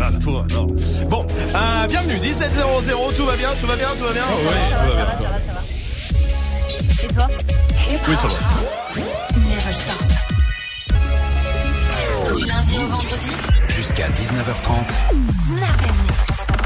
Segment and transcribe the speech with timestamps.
[0.00, 0.66] Ah, toi, non.
[1.08, 2.62] Bon, euh, bienvenue, 1700,
[3.16, 5.04] tout va bien, tout va bien, tout va bien Ça Ouais, va, tout ça va
[5.04, 5.28] va, bien.
[5.28, 5.62] ça va, ça va.
[7.04, 7.26] Et toi?
[8.08, 8.34] Oui, ça va.
[9.48, 10.02] Never stop.
[12.36, 13.30] Du lundi au vendredi,
[13.68, 14.88] Jusqu'à 19h30.
[15.46, 16.57] Snap and Mix.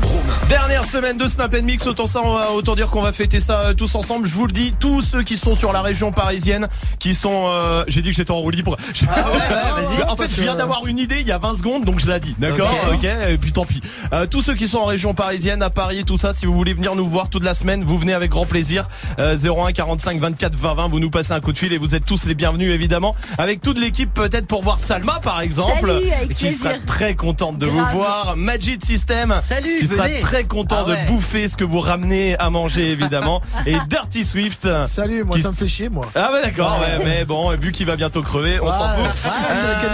[0.49, 3.41] Dernière semaine de Snap and Mix, autant ça, on va- autant dire qu'on va fêter
[3.41, 4.27] ça euh, tous ensemble.
[4.27, 6.69] Je vous le dis, tous ceux qui sont sur la région parisienne,
[6.99, 8.77] qui sont, euh, j'ai dit que j'étais en roue libre.
[10.09, 12.21] en fait, je viens d'avoir une idée il y a 20 secondes, donc je l'ai
[12.21, 12.35] dit.
[12.39, 13.05] D'accord, ok.
[13.05, 13.81] Et puis tant pis.
[14.13, 16.75] Euh, tous ceux qui sont en région parisienne, à Paris, tout ça, si vous voulez
[16.75, 18.89] venir nous voir toute la semaine, vous venez avec grand plaisir.
[19.19, 21.95] Euh, 01 45 24 20 20, vous nous passez un coup de fil et vous
[21.95, 23.15] êtes tous les bienvenus évidemment.
[23.39, 27.57] Avec toute l'équipe peut-être pour voir Salma par exemple, Salut, avec qui sera très contente
[27.59, 27.87] de Grave.
[27.93, 28.35] vous voir.
[28.37, 31.03] Majid System, Salut, qui sera très content Ah ouais.
[31.03, 33.41] de bouffer ce que vous ramenez à manger évidemment.
[33.67, 34.69] et Dirty Swift.
[34.87, 36.07] Salut, moi Qui ça me fait chier moi.
[36.15, 39.05] Ah bah d'accord, ouais, mais bon, vu qu'il va bientôt crever, on s'en fout.
[39.05, 39.11] ouais,
[39.61, 39.89] c'est la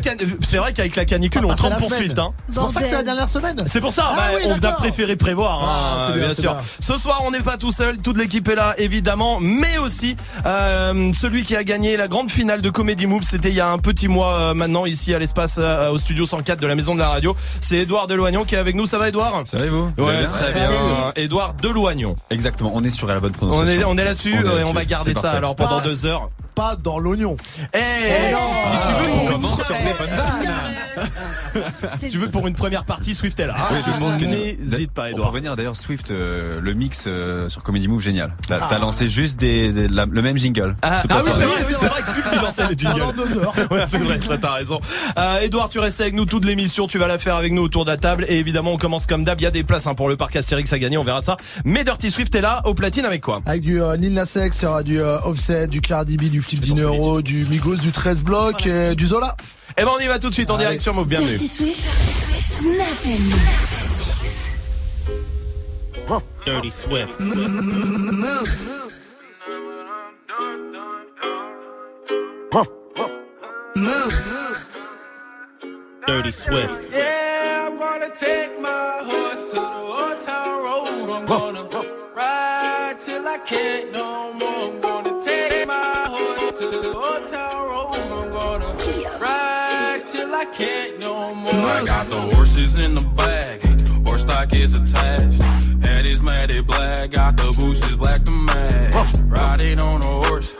[0.00, 0.72] canicule, c'est vrai.
[0.72, 1.92] qu'avec la canicule, on Après trempe pour.
[1.92, 2.18] Swift.
[2.18, 2.28] Hein.
[2.50, 3.56] C'est pour ça que c'est la dernière semaine.
[3.66, 6.34] C'est pour ça, Ah bah, oui, on a préféré prévoir, hein, Ah, c'est bien, bien
[6.34, 6.54] c'est sûr.
[6.54, 6.62] bien.
[6.80, 11.12] Ce soir, on n'est pas tout seul, toute l'équipe est là, évidemment, mais aussi euh,
[11.12, 13.78] celui qui a gagné la grande finale de Comedy Move, c'était il y a un
[13.78, 17.00] petit mois euh, maintenant, ici à l'espace, euh, au studio 104 de la Maison de
[17.00, 17.34] la Radio.
[17.60, 20.26] C'est Édouard Deloignon qui est avec nous, ça va Édouard Ça va et vous Ouais,
[20.26, 20.70] très bien.
[21.16, 22.14] Édouard Deloignon.
[22.30, 23.80] Exactement, on est sur la bonne On prononciation.
[23.80, 24.70] est, on est là-dessus On est et là-dessus.
[24.70, 25.36] on va garder ça parfait.
[25.38, 26.26] alors pendant Pas- deux heures.
[26.54, 27.36] Pas dans l'oignon.
[27.72, 31.62] Eh, si tu veux, On pour une commence sur des bonnes
[31.98, 33.54] C'est- tu veux pour une première partie, Swift est là.
[33.70, 35.28] Oui, je pense que n'hésite pas, Edouard.
[35.30, 38.30] revenir d'ailleurs Swift, euh, le mix euh, sur Comedy Move, génial.
[38.48, 38.78] T'as Ah.
[38.78, 40.74] lancé juste des, des- la- le même jingle.
[40.82, 43.00] Ah, ah oui, c'est vrai, oui, c'est vrai que Swift il lançait le jingle.
[43.00, 43.54] Pendant deux heures.
[43.70, 44.80] Ouais, c'est vrai, ça t'as raison.
[45.18, 47.84] Euh, Edouard, tu restes avec nous toute l'émission, tu vas la faire avec nous autour
[47.84, 49.94] de la table et évidemment on commence comme d'hab, il y a des places hein,
[49.94, 51.36] pour le parc Astérix à gagner, on verra ça.
[51.64, 54.60] Mais Dirty Swift est là au platine avec quoi Avec du euh, Lil Nas X,
[54.60, 57.92] il y aura du euh, Offset, du Cardi B, du Flip Dinero, du Migos, du
[57.92, 59.36] 13 bloc et du Zola.
[59.76, 60.64] Eh ben on y va tout de suite en Allez.
[60.64, 61.30] direct sur Move, bienvenue.
[61.32, 61.88] Dirty Swift.
[66.44, 67.20] Dirty Swift.
[67.20, 68.58] Move.
[73.76, 74.12] Move.
[76.06, 76.90] Dirty Swift.
[76.90, 78.97] Yeah, I'm gonna take my
[83.46, 84.48] Can't no more.
[84.48, 87.94] I'm gonna take my horse to the town road.
[87.94, 91.52] I'm gonna ride till I can't no more.
[91.52, 93.62] I got the horses in the bag,
[94.06, 95.42] horse stock is attached.
[95.84, 98.94] Head is matted black, got the black to match.
[99.24, 100.54] Riding on a horse,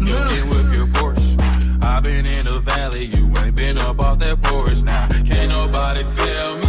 [0.00, 1.84] you can whip your Porsche.
[1.84, 5.08] i been in the valley, you ain't been up off that porch now.
[5.24, 6.63] Can't nobody tell me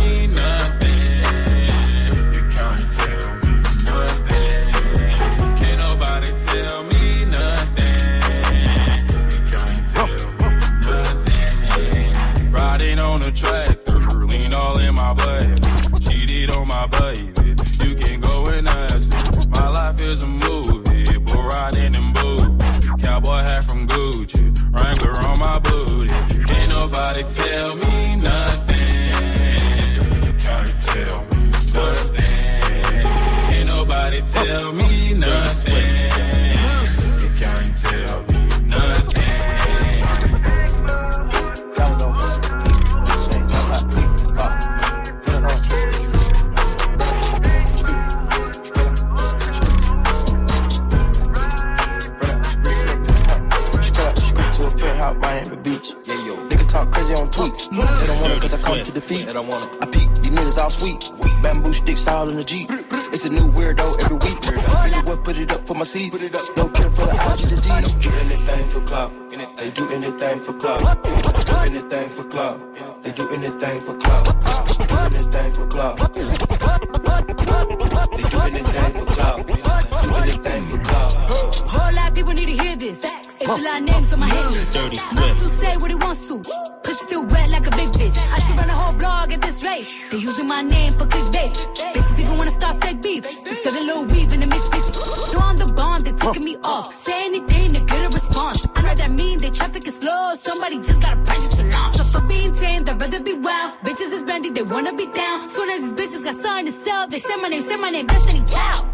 [58.96, 59.36] it cause I defeat.
[59.36, 59.84] Want it.
[59.84, 61.12] I peek, these niggas all sweet.
[61.44, 62.70] Bamboo sticks all in the Jeep.
[63.14, 64.40] It's a new weirdo every week.
[64.42, 66.22] Nigga, what put it up for my seeds?
[66.56, 67.96] No care for the IG disease.
[67.98, 69.12] Do anything for clout.
[69.58, 71.04] They do anything for clout.
[71.04, 72.60] Do anything for clout.
[73.04, 74.26] They do anything for clout.
[74.88, 75.98] Do anything for clout.
[76.16, 76.24] They
[78.24, 79.48] do anything for clout.
[79.48, 81.14] Do anything for clout.
[81.70, 83.15] Whole lot of people need to hear this.
[83.46, 84.74] It's a lot of names on my hit list.
[84.74, 85.38] Dirty Swift.
[85.38, 86.42] to say what he wants to.
[86.84, 88.18] Pussy still wet like a big bitch.
[88.34, 89.88] I should run a whole blog at this rate.
[90.10, 91.54] They using my name for clickbait.
[91.94, 93.22] Bitches even wanna start fake beef.
[93.24, 94.90] Just sell a little weave in the mix mix.
[95.34, 96.98] No, I'm the bomb, they taking me off.
[96.98, 98.68] Say anything to get a response.
[98.76, 100.34] I know that mean they traffic is slow.
[100.34, 101.98] Somebody just gotta purchase a launch.
[101.98, 103.74] So for being tame, I'd rather be wild.
[103.86, 105.50] Bitches is brandy, they wanna be down.
[105.50, 108.08] Soon as these bitches got something to sell, they say my name, say my name,
[108.08, 108.85] Destiny Child.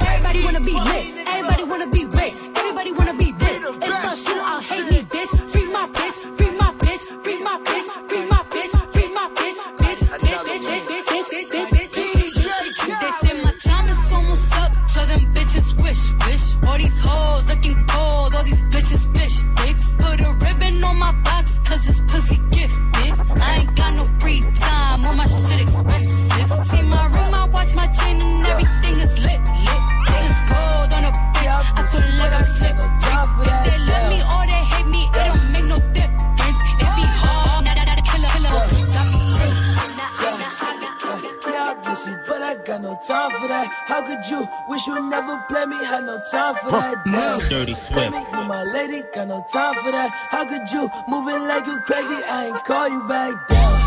[47.72, 48.34] Dirty Swift.
[48.34, 50.10] you my lady, got no time for that.
[50.30, 52.16] How could you move it like you crazy?
[52.28, 53.81] I ain't call you back down.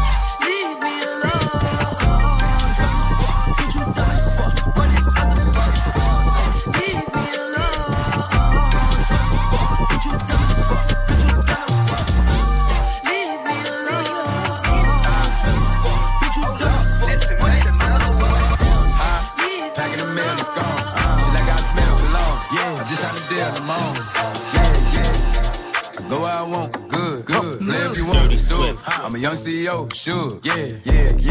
[29.24, 30.38] Young CEO, sure.
[30.42, 31.23] Yeah, yeah.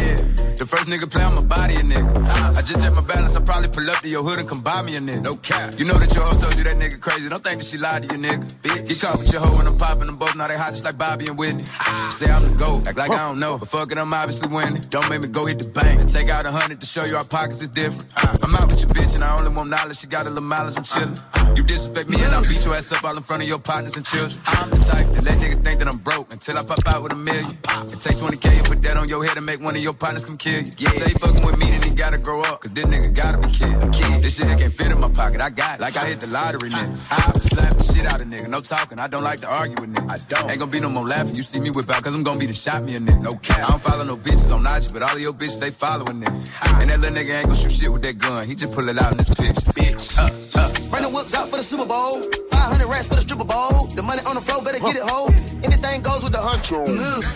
[0.63, 2.55] The first nigga play on my body, a nigga.
[2.55, 4.81] I just check my balance, I probably pull up to your hood and come buy
[4.81, 5.21] me a nigga.
[5.21, 5.77] No cap.
[5.77, 7.27] You know that your hoe told you that nigga crazy.
[7.27, 8.45] Don't think that she lied to you, nigga.
[8.63, 8.87] Bitch.
[8.87, 10.37] Get caught with your hoe and I'm popping them both.
[10.37, 11.65] Now they hot just like Bobby and Whitney.
[12.11, 13.57] Say I'm the GOAT, act like I don't know.
[13.57, 14.79] But fuck it, I'm obviously winning.
[14.87, 17.17] Don't make me go hit the bank and take out a hundred to show you
[17.17, 18.05] our pockets is different.
[18.15, 19.97] I'm out with your bitch and I only want knowledge.
[19.97, 21.57] She got a little mileage, I'm chillin'.
[21.57, 23.97] You disrespect me and I'll beat your ass up all in front of your partners
[23.97, 24.39] and children.
[24.45, 27.11] I'm the type that let nigga think that I'm broke until I pop out with
[27.11, 27.51] a million.
[27.67, 30.23] And take 20k and put that on your head and make one of your partners
[30.23, 30.73] come kill you.
[30.77, 30.89] Yeah.
[30.91, 32.61] Say he fucking with me, then he gotta grow up.
[32.61, 33.73] Cause this nigga gotta be kid.
[33.73, 34.21] A kid.
[34.21, 35.41] This shit can't fit in my pocket.
[35.41, 35.81] I got it.
[35.81, 37.03] Like I hit the lottery, nigga.
[37.09, 38.47] I slap the shit out of nigga.
[38.47, 38.99] No talking.
[38.99, 40.31] I don't like to argue with niggas.
[40.31, 40.49] I don't.
[40.49, 41.35] Ain't gonna be no more laughing.
[41.35, 43.21] You see me whip out cause I'm gonna be the shot me a nigga.
[43.21, 43.67] No cap.
[43.67, 46.81] I don't follow no bitches on IG, but all of your bitches, they following nigga.
[46.81, 48.45] And that little nigga ain't gonna shoot shit with that gun.
[48.45, 49.71] He just pull it out in this picture.
[49.73, 50.17] Bitch.
[50.17, 50.89] Uh, uh.
[50.89, 52.21] Bring the whips out for the Super Bowl.
[52.51, 53.87] 500 racks for the stripper bowl.
[53.87, 55.29] The money on the floor, better get it whole.
[55.63, 56.85] Anything goes with the huncho.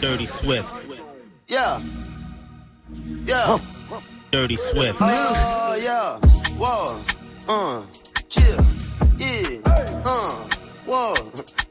[0.01, 0.69] Dirty Swift.
[1.47, 1.81] Yeah.
[3.25, 3.57] Yeah.
[4.31, 4.97] Dirty Swift.
[5.01, 6.19] Oh, yeah.
[6.57, 6.99] Whoa.
[7.47, 7.81] Uh.
[8.29, 8.57] Chill.
[9.17, 9.59] Yeah.
[10.05, 10.31] Uh.
[10.85, 11.13] Whoa.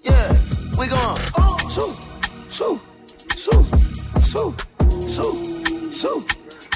[0.03, 0.33] Yeah.
[0.79, 1.17] We gone.
[1.71, 1.93] Shoo.
[2.51, 2.81] Shoo.
[3.37, 3.67] Shoo.
[4.23, 4.55] Shoo.
[5.01, 5.91] Shoo.
[5.93, 6.27] Shoo.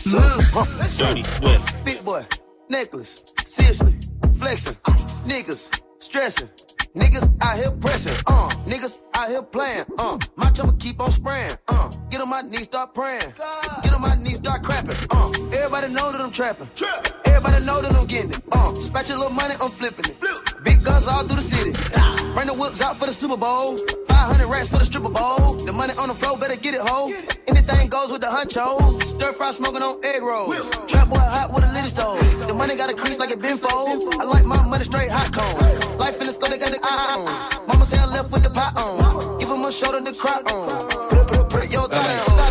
[0.03, 0.41] Shoo.
[0.99, 1.85] Dirty Swift.
[1.85, 2.25] Big boy,
[2.69, 3.95] necklace, seriously,
[4.39, 4.75] flexing,
[5.27, 6.49] niggas, stressing,
[6.95, 11.53] niggas out here pressing, uh, niggas out here playing, uh, my chopper keep on spraying,
[11.69, 13.33] uh, get on my knees, start praying,
[13.83, 16.69] get on my knees, start crapping, uh, everybody know that I'm trapping,
[17.25, 20.83] everybody know that I'm getting it, uh, spatch a little money, I'm flipping it, big
[20.83, 21.73] guns all through the city,
[22.35, 23.77] bring the whips out for the Super Bowl,
[24.09, 27.09] 500 racks for the stripper bowl, the money on the floor, better get it ho,
[27.49, 30.55] anything goes with the huncho, stir fry smoking on egg rolls,
[30.87, 33.57] trap boy hot with a little stove, the money got a crease like it been
[33.57, 36.81] fold, I like my money straight hot cone, life in the store, they got the
[36.83, 40.13] eye on, mama say I left with the pot on, give him a shoulder to
[40.13, 40.69] cry on,
[41.09, 42.50] put, put, put your thigh down,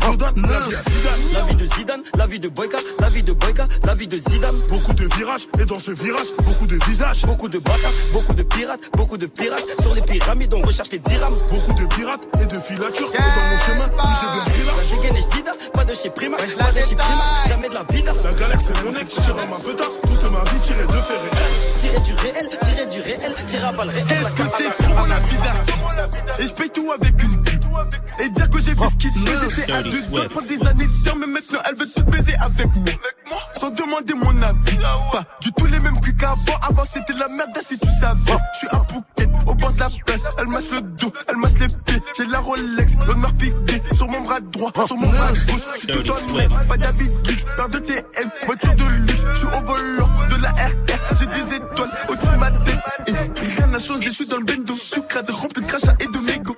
[0.00, 3.22] dodanes La vie à Zidane, La vie de Zidane, la vie de Boyka, la vie
[3.22, 4.56] de Boyka, la vie de Zidane.
[4.68, 7.22] beaucoup de virages, et dans ce virage, beaucoup de visages.
[7.22, 9.64] Beaucoup de bâtards, beaucoup de pirates, beaucoup de pirates.
[9.82, 11.36] Sur les pyramides, on recherche les dirhams.
[11.50, 13.10] Beaucoup de pirates et de filatures.
[13.14, 14.72] Et dans mon chemin, où j'ai là.
[15.10, 18.12] La Jida, pas de chez Prima, pas de chez Prima, jamais de la vida.
[18.24, 21.80] La galère c'est mon ex, tire ma feta, toute ma vie tirée de fer et
[21.80, 24.06] Tirer du réel, tirer du réel, tirer à balles réel.
[24.08, 28.50] Qu'est-ce que c'est trop la vie d'artiste Et je paye tout avec une Et dire
[28.50, 31.16] que j'ai fait ce qu'il fait J'étais deux doigts de prendre des années de temps
[31.16, 33.40] Mais maintenant elle veut tout baiser avec moi.
[33.58, 34.78] Sans demander mon avis.
[35.12, 36.58] Pas du tout les mêmes culs qu'avant.
[36.68, 38.20] Avant c'était la merde si tu savais
[38.54, 40.20] Je suis à Phuket, au bord de la plage.
[40.38, 42.02] Elle masse le dos, elle masse les pieds.
[42.16, 45.60] J'ai la Rolex, l'honneur fixé Sur mon bras droit, sur mon bras gauche.
[45.74, 49.24] Je suis tout en or, pas d'habit luxe Paire de TM, voiture de luxe.
[49.32, 52.78] Je suis au volant de la RR J'ai des étoiles au-dessus de ma tête.
[53.06, 54.74] Et rien n'a changé, je suis dans le bendo.
[54.76, 56.56] Sucrade rempli de crachats et de mégots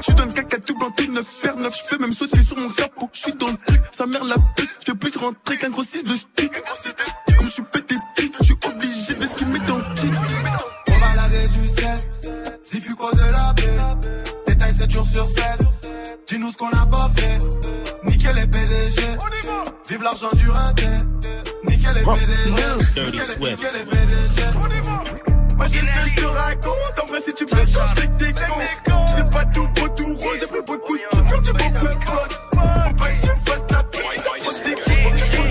[0.00, 2.40] Je suis dans le caca tout blanc, tout neuf, fer neuf Je peux même sauter
[2.42, 5.16] sur mon capot Je suis dans le truc, sa mère la pute Je fais plus
[5.18, 6.48] rentrer qu'un gros 6 de stu
[7.36, 7.96] Comme je suis pété
[8.38, 11.98] Je suis obligé de ce qu'il met dans le On va laver du sel,
[12.62, 14.08] si fuco de la baie.
[14.46, 15.44] Détail 7 jours sur 7.
[16.26, 17.38] Dis-nous ce qu'on a pas fait.
[18.04, 19.02] Nickel les PDG.
[19.88, 20.86] Vive l'argent du rinté.
[21.64, 22.62] Nickel les PDG.
[22.94, 25.29] Dirty Nickel les PDG.
[25.66, 29.30] Ce que je te raconte En vrai si tu plais c'est que t'es con C'est
[29.30, 32.60] pas tout beau tout rose J'ai pris beaucoup de choses J'ai beaucoup de potes Faut
[32.60, 35.50] pas que tu me fasses la pute Si t'approches des coups Faut que tu me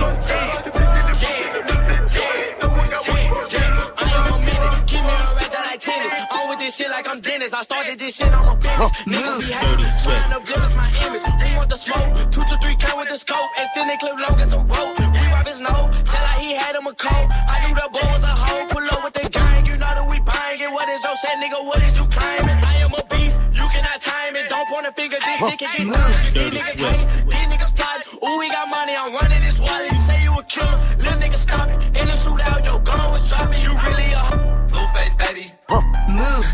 [6.70, 7.54] this shit like I'm Dennis.
[7.54, 8.92] I started this shit, I'm a business.
[9.08, 11.26] Niggas be Dirty hating, trying to blemish my image.
[11.26, 12.32] Who want the smoke?
[12.32, 13.50] Two to three count with the scope.
[13.58, 14.99] Extend they clip long as a rope.
[21.34, 21.64] Is nigga?
[21.66, 22.60] What is you claiming?
[22.66, 24.50] I am a beast, you cannot time it.
[24.50, 26.12] Don't point a finger, this shit can get done.
[26.34, 28.06] These niggas hate, these niggas plot.
[28.24, 29.92] Ooh, we got money, I'm running this wallet.
[29.92, 31.84] You say you a killer, little nigga stop it.
[32.00, 33.62] In the shootout, your gun was dropping.
[33.62, 34.24] You really a
[34.72, 35.46] Blueface baby.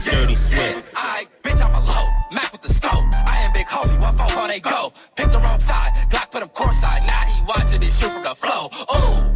[0.05, 0.93] Dirty Swift.
[0.95, 2.07] I bitch I'm a low.
[2.31, 3.05] Mac with the scope.
[3.25, 3.99] I am big homie.
[3.99, 4.91] What folk all they go?
[5.15, 5.91] Pick the wrong side.
[6.09, 7.05] Glock put him courtside.
[7.07, 8.69] Now he watching me shoot from the flow.
[8.95, 9.35] Ooh.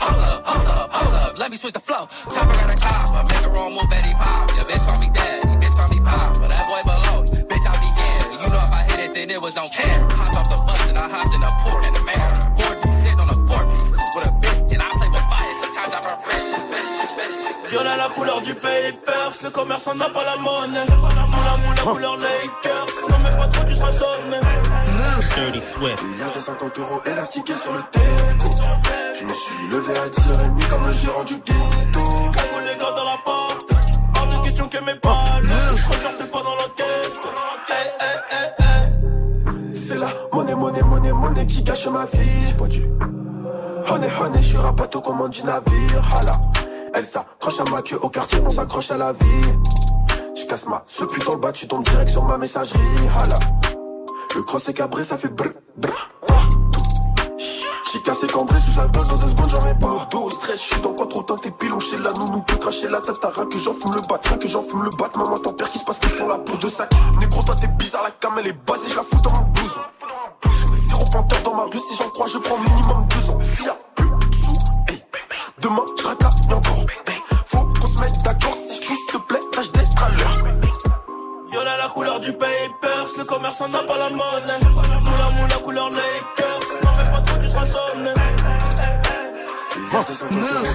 [0.00, 0.37] Hold up,
[1.38, 2.06] let me switch the flow.
[2.34, 4.50] Chopper got a chopper, make a wrong move, Betty pop.
[4.58, 6.34] Your bitch call me daddy, bitch call me pop.
[6.40, 8.42] But that boy below, bitch I be in.
[8.42, 10.10] You know if I hit it, then it was on camera.
[10.18, 12.28] Hopped off the bus and I hopped in the port in the man.
[12.58, 14.80] Gorgeous, sitting on a four piece with a biscuit.
[14.82, 17.70] I play with fire, sometimes I burn bridges.
[17.70, 20.86] Violet la couleur du papers, le commerçant n'a pas la monnaie.
[20.90, 24.57] Moula moula couleur Lakers, non mais pas trop tu seras sonné.
[25.38, 26.02] Dirty Swift.
[26.34, 28.50] Des 50 euros élastiqués sur le déco.
[29.14, 32.00] Je me suis levé à 10h30 comme le gérant du ghetto.
[32.34, 33.68] Cagoule les gars dans la porte,
[34.16, 35.46] hors de question que mes balles.
[35.46, 37.20] Je ressortais pas dans l'enquête.
[37.68, 39.76] Hey, hey, hey, hey.
[39.76, 42.46] C'est la monnaie, monnaie, monnaie, monnaie qui gâche ma vie.
[42.48, 42.84] J'ai pas dû.
[43.88, 46.16] Honey, honey, je suis rapato au commande du navire.
[46.18, 46.32] Hala.
[46.94, 49.52] Elle s'accroche à ma queue au quartier, on s'accroche à la vie.
[50.34, 52.80] Je casse ma ce putain le bas, tu tombes direct sur ma messagerie.
[53.16, 53.38] Hala.
[54.38, 56.60] Le cross est cabré, ça fait brr, brr, partout.
[57.92, 60.18] J'ai cassé cambré sous alcool dans deux secondes, j'en mets partout.
[60.18, 63.00] Au stress, je suis dans quoi trop teinté pilon chez la nounou, peut cracher la
[63.00, 65.10] rien que j'en fume le bat, que j'en fume le bat.
[65.16, 66.88] Maman, t'en perds qui se passe qu'ils sont là pour deux sacs.
[67.18, 69.80] Négro, toi t'es bizarre, la cam elle est basée, je la fous dans mon blouson.
[70.88, 73.38] Zéro panthère dans ma rue, si j'en crois, je prends minimum deux ans.
[73.40, 74.52] S'il y a plus de sous,
[74.88, 75.04] hey,
[75.60, 76.86] demain je racaille encore.
[77.46, 79.40] Faut qu'on se mette d'accord, si je pousse, s'il te plaît.
[81.50, 84.60] Violet la couleur du papers, le commerçant n'a pas la monnaie.
[84.60, 88.14] Moula moula couleur Lakers, non mais pas trop tu seras sonné.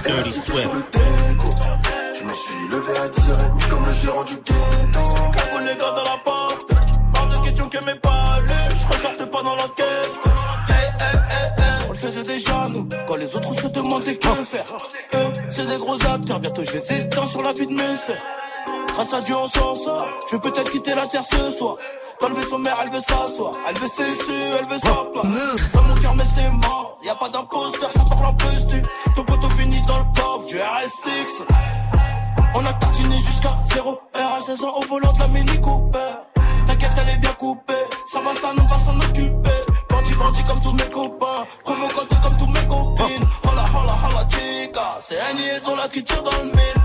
[0.04, 0.68] Dirty Swift.
[2.18, 5.00] Je me suis levé à 10h30 comme le gérant du ghetto.
[5.36, 6.66] Cagoule les gars dans la porte,
[7.16, 8.54] hors de question que mes palais.
[8.70, 10.20] Je ressortais pas dans l'enquête.
[10.68, 11.86] Hey, hey, hey, hey.
[11.88, 14.66] On le faisait déjà nous, quand les autres se demandaient que faire.
[15.14, 18.16] Eux, c'est des gros acteurs, bientôt je les éteins sur la vie de mes sœurs.
[18.94, 21.76] Grâce à Dieu on s'en sort, je vais peut-être quitter la terre ce soir.
[22.20, 25.72] Dans le vaisseau mère, elle veut s'asseoir, elle veut ses su, elle veut sa place.
[25.72, 28.82] Dans mon cœur, mais c'est mort, y a pas d'imposteur, ça parle en postu.
[29.16, 31.42] Ton poteau finit dans le coffre du RS6.
[32.54, 36.14] On a tartiné jusqu'à 0 R à 16 ans au volant de la Mini Cooper.
[36.64, 37.74] T'inquiète, elle est bien coupée,
[38.12, 39.60] ça va, ça on va s'en occuper.
[39.90, 43.23] Bandit, bandit comme tous mes copains, provocante comme tous mes copines.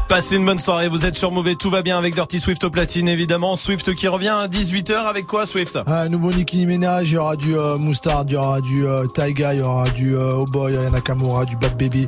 [0.07, 2.69] Passez une bonne soirée, vous êtes sur Mauvais, tout va bien avec Dirty Swift au
[2.69, 3.55] platine évidemment.
[3.55, 5.79] Swift qui revient à 18h avec quoi Swift?
[5.87, 9.05] Ah, nouveau Nicki Minaj, il y aura du euh, Moustard, il y aura du euh,
[9.05, 12.05] Taiga, il y aura du euh, Oh Boy, il y a Nakamura, du Bad Baby.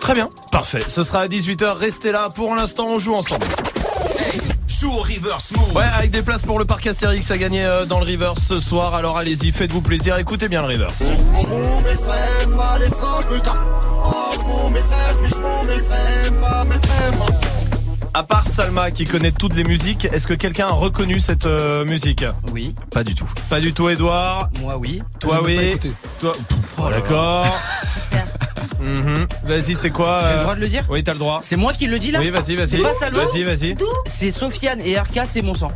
[0.00, 0.82] Très bien, parfait.
[0.88, 2.28] Ce sera à 18h, restez là.
[2.34, 3.46] Pour l'instant, on joue ensemble.
[4.66, 5.76] Joue au reverse move.
[5.76, 8.60] Ouais, avec des places pour le parc Astérix à gagner euh, dans le reverse ce
[8.60, 8.94] soir.
[8.94, 11.02] Alors allez-y, faites-vous plaisir, écoutez bien le reverse.
[18.12, 21.84] À part Salma qui connaît toutes les musiques, est-ce que quelqu'un a reconnu cette euh,
[21.84, 22.24] musique?
[22.52, 22.74] Oui.
[22.90, 23.28] Pas du tout.
[23.48, 24.50] Pas du tout, Edouard.
[24.60, 25.00] Moi, oui.
[25.20, 25.92] Toi, Je n'ai pas oui.
[26.18, 27.46] Toi, Pff, oh, d'accord.
[28.80, 29.26] Mhm.
[29.44, 30.84] Vas-y, c'est quoi J'ai euh, le droit de le dire?
[30.88, 31.40] Oui, t'as le droit.
[31.42, 32.18] C'est moi qui le dis là?
[32.18, 32.68] Oui, vas-y, vas-y.
[32.68, 33.24] C'est pas Salma?
[33.24, 33.76] Vas-y, vas-y.
[34.06, 35.70] C'est Sofiane et RK, c'est mon sang.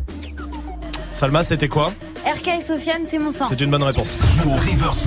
[1.12, 1.92] Salma, c'était quoi?
[2.26, 3.44] RK et Sofiane, c'est mon sang.
[3.48, 4.16] C'est une bonne réponse.
[4.42, 5.06] Joue au reverse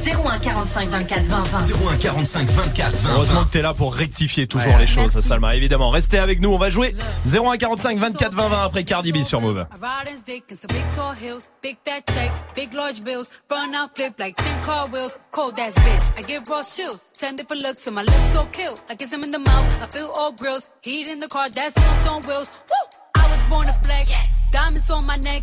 [0.00, 0.08] move.
[0.08, 1.58] Appel au 01 45 24 20 20.
[1.90, 3.44] 01 45 24 20 Heureusement 20.
[3.46, 4.78] que t'es là pour rectifier toujours Ouais.
[4.80, 5.28] les choses, Merci.
[5.28, 5.54] Salma.
[5.54, 6.50] Évidemment, restez avec nous.
[6.52, 6.94] On va jouer
[7.26, 9.66] 01 45 24 20 20 après Cardi B sur Move.
[9.70, 13.30] I ride in dick and some big tall hills, big fat checks, big large bills,
[13.48, 16.10] burn out flip like 10 car wheels, cold ass bitch.
[16.18, 18.74] I give raw chills, 10 different looks and my lips so kill.
[18.88, 21.76] I kiss him in the mouth, I feel all grills, heat in the car, that's
[21.78, 22.50] wheels on wheels.
[22.70, 23.22] Woo!
[23.22, 25.42] I was born to flex, diamonds on my neck.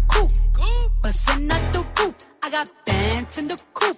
[0.11, 0.31] coop,
[1.03, 2.15] bustin' out the roof.
[2.43, 3.95] I got bands in the coop,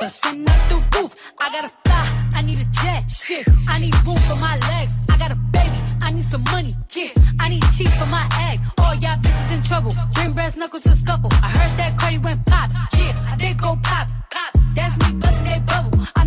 [0.00, 1.12] bustin' out the roof.
[1.40, 2.04] I gotta fly,
[2.34, 3.10] I need a jet.
[3.10, 4.92] Shit, I need room for my legs.
[5.10, 6.72] I got a baby, I need some money.
[6.94, 8.58] Yeah, I need teeth for my egg.
[8.80, 9.92] All y'all bitches in trouble.
[10.14, 11.30] Bring brass knuckles to scuffle.
[11.32, 12.70] I heard that Cardi went pop.
[12.96, 14.06] Yeah, did go pop.
[14.30, 14.50] Pop.
[14.74, 16.17] That's me busting that bubble.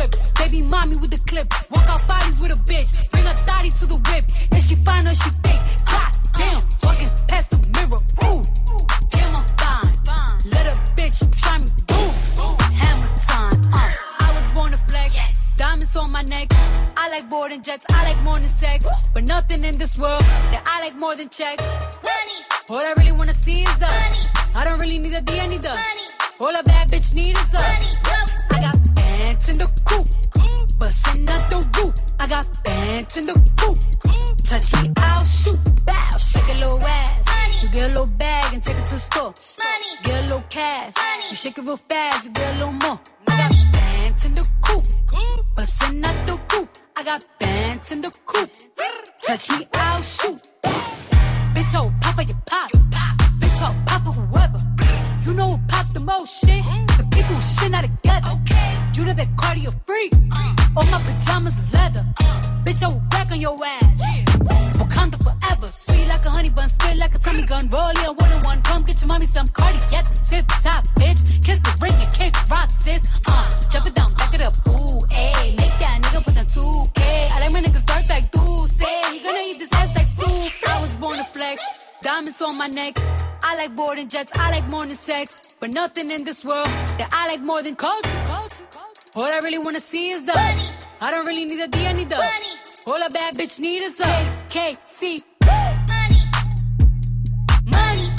[0.00, 0.36] I'm the Sonny with the drip.
[0.38, 1.48] Baby mommy with the clip.
[1.70, 3.10] Walk out bodies with a bitch.
[3.10, 4.24] Bring a thotty to the whip.
[4.56, 5.64] Is she fine or she fake?
[5.86, 8.00] God damn, walking past the mirror.
[8.24, 8.42] Ooh,
[9.10, 10.36] damn, I'm fine.
[10.52, 11.68] Let a bitch try me.
[11.88, 13.60] Boom, hammer time.
[13.72, 15.56] Uh, I was born to flex.
[15.56, 16.48] Diamonds on my neck.
[16.96, 17.84] I like boarding jets.
[17.90, 19.10] I like more than sex.
[19.12, 21.62] But nothing in this world that I like more than checks.
[22.02, 22.38] Money.
[22.70, 24.22] All I really wanna see is the money.
[24.54, 26.06] I don't really need a D, I need the money.
[26.40, 27.60] All a bad bitch need is a.
[28.52, 28.79] I got
[29.40, 31.94] bands in the coop, bustin' out the roof.
[32.20, 33.76] I got bands in the coop.
[34.44, 35.58] Touch me, I'll shoot.
[35.86, 37.62] Bow, shake a little ass.
[37.62, 39.32] You get a little bag and take it to the store.
[40.02, 40.94] Get a little cash.
[41.30, 43.00] You shake it real fast, you get a little more.
[43.28, 44.82] I got bands in the coop,
[45.56, 46.82] bustin' out the roof.
[46.96, 48.48] I got bands in the coop.
[49.26, 50.50] Touch me, I'll shoot.
[51.54, 52.70] Bitch, oh, papa, you pop.
[53.40, 54.58] Bitch, oh, papa, whoever.
[55.26, 56.64] You know who pop the most shit?
[56.64, 56.89] The
[57.20, 58.32] people who shit not together.
[58.94, 60.12] You the big cardio freak.
[60.76, 62.04] All my pajamas is leather.
[62.64, 64.00] Bitch, I will back on your ass.
[64.78, 65.68] Wakanda forever.
[65.68, 67.68] Sweet like a honey bun, spit like a tummy gun.
[67.68, 68.60] Roll in one on one.
[68.62, 71.20] Come get your mommy some cardi at the tip top, bitch.
[71.44, 73.02] Kiss the ring and kick rock, sis.
[73.26, 74.54] Uh, jump it down, back it up.
[74.68, 75.58] Ooh, ayy.
[75.58, 76.99] Make that nigga put the 2K.
[81.32, 81.86] Flex.
[82.02, 82.94] Diamonds on my neck.
[83.42, 84.32] I like boarding jets.
[84.36, 85.56] I like more than sex.
[85.60, 86.66] But nothing in this world
[86.98, 88.18] that I like more than culture.
[89.16, 90.68] All I really wanna see is the money.
[91.00, 92.54] I don't really need a D, I need the money.
[92.86, 95.18] All a bad bitch need is a KC.
[95.46, 96.22] Money.
[97.66, 98.12] Money.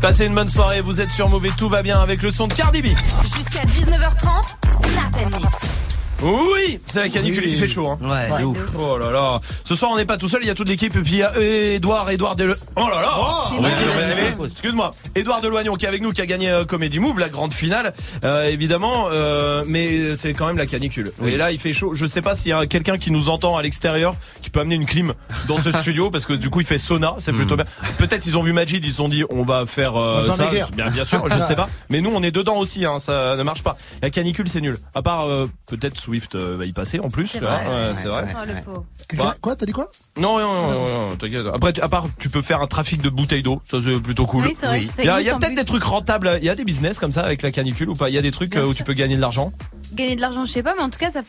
[0.00, 2.54] Passez une bonne soirée, vous êtes sur Mauvais, tout va bien avec le son de
[2.54, 2.86] Cardi B.
[3.22, 5.85] Jusqu'à 19h30, Snap and Mix.
[6.22, 7.50] Oui, c'est la canicule, Oui.
[7.52, 7.88] il fait chaud.
[7.88, 7.98] Hein.
[8.02, 8.58] Ouais, de ouf.
[8.78, 9.40] Oh là là.
[9.64, 10.96] Ce soir, on n'est pas tout seul, il y a toute l'équipe.
[10.96, 12.54] Et puis il y a Edouard, Edouard Del...
[12.76, 14.48] Oh là là Oh, Ouais, ouais, ouais, ouais, ouais, ouais.
[14.50, 14.90] Excuse-moi.
[15.14, 17.92] Edouard Deloignon qui est avec nous, qui a gagné euh, Comedy Move, la grande finale,
[18.24, 19.08] euh, évidemment.
[19.12, 21.12] euh, mais c'est quand même la canicule.
[21.24, 21.94] Et là, il fait chaud.
[21.94, 24.74] Je sais pas s'il y a quelqu'un qui nous entend à l'extérieur, qui peut amener
[24.76, 25.12] une clim
[25.48, 27.14] dans ce studio, parce que du coup, il fait sauna.
[27.18, 27.64] C'est plutôt bien.
[27.98, 30.46] Peut-être ils ont vu Majid, ils se sont dit, on va faire euh, On ça.
[30.46, 31.68] bien sûr, je sais pas.
[31.90, 32.84] Mais nous, on est dedans aussi.
[32.86, 33.76] Hein, ça ne marche pas.
[34.02, 34.76] La canicule, c'est nul.
[34.94, 37.26] À part euh, peut-être Swift euh, va y passer en plus.
[37.26, 37.66] C'est hein, vrai.
[37.88, 38.26] ouais, c'est vrai.
[38.32, 38.80] Oh,
[39.12, 39.34] le Bah.
[39.40, 39.90] Quoi, t'as dit quoi?
[40.16, 41.44] Non, non, non, non, non, t'inquiète.
[41.52, 43.60] Après, tu- à part, tu peux faire un trafic de bouteilles d'eau.
[43.64, 44.44] Ça, c'est plutôt cool.
[44.46, 44.82] Oui, c'est vrai.
[44.98, 46.38] Il y a, peut-être des trucs rentables.
[46.40, 48.08] Il y a des business comme ça avec la canicule ou pas?
[48.08, 48.76] Il y a des trucs Bien euh, où sûr.
[48.76, 49.52] tu peux gagner de l'argent?
[49.94, 51.22] Gagner de l'argent, je sais pas, mais en tout cas, ça,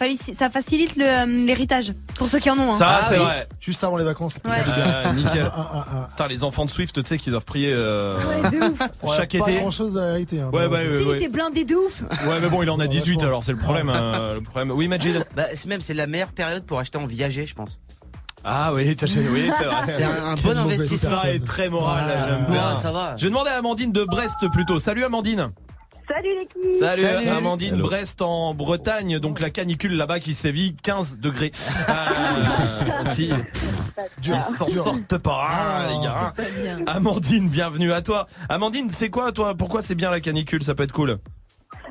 [0.50, 1.94] facilite euh, l'héritage.
[2.16, 2.70] Pour ceux qui en ont.
[2.70, 2.78] hein.
[2.78, 3.24] Ça, Ah c'est oui.
[3.24, 3.48] vrai.
[3.60, 4.36] Juste avant les vacances.
[4.46, 4.52] Ouais.
[4.78, 5.52] Euh, nickel.
[5.56, 6.08] Ah, ah, ah.
[6.10, 8.80] Putain, les enfants de Swift, tu sais, qui doivent prier euh, Ouais, de ouf.
[9.04, 9.56] Ouais, chaque pas été.
[9.60, 10.42] grand chose de la réalité.
[10.42, 10.50] hein.
[10.54, 11.18] Ouais, bah, ouais, Si, ouais.
[11.18, 12.02] t'es blindé de ouf.
[12.28, 13.28] Ouais, mais bon, il en a Ouais, 18, vachement.
[13.28, 13.90] alors c'est le problème.
[13.94, 14.67] euh, le problème.
[14.72, 15.24] Oui, Majid.
[15.36, 17.80] Bah, c'est même c'est la meilleure période pour acheter en viager, je pense.
[18.44, 19.76] Ah oui, t'as oui, c'est vrai.
[19.88, 21.22] C'est un, bon investissement.
[21.22, 22.06] Ça est très moral.
[22.08, 22.14] Ouais.
[22.26, 22.76] j'aime Ouais, bien.
[22.76, 23.16] ça va.
[23.18, 24.80] Je vais demander à Amandine de Brest plutôt.
[24.80, 25.50] Salut Amandine.
[26.08, 27.28] Salut l'équipe Salut, Salut.
[27.28, 27.88] Amandine, Hello.
[27.88, 31.52] Brest en Bretagne, donc la canicule là-bas qui sévit 15 degrés.
[31.90, 33.30] Euh, si,
[34.24, 36.34] ils s'en sortent pas, hein, les gars.
[36.36, 36.78] Pas bien.
[36.86, 38.28] Amandine, bienvenue à toi.
[38.50, 39.56] Amandine, c'est quoi toi?
[39.56, 40.64] Pourquoi c'est bien la canicule?
[40.64, 41.18] Ça peut être cool.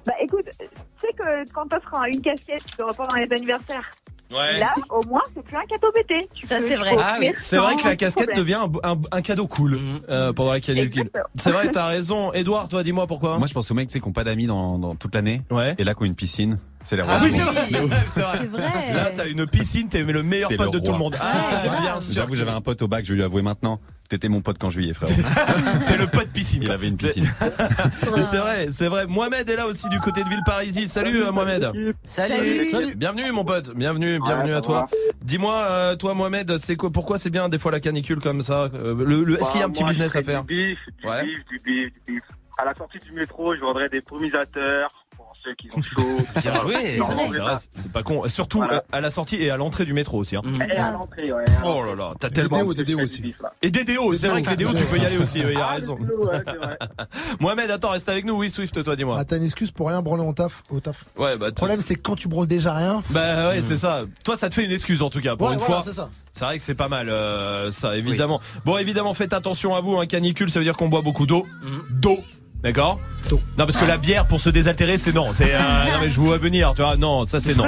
[0.07, 0.66] Bah écoute, tu
[0.99, 2.62] sais que quand t'offres une casquette
[2.97, 3.92] pendant les anniversaires,
[4.33, 4.59] Ouais.
[4.59, 6.29] là au moins c'est plus un cadeau pété.
[6.35, 6.97] Tu Ça, c'est vrai.
[6.99, 10.01] Ah oui, C'est vrai que la casquette devient un, un- un cadeau cool Mhm.
[10.09, 11.11] euh, pendant la canicule.
[11.35, 12.33] C'est vrai, t'as raison.
[12.33, 13.38] Edouard, toi, dis-moi pourquoi.
[13.38, 15.42] Moi, je pense aux mecs, tu sais, qui n'ont pas d'amis dans, dans toute l'année.
[15.53, 15.77] Ouais.
[15.79, 16.57] Et là, qui ont une piscine.
[16.83, 17.66] C'est les rois Ah oui, c'est vrai.
[18.09, 18.47] C'est vrai.
[18.47, 18.92] Vrai.
[18.95, 21.16] Là, t'as une piscine, t'es le meilleur pote le de tout le monde.
[21.21, 22.14] Ah, bien sûr.
[22.14, 23.81] J'avoue, j'avais un pote au bac, je vais lui avouer maintenant.
[24.09, 25.09] T'étais mon pote quand je lui ai, frère.
[25.88, 26.62] T'es le pote piscine.
[26.62, 26.75] Il quoi.
[26.77, 27.29] avait une piscine.
[28.14, 29.07] Mais C'est vrai, c'est vrai.
[29.07, 30.88] Mohamed est là aussi du côté de Villeparisis.
[30.92, 31.71] Salut euh, Mohamed.
[32.05, 32.71] Salut.
[32.71, 32.95] Salut.
[32.95, 34.87] Bienvenue mon pote, bienvenue, bienvenue à toi.
[35.23, 38.69] Dis-moi, euh, toi Mohamed, c'est quoi, pourquoi c'est bien des fois la canicule comme ça
[38.75, 40.55] Euh, le, le- Est-ce qu'il y a un petit Moi, je business à faire Du
[40.55, 41.25] bif, du Ouais.
[41.25, 42.23] bif, du bif, du bif.
[42.59, 44.88] À la sortie du métro, je vendrais des brumisateurs
[45.37, 46.01] pour ceux qui ont chaud.
[46.40, 46.75] Bien joué.
[46.92, 47.42] C'est Non, vrai, mais c'est ça.
[47.42, 48.29] vrai, c'est pas con.
[48.29, 48.75] Surtout Voilà.
[48.75, 50.37] euh, à la sortie et à l'entrée du métro aussi.
[50.37, 50.42] hein.
[50.44, 50.62] Mm.
[50.62, 51.44] Et à l'entrée, ouais.
[51.64, 52.59] Oh là là, t'as Des tellement.
[52.59, 53.35] déos, des déos Je aussi.
[53.62, 55.61] Et des déos, c'est vrai que les déos tu peux y aller aussi, oui, il
[55.61, 55.96] a Ah, raison.
[55.99, 56.79] ouais, vrai.
[57.40, 59.16] Mohamed, attends, reste avec nous, oui Swift, toi dis-moi.
[59.18, 60.62] Ah, t'as une excuse pour rien branler au taf.
[60.70, 61.05] Au taf.
[61.16, 63.03] Ouais, bah, Le problème, c'est que quand tu branles déjà rien.
[63.11, 64.03] Bah ouais, c'est ça.
[64.25, 65.37] Toi, ça te fait une excuse en tout cas.
[65.37, 66.09] Pour Ouais, une voilà, fois, c'est ça.
[66.33, 68.40] c'est vrai que c'est pas mal, euh, ça évidemment.
[68.64, 69.96] Bon, évidemment, faites attention à vous.
[69.99, 71.46] Un canicule, ça veut dire qu'on boit beaucoup d'eau.
[71.90, 72.18] D'eau.
[72.62, 73.01] D'accord.
[73.31, 75.29] Non, parce que la bière pour se désaltérer, c'est non.
[75.35, 75.59] C'est euh,
[75.92, 76.97] non mais je vous vois venir, tu vois.
[76.97, 77.64] Non, ça c'est non.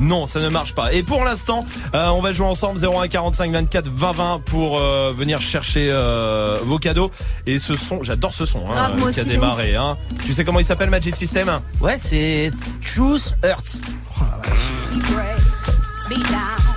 [0.00, 0.92] Non, ça ne marche pas.
[0.92, 5.12] Et pour l'instant, euh, on va jouer ensemble 01 45 24 20 20 pour euh,
[5.12, 7.10] venir chercher euh, vos cadeaux.
[7.46, 9.74] Et ce son, j'adore ce son hein, Grave, moi qui a aussi, de démarré.
[9.74, 9.96] Hein.
[10.24, 12.50] Tu sais comment il s'appelle Magic System Ouais, c'est
[12.84, 13.80] Truth Hurts.
[14.92, 15.76] He breaks
[16.08, 16.67] me down.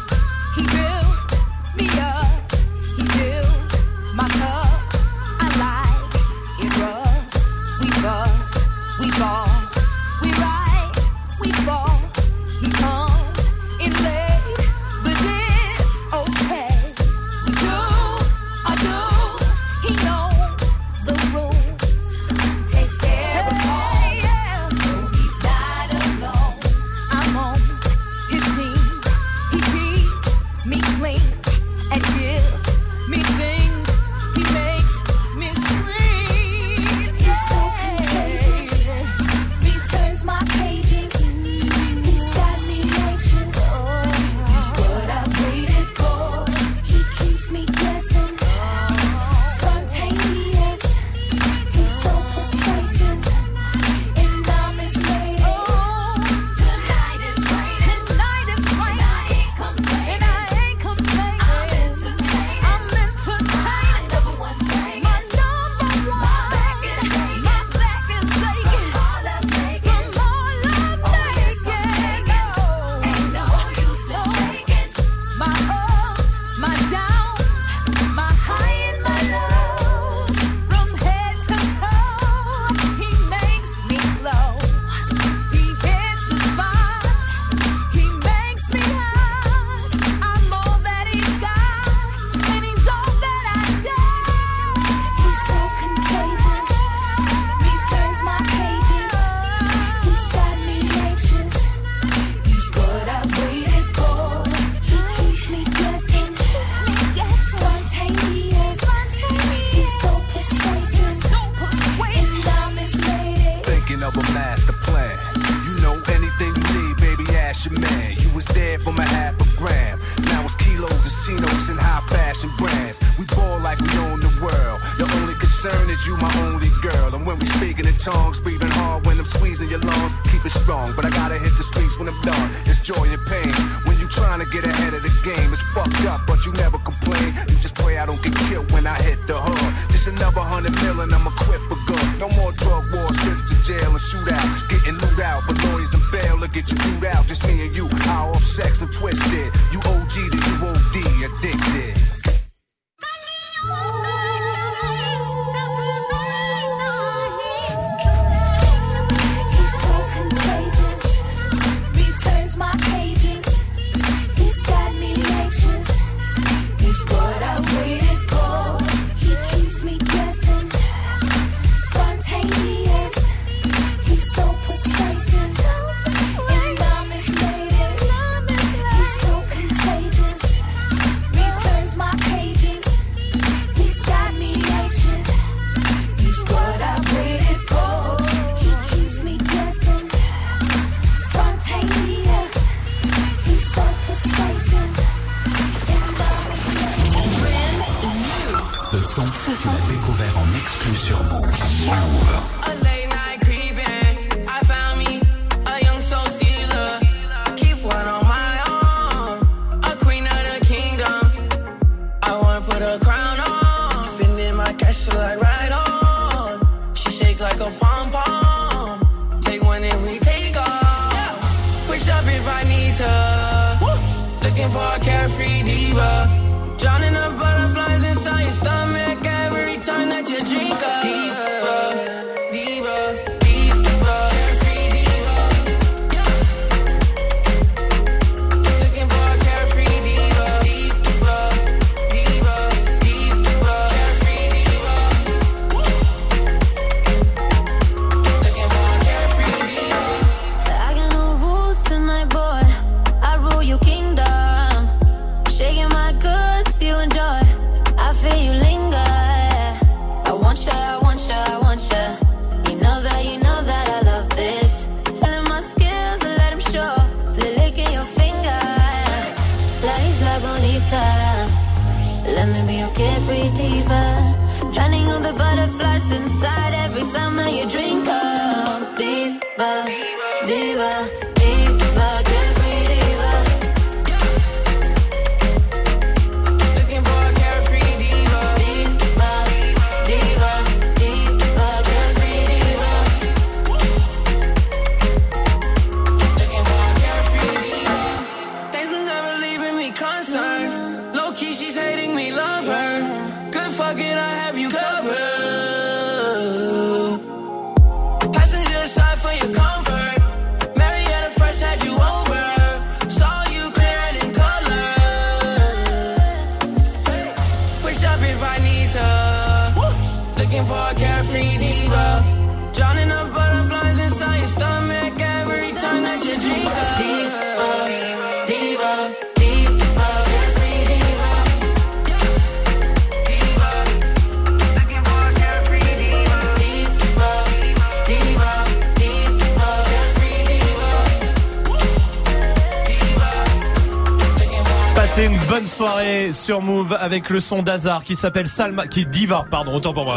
[346.42, 350.06] sur Move avec le son d'Azar qui s'appelle Salma, qui est Diva, pardon, autant pour
[350.06, 350.16] moi.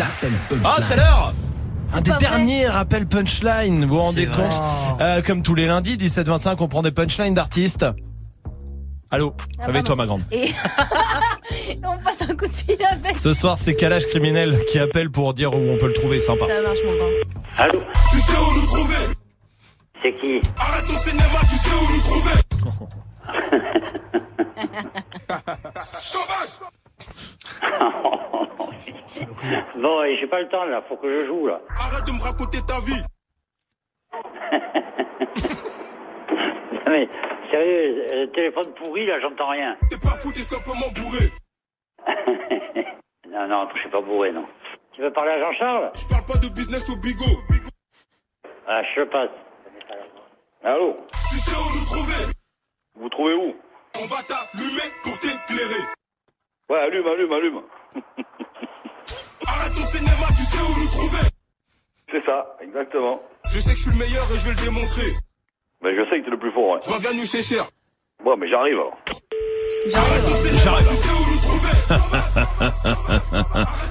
[0.00, 0.04] Ah,
[0.64, 1.32] ah c'est l'heure
[1.92, 4.60] un des derniers rappels punchline, vous vous rendez compte
[5.00, 7.86] euh, Comme tous les lundis, 17h25 on prend des punchlines d'artistes.
[9.12, 10.22] Allô, ah, réveille-toi ma grande.
[10.32, 10.50] Et...
[11.84, 15.34] on passe un coup de fil à Ce soir, c'est Calage Criminel qui appelle pour
[15.34, 16.46] dire où on peut le trouver, sympa.
[16.48, 17.10] Ça marche, mon grand.
[17.58, 18.94] Allô Tu sais où nous trouver
[20.02, 22.34] C'est qui Arrête au cinéma, tu sais où nous trouver
[25.92, 26.58] Sauvage
[29.76, 31.60] Bon, j'ai pas le temps là, faut que je joue là.
[31.76, 33.02] Arrête de me raconter ta vie
[36.72, 37.08] non, mais
[37.50, 39.76] sérieux, le téléphone pourri là, j'entends rien.
[39.90, 41.30] T'es pas fou, t'es simplement bourré.
[43.28, 44.46] non, non, je suis pas bourré, non.
[44.92, 45.90] Tu veux parler à Jean-Charles?
[45.94, 47.40] Je parle pas de business au bigot.
[48.66, 49.30] Ah, je passe.
[50.62, 50.96] Allô?
[51.30, 52.32] Tu sais où nous trouver?
[52.94, 53.54] Vous trouvez où?
[54.00, 55.84] on va t'allumer pour t'éclairer.
[56.68, 57.62] Ouais, allume, allume, allume.
[59.46, 61.28] Arrête ton cinéma, tu sais où nous trouver.
[62.10, 63.22] C'est ça, exactement.
[63.52, 65.12] Je sais que je suis le meilleur et je vais le démontrer.
[65.82, 66.80] Mais je sais que t'es le plus fort, ouais.
[66.86, 67.64] Reviens nous chez cher.
[68.24, 68.74] Bon, mais j'arrive.
[68.74, 68.98] alors.
[69.92, 70.86] J'arrête.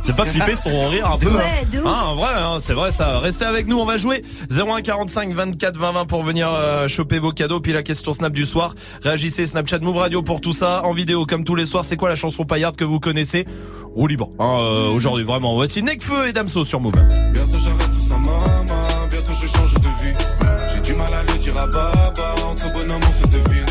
[0.05, 1.29] J'ai pas flippé son rire un peu.
[1.29, 1.81] Ouais, hein.
[1.85, 3.19] Ah, en vrai, hein, c'est vrai ça.
[3.19, 7.31] Restez avec nous, on va jouer 0145 24 20 20 pour venir euh, choper vos
[7.31, 7.59] cadeaux.
[7.59, 8.73] Puis la question Snap du soir.
[9.03, 11.85] Réagissez Snapchat Move Radio pour tout ça en vidéo comme tous les soirs.
[11.85, 13.45] C'est quoi la chanson paillarde que vous connaissez?
[13.95, 14.29] Roue libre.
[14.39, 15.53] Hein, euh, Aujourd'hui vraiment.
[15.55, 16.93] Voici Necfeu et Damso sur Move.
[17.31, 18.43] Bientôt j'arrête tout ça, maman.
[19.09, 20.15] Bientôt je change de vie.
[20.73, 22.35] J'ai du mal à le dire à Baba.
[22.49, 23.62] Entre bonhomme on se devine.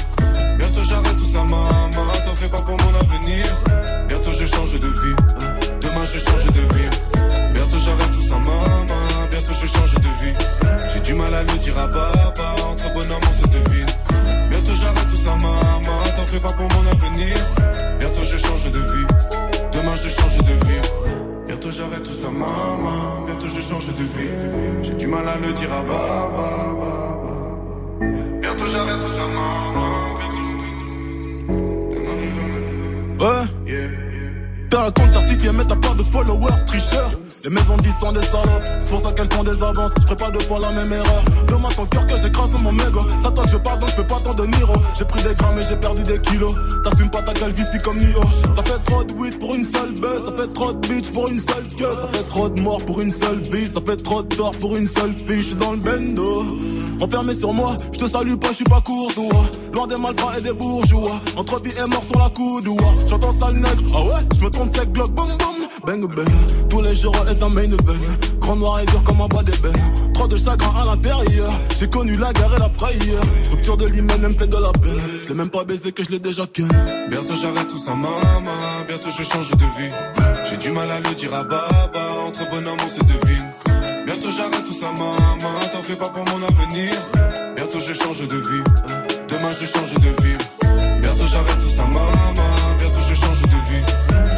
[6.12, 6.90] Je change de vie.
[7.54, 9.28] Bientôt j'arrête tout ça, maman.
[9.30, 10.34] Bientôt je change de vie.
[10.92, 12.54] J'ai du mal à le dire à baba.
[12.70, 13.86] Entre bonhomme, on se devine.
[14.50, 16.02] Bientôt j'arrête tout ça, maman.
[16.16, 17.36] T'en fais pas pour mon avenir.
[17.98, 19.06] Bientôt je change de vie.
[19.72, 20.82] Demain je change de vie.
[21.46, 23.24] Bientôt j'arrête tout ça, maman.
[23.26, 24.32] Bientôt je change de vie.
[24.82, 27.22] J'ai du mal à le dire à baba.
[28.40, 30.12] Bientôt j'arrête tout ça, maman.
[33.20, 34.11] Ouais.
[34.72, 37.10] T'as un compte certifié, mais t'as pas de followers, tricheur.
[37.44, 39.90] Les maisons disent sont des salopes, c'est pour ça qu'elles font des avances.
[39.98, 41.22] Je ferai pas deux fois la même erreur.
[41.46, 43.04] Demande ton cœur que j'écrase mon mégot.
[43.22, 44.72] Ça toi je parle donc je fais pas tant de Niro.
[44.98, 46.54] J'ai pris des grammes et j'ai perdu des kilos.
[46.84, 48.22] T'assumes pas ta calvitie comme Nio.
[48.56, 50.24] Ça fait trop de weed pour une seule baisse.
[50.24, 51.94] Ça fait trop de bitch pour une seule queue.
[52.00, 53.66] Ça fait trop de morts pour une seule vie.
[53.66, 55.42] Ça fait trop de tort pour une seule fille.
[55.42, 56.46] Je suis dans le bendo.
[57.02, 59.44] Enfermé sur moi, je te salue pas, je suis pas courtois.
[59.74, 61.20] Loin des malfrats et des bourgeois.
[61.36, 62.94] Entre vie et mort sur la coudoua.
[63.08, 65.52] J'entends sale nègre, ah ouais, je me trompe sec, glock, boum boum.
[65.84, 66.28] Bang bang,
[66.70, 68.06] tous les jours est un main event.
[68.38, 69.72] Grand noir et dur comme un bas d'ébène.
[70.14, 71.50] Trop de chagrin à l'intérieur.
[71.76, 73.22] J'ai connu la guerre et la frayeur.
[73.50, 75.00] Rupture de l'hymen, elle me fait de la peine.
[75.24, 76.68] Je l'ai même pas baisé que je l'ai déjà ken.
[77.10, 78.12] Bientôt j'arrête tout ça, maman.
[78.86, 79.90] Bientôt je change de vie.
[80.48, 82.12] J'ai du mal à le dire à baba.
[82.28, 83.31] Entre bonhomme, on se devine.
[84.36, 85.58] J'arrête tout ça, maman.
[85.72, 86.92] T'en fais pas pour mon avenir.
[87.56, 88.64] Bientôt je change de vie.
[89.28, 90.38] Demain je change de vie.
[91.00, 92.50] Bientôt j'arrête tout ça, maman.
[92.78, 93.84] Bientôt je change de vie.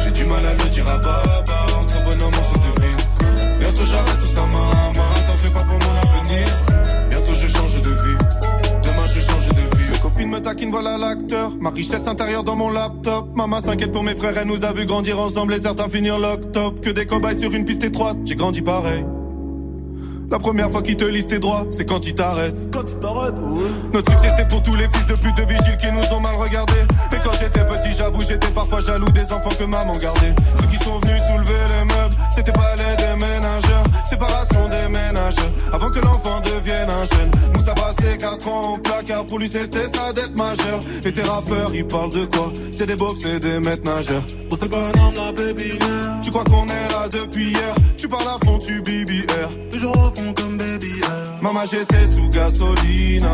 [0.03, 1.65] J'ai du mal à le dire à baba.
[1.79, 3.59] Entre bonhomme, on se devine.
[3.59, 5.13] Bientôt j'arrête tout ça, maman.
[5.27, 6.47] T'en fais pas pour mon avenir.
[7.09, 8.17] Bientôt je change de vie.
[8.83, 9.91] Demain je change de vie.
[9.91, 11.51] Mes copines me taquinent, voilà l'acteur.
[11.59, 13.29] Ma richesse intérieure dans mon laptop.
[13.35, 16.51] Maman s'inquiète pour mes frères, elle nous a vu grandir ensemble et certains finir lock
[16.51, 16.81] top.
[16.81, 19.05] Que des cobayes sur une piste étroite, j'ai grandi pareil.
[20.31, 22.55] La première fois qu'il te lise tes droits, c'est quand il t'arrête.
[22.73, 23.69] Quand il t'arrête, ouais.
[23.93, 26.35] Notre succès c'est pour tous les fils de pute de vigiles qui nous ont mal
[26.35, 26.73] regardés.
[27.11, 30.35] Et quand j'étais petit, j'avoue, j'étais parfois jaloux des enfants que maman gardait.
[30.59, 33.83] Ceux qui sont venus soulever les meubles, c'était pas les déménageurs.
[34.09, 37.31] Séparation des ménageurs, avant que l'enfant devienne un jeune.
[37.53, 40.79] Moussa passé 4 ans au placard, pour lui c'était sa dette majeure.
[41.05, 42.51] Et tes rappeurs, ils parlent de quoi?
[42.71, 44.23] C'est des beaufs, c'est des maîtres nageurs.
[44.49, 45.79] Pour bonhomme, la baby.
[46.21, 47.75] Tu crois qu'on est là depuis hier?
[47.97, 49.69] Tu parles à fond, tu BBR.
[49.69, 50.13] Toujours
[51.41, 53.27] Maman, j'étais sous gasoline.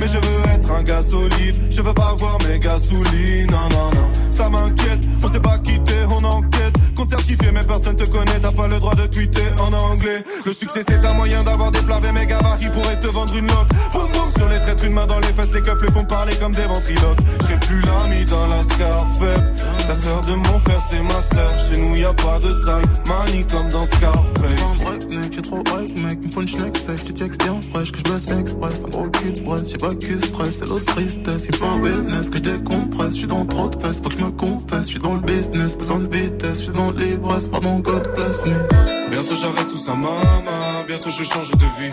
[0.00, 1.56] Mais je veux être un gars solide.
[1.70, 3.50] Je veux pas voir mes gasolines.
[3.50, 3.90] Non, non.
[4.30, 5.00] Ça m'inquiète.
[5.22, 6.74] On s'est pas quitté, on enquête.
[6.96, 8.38] Compte certifié, mais personne te connaît.
[8.40, 10.24] T'as pas le droit de tweeter en anglais.
[10.44, 13.68] Le succès, c'est un moyen d'avoir des mes gavas qui pourraient te vendre une loque.
[13.92, 15.52] Boum, boum, sur les traîtres, une main dans les fesses.
[15.54, 17.20] Les keufs les font parler comme des ventriloques.
[17.48, 19.44] J'ai plus l'ami dans la Scarfette.
[19.88, 21.52] La sœur de mon frère, c'est ma sœur.
[21.68, 24.82] Chez nous, y a pas de sale manie comme dans Scarface.
[24.84, 27.98] breakneck, j'ai trop hype mec, me faut une schneck sèche, tu textes bien fraîche, que
[27.98, 31.46] je baisse express, un gros cul de brasse, j'ai pas que stress, c'est l'autre tristesse,
[31.48, 34.18] il faut un wellness, que je décompresse, je suis dans trop de fesses, faut que
[34.18, 37.78] je me confesse, je suis dans le business, besoin de vitesse, je dans l'ivresse, pardon
[37.78, 39.10] God bless me.
[39.10, 40.84] Bientôt j'arrête tout ça, maman.
[40.86, 41.92] Bientôt je change de vie.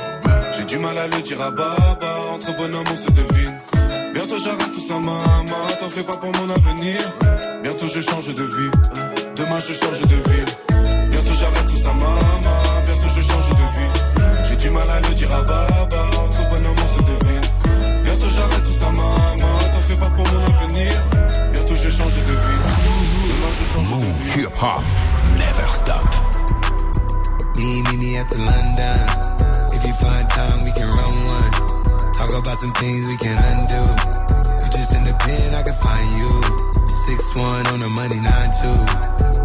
[0.55, 2.11] J'ai du mal à le dire à baba.
[2.33, 3.53] Entre bonhommes, on se devine.
[4.13, 5.63] Bientôt j'arrête tout ça, maman.
[5.79, 6.99] T'en fais pas pour mon avenir.
[7.63, 8.71] Bientôt je change de vie.
[9.35, 11.09] Demain je change de ville.
[11.11, 12.59] Bientôt j'arrête tout ça, maman.
[12.85, 14.47] Bientôt je change de vie.
[14.47, 16.01] J'ai du mal à le dire à baba.
[16.25, 18.03] Entre bonhommes, on se devine.
[18.03, 19.58] Bientôt j'arrête tout ça, maman.
[23.83, 24.41] Vie.
[24.41, 24.83] Hip hop,
[25.37, 26.03] never stop.
[27.57, 28.99] Me, me, me at the London.
[29.75, 31.53] If you find time, we can run one.
[32.13, 33.83] Talk about some things we can undo.
[34.63, 36.31] You just in the pen, I can find you.
[36.87, 38.79] Six one on the money, nine two.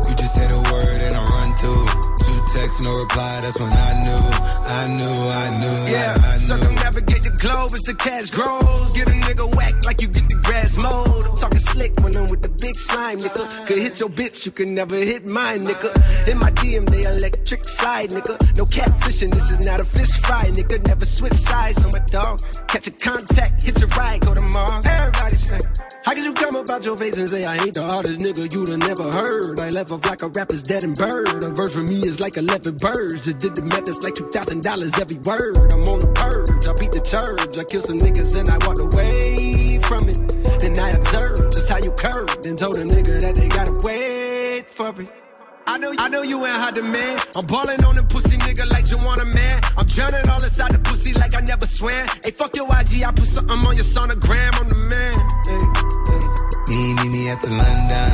[0.08, 2.13] You just say the word and I run through.
[2.54, 3.40] Two texts, no reply.
[3.40, 4.24] That's when I knew,
[4.64, 5.92] I knew, I knew.
[5.92, 6.38] Yeah, I, I knew.
[6.38, 8.94] circumnavigate the globe as the cash grows.
[8.94, 11.24] Get a nigga whack like you get the grass mowed.
[11.26, 13.66] I'm talking slick when I'm with the big slime, nigga.
[13.66, 15.90] Could hit your bitch, you can never hit mine, nigga.
[16.30, 18.38] In my DM, they electric slide, nigga.
[18.56, 20.86] No catfishing, this is not a fish fry, nigga.
[20.86, 22.38] Never switch sides on my dog.
[22.68, 24.86] Catch a contact, hit your ride, go to Mars.
[24.86, 25.58] Everybody say,
[26.04, 28.68] how could you come about your face and say I ain't the hardest nigga you'd
[28.68, 29.58] have never heard?
[29.60, 31.42] I left off like a rapper's dead and bird.
[31.42, 33.24] A verse for me is like 11 birds.
[33.24, 35.72] Just did the math, it's like $2,000 every word.
[35.72, 37.56] I'm on the purge, I beat the church.
[37.56, 40.20] I kill some niggas and I walked away from it.
[40.62, 44.68] And I observed just how you curved and told a nigga that they gotta wait
[44.68, 45.23] for it.
[45.66, 47.16] I know, I know you ain't hot man.
[47.37, 49.61] I'm balling on the pussy nigga like you want a man.
[49.81, 52.07] I'm drowning all inside the pussy like I never swam.
[52.22, 54.53] Hey, fuck your IG, I put something on your sonogram.
[54.61, 55.16] I'm the man.
[55.48, 55.64] Hey,
[56.12, 56.24] hey.
[56.68, 58.12] Me, me, me at the London.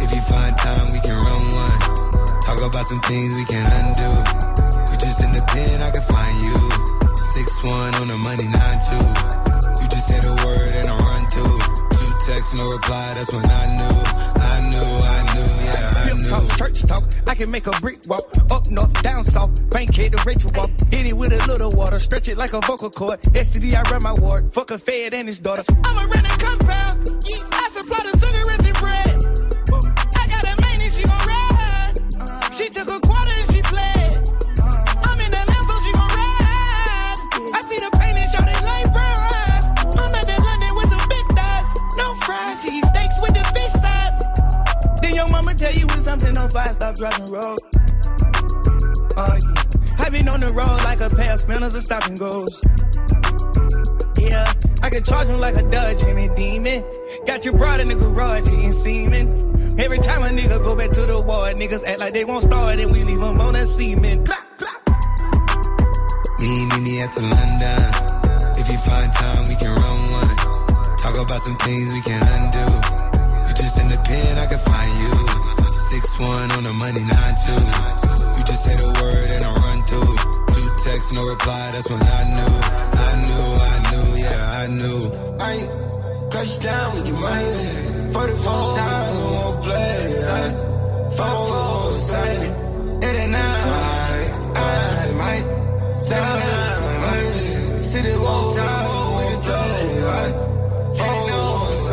[0.00, 1.78] If you find time, we can run one.
[2.40, 4.10] Talk about some things we can undo.
[4.88, 6.56] You just in the pen, I can find you.
[7.12, 9.04] Six one on the money, nine two.
[9.78, 11.60] You just say the word and I run through.
[11.92, 13.12] Two texts, no reply.
[13.14, 13.96] That's when I knew,
[14.40, 15.19] I knew, I
[16.30, 17.04] talk, church talk.
[17.26, 18.24] I can make a brick walk.
[18.50, 19.68] Up north, down south.
[19.70, 20.70] Bankhead to Rachel walk.
[20.90, 21.98] Hit it with a little water.
[21.98, 23.20] Stretch it like a vocal cord.
[23.34, 24.52] STD, I run my ward.
[24.52, 25.64] Fuck a fed and his daughter.
[25.84, 26.96] I'm a renting compound.
[27.52, 28.59] I supply the sugar and
[46.50, 47.58] fire, stop driving road.
[49.16, 49.70] Oh yeah.
[50.00, 52.50] I been on the road like a pair of spinners and stop and goes.
[54.18, 54.46] Yeah,
[54.82, 56.82] I can charge him like a Dodge and a demon.
[57.26, 59.78] Got your broad in the garage eating semen.
[59.78, 62.80] Every time a nigga go back to the ward, niggas act like they won't start
[62.80, 64.26] and we leave them on cement.
[64.26, 64.50] Clap.
[66.40, 67.82] Me, me, me at the London.
[68.56, 70.36] If you find time, we can run one.
[70.96, 72.66] Talk about some things we can undo.
[73.46, 75.39] You just in the pen, I can find you.
[76.00, 77.60] Six one on the money, nine two.
[78.32, 80.16] You just say the word and I run through.
[80.48, 81.68] Two texts, no reply.
[81.72, 82.54] That's when I knew,
[83.04, 85.00] I knew, I knew, yeah, I knew.
[85.38, 85.52] I
[86.30, 88.12] crush down with your money.
[88.14, 90.10] For the phone time, we won't play.
[90.10, 90.50] Son.
[91.18, 93.04] Phone, phone, silent.
[93.04, 93.54] It ain't now.
[94.56, 95.60] I, might.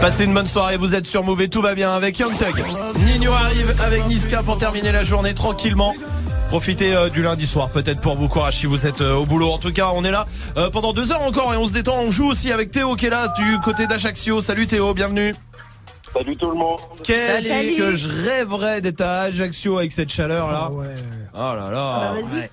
[0.02, 2.64] Passez une bonne soirée, vous êtes sur Move et tout va bien avec Young Thug.
[3.00, 5.94] Nino arrive avec Niska pour terminer la journée tranquillement.
[6.50, 9.52] Profitez euh, du lundi soir, peut-être pour vous courage si vous êtes euh, au boulot.
[9.52, 11.98] En tout cas, on est là euh, pendant deux heures encore et on se détend.
[12.00, 14.40] On joue aussi avec Théo qui est là du côté d'Ajaccio.
[14.40, 15.36] Salut Théo, bienvenue.
[16.14, 16.80] Salut tout le monde.
[17.04, 17.76] Qu'est-ce Salut.
[17.76, 20.70] que je rêverais d'être à Ajaccio avec cette chaleur là.
[20.72, 20.80] Oh
[21.38, 22.00] là là.
[22.00, 22.40] Bah, vas-y.
[22.42, 22.52] Ouais.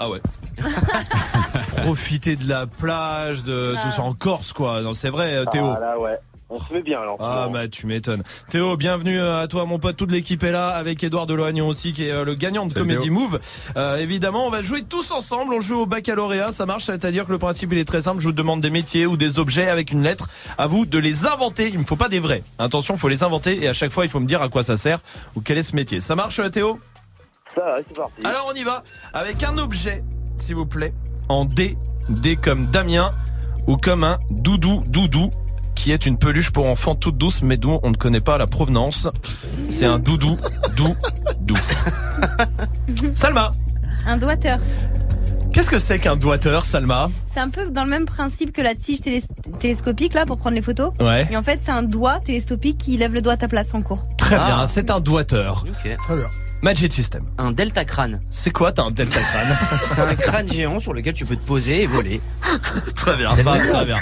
[0.00, 0.20] Ah ouais.
[1.84, 4.80] Profiter de la plage, de tout ça en Corse quoi.
[4.80, 5.66] Non, c'est vrai Théo.
[5.76, 6.18] Ah là ouais.
[6.50, 7.18] On se met bien alors.
[7.20, 8.22] Ah bah tu m'étonnes.
[8.48, 11.92] Théo, bienvenue euh, à toi mon pote, toute l'équipe est là avec Edouard Deloignon aussi
[11.92, 13.12] qui est euh, le gagnant de Salut, Comedy Théo.
[13.12, 13.38] Move.
[13.76, 17.32] Euh, évidemment, on va jouer tous ensemble, on joue au baccalauréat, ça marche, c'est-à-dire que
[17.32, 19.90] le principe il est très simple, je vous demande des métiers ou des objets avec
[19.90, 22.42] une lettre, à vous de les inventer, il me faut pas des vrais.
[22.58, 24.62] Attention, il faut les inventer et à chaque fois il faut me dire à quoi
[24.62, 25.00] ça sert
[25.36, 26.00] ou quel est ce métier.
[26.00, 26.80] Ça marche euh, Théo?
[27.54, 28.24] Ça va, c'est parti.
[28.24, 28.82] Alors on y va
[29.12, 30.02] avec un objet,
[30.36, 30.92] s'il vous plaît,
[31.28, 31.76] en D,
[32.08, 33.10] D comme Damien
[33.66, 35.28] ou comme un doudou doudou
[35.78, 38.46] qui est une peluche pour enfants toute douce mais dont on ne connaît pas la
[38.46, 39.08] provenance.
[39.70, 40.34] C'est un doudou
[40.76, 40.94] dou
[41.42, 41.54] dou.
[43.14, 43.50] Salma,
[44.06, 44.58] Un doigteur.
[45.52, 47.10] qu'est-ce que c'est qu'un doigteur Salma?
[47.28, 48.98] C'est un peu dans le même principe que la tige
[49.60, 50.92] télescopique là pour prendre les photos.
[51.00, 51.28] Ouais.
[51.30, 53.80] Et en fait, c'est un doigt télescopique qui lève le doigt à ta place en
[53.82, 54.02] cours.
[54.18, 54.44] Très Ah.
[54.46, 55.64] bien, c'est un doigteur.
[55.82, 56.26] Très bien.
[56.60, 57.24] Magic System.
[57.38, 58.18] Un delta crâne.
[58.30, 59.56] C'est quoi t'as un delta crâne?
[59.84, 62.20] C'est un crâne géant sur lequel tu peux te poser et voler.
[62.96, 63.98] Très bien, très bien.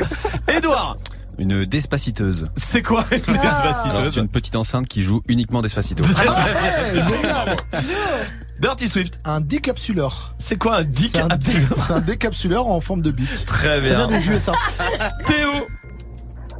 [0.48, 0.96] Edouard,
[1.38, 2.46] Une despaciteuse.
[2.56, 6.02] c'est quoi une Alors, despaciteuse c'est une petite enceinte qui joue uniquement Despacito.
[6.82, 7.52] C'est bravo.
[8.60, 9.18] Dirty Swift.
[9.26, 10.34] Un décapsuleur.
[10.38, 13.44] C'est quoi un dick C'est un, décapsuleur en forme de bite.
[13.44, 14.06] Très bien.
[14.06, 14.52] des USA.
[15.26, 15.50] Théo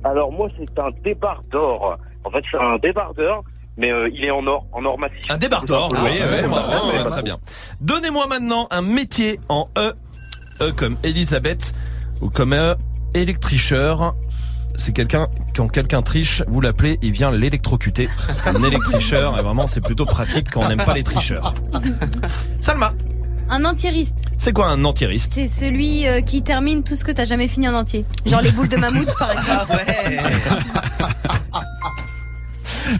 [0.04, 1.98] Alors moi c'est un débardeur.
[2.24, 3.42] En fait c'est un débardeur,
[3.78, 5.20] mais euh, il est en or, en or massif.
[5.30, 7.04] Un débardeur, Ah, oui, ouais, oui, ouais, bravo, ouais, ouais, ouais.
[7.06, 7.38] très bien.
[7.80, 9.94] Donnez-moi maintenant un métier en E,
[10.60, 11.72] E comme Elisabeth,
[12.20, 12.76] ou comme E,
[13.14, 14.14] électricheur.
[14.78, 18.08] C'est quelqu'un, quand quelqu'un triche, vous l'appelez, il vient l'électrocuter.
[18.30, 21.54] C'est un électricheur, et vraiment, c'est plutôt pratique quand on n'aime pas les tricheurs.
[22.60, 22.90] Salma,
[23.48, 24.18] Un entiériste.
[24.36, 27.68] c'est quoi un antiriste C'est celui euh, qui termine tout ce que t'as jamais fini
[27.68, 28.04] en entier.
[28.26, 29.66] Genre les boules de mammouth par exemple.
[29.70, 30.20] Ah ouais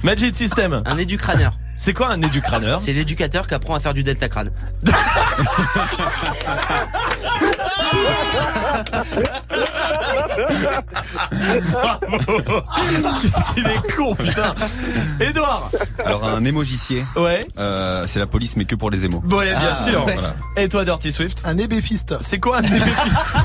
[0.03, 1.57] Magic System, Un éducraneur.
[1.79, 4.51] c'est quoi un éducraneur C'est l'éducateur qui apprend à faire du delta crâne.
[11.71, 11.99] Bravo
[13.23, 14.55] Qu'est-ce qu'il est con, putain
[15.21, 15.71] Edouard
[16.05, 19.21] Alors un émogicier, Ouais euh, c'est la police mais que pour les émos.
[19.25, 20.05] Bon, bien Ah, sûr.
[20.05, 20.15] ouais.
[20.15, 20.35] Voilà.
[20.57, 22.15] Et toi, Dirty Swift Un ébéfiste.
[22.21, 23.37] C'est quoi un ébéfiste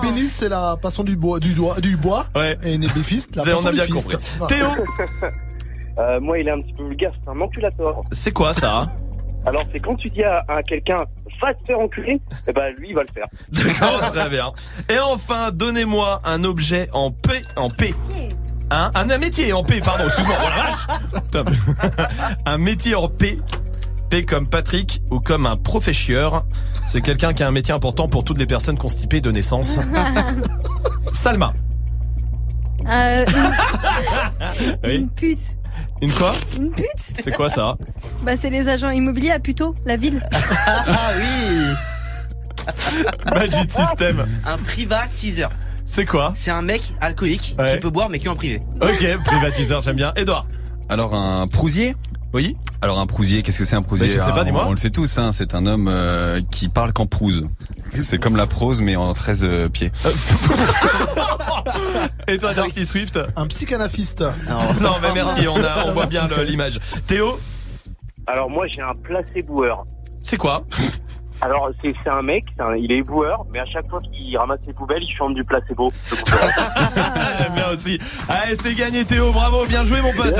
[0.00, 2.26] pénis, c'est la passion du bois, du doigt, du bois.
[2.34, 2.58] Ouais.
[2.64, 4.16] Et une ébéfiste, la On passion a du bien fist.
[4.38, 4.56] compris.
[4.56, 4.66] Théo,
[5.98, 8.00] Euh, moi il est un petit peu vulgaire, c'est un enculator.
[8.12, 8.88] c'est quoi ça
[9.46, 10.98] Alors c'est quand tu dis à, à quelqu'un
[11.40, 13.24] va te faire enculer, et ben lui il va le faire.
[13.52, 14.50] D'accord, très bien.
[14.90, 17.94] Et enfin, donnez-moi un objet en P, en P.
[18.70, 18.90] Hein?
[18.94, 21.50] Un, un métier en P, pardon, excuse-moi, oh la vache Top.
[22.46, 23.38] Un métier en P
[24.10, 26.44] P comme Patrick ou comme un professeur.
[26.86, 29.78] C'est quelqu'un qui a un métier important pour toutes les personnes constipées de naissance.
[31.12, 31.52] Salma.
[32.88, 33.24] Euh,
[34.84, 34.96] Oui.
[34.96, 35.56] une pute.
[36.02, 37.76] Une quoi Une pute C'est quoi ça
[38.22, 40.20] Bah c'est les agents immobiliers à Puto, la ville.
[40.66, 41.74] Ah oui
[43.34, 44.26] Magic System.
[44.46, 45.46] Un privatiser.
[45.84, 47.72] C'est quoi C'est un mec alcoolique Ouais.
[47.74, 48.60] qui peut boire mais que en privé.
[48.82, 50.12] Ok, privatiseur, j'aime bien.
[50.16, 50.46] Edouard.
[50.88, 51.94] Alors un prousier
[52.32, 52.54] Oui.
[52.82, 54.64] Alors un prousier, qu'est-ce que c'est un prousier Bah, je sais pas, Ah, dis-moi.
[54.66, 57.42] On, on le sait tous, hein, c'est un homme euh, qui parle qu'en prouse.
[58.00, 59.90] C'est comme la prose mais en 13 euh, pieds.
[62.28, 64.20] Et toi, Darky Swift Un psychanaphiste.
[64.80, 66.78] Non, mais merci, on, a, on voit bien l'image.
[67.06, 67.38] Théo,
[68.26, 69.84] Alors moi j'ai un placéboueur.
[70.20, 70.64] c'est quoi?
[71.42, 74.36] Alors c'est c'est un mec, c'est un- il est éboueur, mais à chaque fois qu'il
[74.36, 75.88] ramasse ses poubelles, il chante du placebo.
[76.26, 77.98] J'aime bien aussi.
[78.28, 80.38] Allez, c'est gagné Théo, bravo, bien joué mon pote.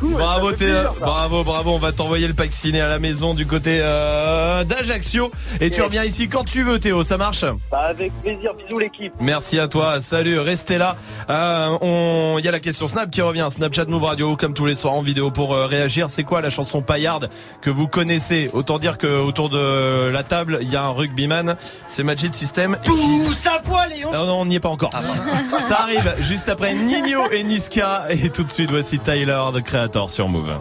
[0.00, 3.78] bravo Théo, bravo, bravo, on va t'envoyer le pack ciné à la maison du côté
[3.82, 5.30] euh, d'Ajaccio.
[5.60, 7.44] Et tu reviens ici quand tu veux Théo, ça marche?
[7.70, 9.12] Bah, avec plaisir, bisous l'équipe.
[9.20, 10.96] Merci à toi, salut, restez là.
[11.28, 14.66] Euh, on, il y a la question Snap qui revient, Snapchat Move Radio, comme tous
[14.66, 16.10] les soirs en vidéo pour euh, réagir.
[16.10, 17.30] C'est quoi la chanson paillarde
[17.60, 18.50] que vous connaissez?
[18.54, 22.76] Autant dire que autour de la table, il y a un rugbyman, c'est Magic System.
[22.84, 24.92] Tous à poil et on Non, non, on n'y est pas encore.
[25.60, 28.04] Ça arrive juste après Nino et Niska.
[28.10, 30.54] Et tout de suite, voici Tyler, The Creator sur Move.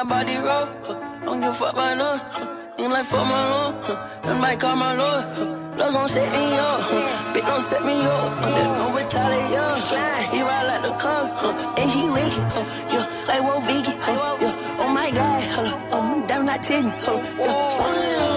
[0.00, 0.96] Got body roll, huh.
[1.26, 2.18] don't give a fuck about none.
[2.32, 2.56] huh.
[2.78, 3.96] Ain't like fuck my lord, huh.
[4.22, 5.24] that might call my lord.
[5.36, 5.44] huh.
[5.76, 7.34] Love gon' set me up, huh.
[7.34, 8.32] bitch don't set me up.
[8.40, 8.50] huh.
[8.50, 10.22] That don't retaliate, yeah.
[10.32, 11.74] He ride like the car, huh.
[11.76, 12.64] and she wicked, huh.
[12.94, 14.38] yeah, like Wolf Vicky, huh.
[14.40, 14.80] yeah.
[14.80, 17.20] Oh my god, hello, oh me damn not ten, huh.
[17.38, 17.68] yeah.
[17.68, 18.32] Slow it oh,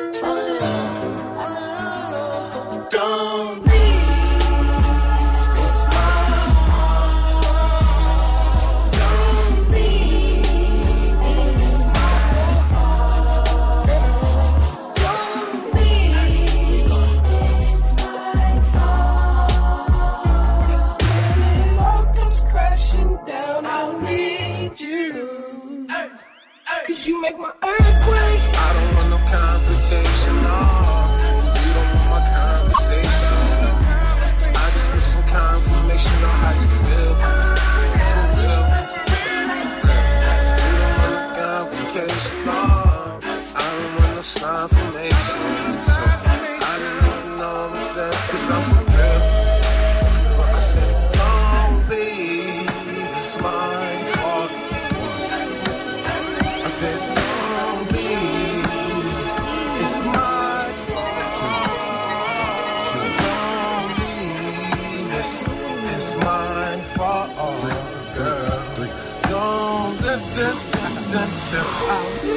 [0.00, 0.83] down, slow it down.
[27.24, 27.83] Make my earthquake.
[71.54, 72.34] Them out.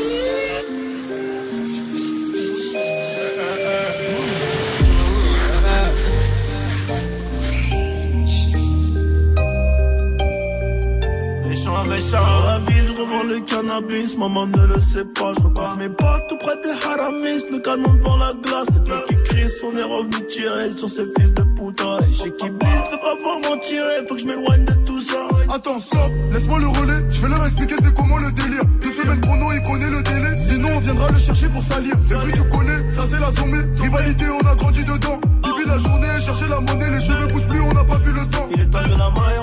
[11.47, 15.76] Méchant, méchant, la ville, je revends le cannabis, maman ne le sait pas, je repars
[15.78, 19.51] mes potes tout près des haramis, le canon devant la glace, les deux qui crient,
[19.63, 23.49] on est revenu tirer sur ces fils de putain, et chez qui blisse, veut pas
[23.49, 25.36] m'en tirer, faut que je m'éloigne de tout ça.
[25.57, 27.03] Attends, stop, laisse-moi le relais.
[27.09, 28.61] Je vais leur expliquer c'est comment le délire.
[28.79, 30.37] Deux semaines chrono, il connaît le délai.
[30.37, 31.95] Sinon, on viendra le chercher pour salir.
[32.05, 33.81] C'est vrai, tu connais, ça c'est la zombie.
[33.81, 35.19] Rivalité, on a grandi dedans.
[35.43, 38.25] Depuis la journée, chercher la monnaie, les cheveux poussent plus, on n'a pas vu le
[38.27, 38.47] temps.
[38.53, 39.39] Il est temps de la maille,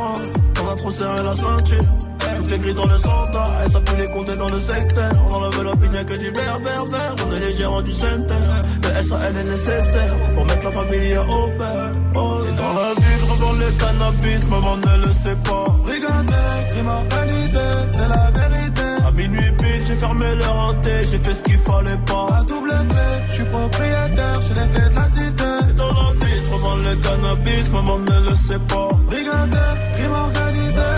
[0.62, 2.13] on a trop serré la ceinture.
[2.40, 5.10] Tout est gris dans le centre, et ça les compter dans le secteur.
[5.30, 7.14] On enlève l'opinion que du vert, vert, vert.
[7.26, 8.34] On est les gérants du center.
[8.82, 11.90] Le SAL est nécessaire pour mettre la famille au père.
[12.14, 15.64] Oh, et dans la vie, je revends le cannabis, maman ne le sait pas.
[15.84, 18.82] Brigandais, crime organisé, c'est la vérité.
[19.06, 22.26] À minuit pile, j'ai fermé le hanté, j'ai fait ce qu'il fallait pas.
[22.38, 25.44] À double clé, je suis propriétaire, j'ai les clés de la cité.
[25.70, 28.88] Et dans la vie, je revends le cannabis, maman ne le sait pas.
[29.06, 30.93] Brigandais, crime organisé.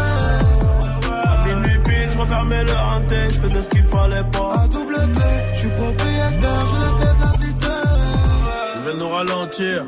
[2.26, 4.62] Refermais le hanté, je faisais ce qu'il fallait pas.
[4.64, 5.24] À double clé,
[5.54, 7.66] je suis propriétaire, j'ai les clés de la cité.
[8.74, 9.84] Ils veulent nous ralentir.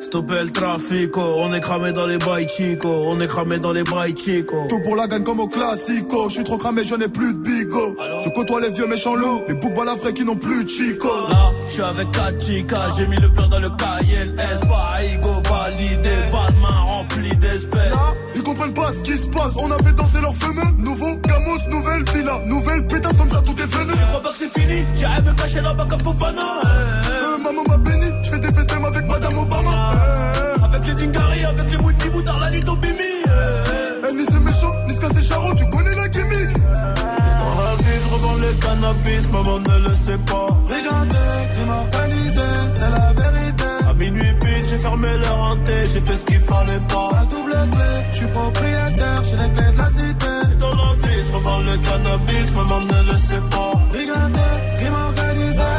[0.00, 3.82] Stopper le trafic, on est cramé dans les bails chico, on est cramé dans les
[3.82, 4.66] bails chico.
[4.68, 6.28] Tout pour la gagne comme au classico.
[6.28, 7.96] Je suis trop cramé, je n'ai plus de bigo.
[8.22, 11.08] Je côtoie les vieux méchants loups, les boucs balafrés qui n'ont plus de chico.
[11.28, 15.42] Là, je suis avec 4 chicas, j'ai mis le plan dans le KLS, pas ego
[15.50, 16.47] validé, pas
[18.34, 19.52] ils comprennent pas ce qui se passe.
[19.56, 20.62] On a fait danser leur fameux.
[20.78, 23.92] Nouveau Gamos, nouvelle villa, nouvelle pétasse comme ça, tout est venu.
[23.98, 26.60] Je crois pas que c'est fini, j'irai me cacher là-bas comme Fofana.
[26.64, 29.90] Euh, maman m'a béni, je fais des festins avec Madame Obama.
[29.94, 32.94] Euh, avec les Dingari, avec les Mouti Boutard, la Lito Bimi.
[34.08, 36.52] Eh, ni c'est méchant, ni ce c'est charron, tu connais la gimmick.
[36.64, 40.46] Dans la vie, je revends le cannabis, maman ne le sait pas.
[40.66, 42.40] Brigandais, crime organisé,
[42.74, 43.64] c'est la vérité.
[43.88, 44.37] À minuit
[44.78, 47.10] j'ai fermé le j'ai fait ce qu'il fallait pas.
[47.20, 50.34] À double clé, je suis propriétaire, j'ai les clés de la cité.
[50.60, 53.72] Dans la vie, je revends le cannabis, maman ne le sait pas.
[53.92, 55.72] Brigandais, crime organisé.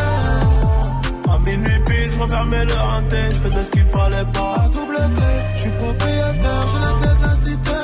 [1.29, 4.55] À minuit pile, je refermais le hanté, je faisais ce qu'il fallait pas.
[4.63, 7.79] À double clé, je suis propriétaire, j'ai les clés de la cité.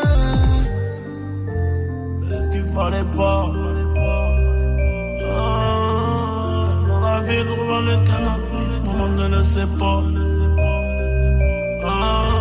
[2.30, 3.52] Ce qu'il fallait pas.
[5.38, 10.25] Ah, dans la vie, je revends le cannabis, maman ne le sait pas.
[12.08, 12.35] Ah.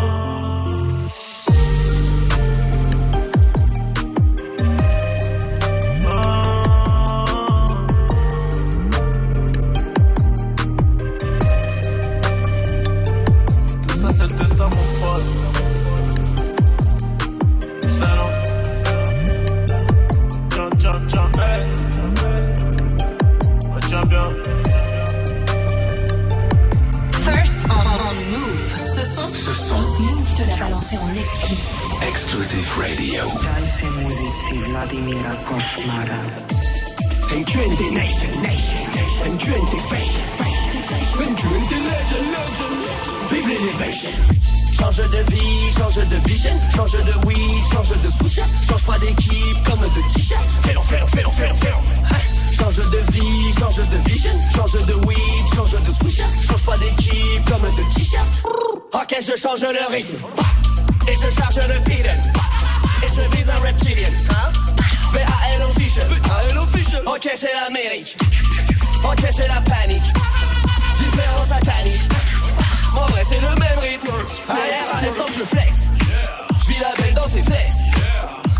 [31.00, 31.56] En exclu.
[32.08, 33.24] Exclusive Radio.
[33.66, 36.20] Se muzici Vladimira Košmara.
[37.30, 38.78] N20 Nation, Nation,
[39.24, 40.80] N20 Fashion, Fashion,
[41.18, 42.76] N20 Legend, Legend.
[43.30, 44.10] Vive l'élévation.
[44.78, 49.62] Change de vie, change de vision, change de weed, change de switch, change pas d'équipe
[49.64, 50.44] comme de t-shirt.
[50.62, 52.54] Fais-le, fais-le, fais-le, fais-le, fais-le.
[52.54, 57.44] Change de vie, change de vision, change de weed, change de switch, change pas d'équipe
[57.48, 58.40] comme de t-shirt.
[58.92, 60.26] Ok, je change le rythme.
[61.08, 62.20] Et je charge le beaten.
[63.02, 64.08] Et je vise un reptilien.
[64.30, 64.52] Hein?
[65.12, 66.06] V-A-L official.
[67.06, 68.16] Ok, c'est l'Amérique.
[69.04, 70.02] Ok, c'est la panique.
[70.98, 72.00] Différence satanique.
[72.96, 74.08] En vrai, c'est le même rythme.
[74.48, 75.86] Arrière à l'instant, je flex.
[76.60, 77.82] Je vis la belle dans ses fesses.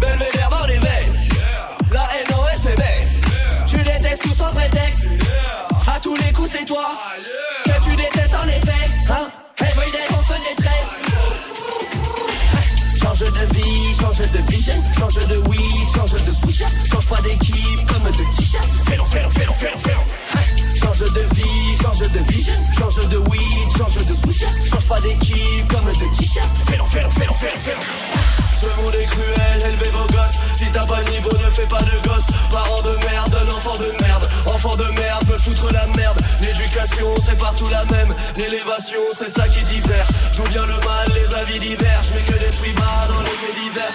[0.00, 1.28] Belvédère dans les veines.
[1.90, 3.22] La NOS est baisse.
[3.66, 5.04] Tu détestes tout sans prétexte.
[5.86, 6.86] À tous les coups, c'est toi.
[14.34, 18.66] De vision, change de weed, change de switch, change pas d'équipe comme de t-shirt.
[18.84, 20.76] Fais-le, fais-le, fais-le, fais-le, fais-le.
[20.76, 25.68] Change de vie, change de vision, change de weed, change de switch, change pas d'équipe
[25.68, 26.48] comme de t-shirt.
[26.66, 27.80] Fais-le, fais-le, fais-le, fais-le, fais-le.
[28.56, 30.38] Ce monde est cruel, élevez vos gosses.
[30.52, 32.26] Si t'as pas de niveau, ne fais pas de gosse.
[32.50, 34.28] Parents de merde, l'enfant de merde.
[34.46, 35.03] Enfant de merde,
[35.38, 36.20] foutre la merde.
[36.40, 38.14] L'éducation, c'est partout la même.
[38.36, 40.06] L'élévation, c'est ça qui diffère.
[40.36, 42.12] D'où vient le mal, les avis divergent.
[42.14, 43.92] Mais que l'esprit bas dans les faits divers.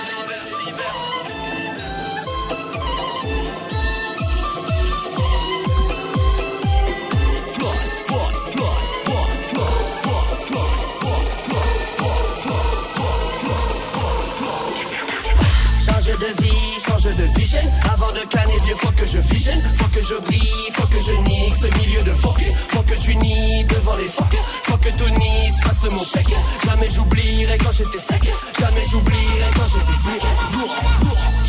[16.10, 16.68] De vie,
[17.00, 17.60] change de vision.
[17.91, 19.54] Avant de canner vieux, faut que je vision.
[19.76, 22.41] Faut que je brille, faut que je nique ce milieu de fuck.
[22.70, 24.50] Faut que tu nies devant les fuckers.
[24.64, 26.36] Faut que Tony se fasse mon chèque.
[26.66, 28.22] Jamais j'oublierai quand j'étais sec.
[28.60, 30.22] Jamais j'oublierai quand j'étais sec.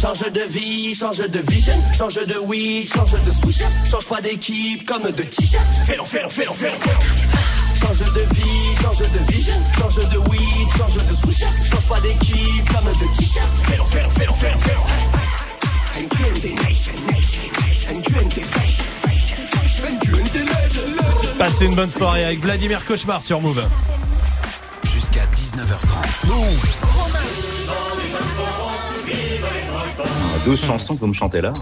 [0.01, 1.83] Change de vie, change de vision.
[1.93, 3.63] Change de weed, change de switch.
[3.91, 5.73] Change pas d'équipe comme de t-shirt.
[5.85, 7.51] Fais-le, fais-le, fais-le, fais-le, fais-le.
[7.81, 12.75] Change de vie, change de vision, change de weed, change de switch, change pas d'équipe
[12.75, 13.57] comme de t-shirt.
[13.65, 15.40] Fais-le, fais-le, fais-le, fais-le, fais-le.
[21.39, 23.65] Passez une bonne soirée avec Vladimir Cauchemar sur Move.
[24.85, 26.27] Jusqu'à 19h30.
[26.27, 26.91] Move.
[30.45, 31.53] 12 chansons que vous me chantez là.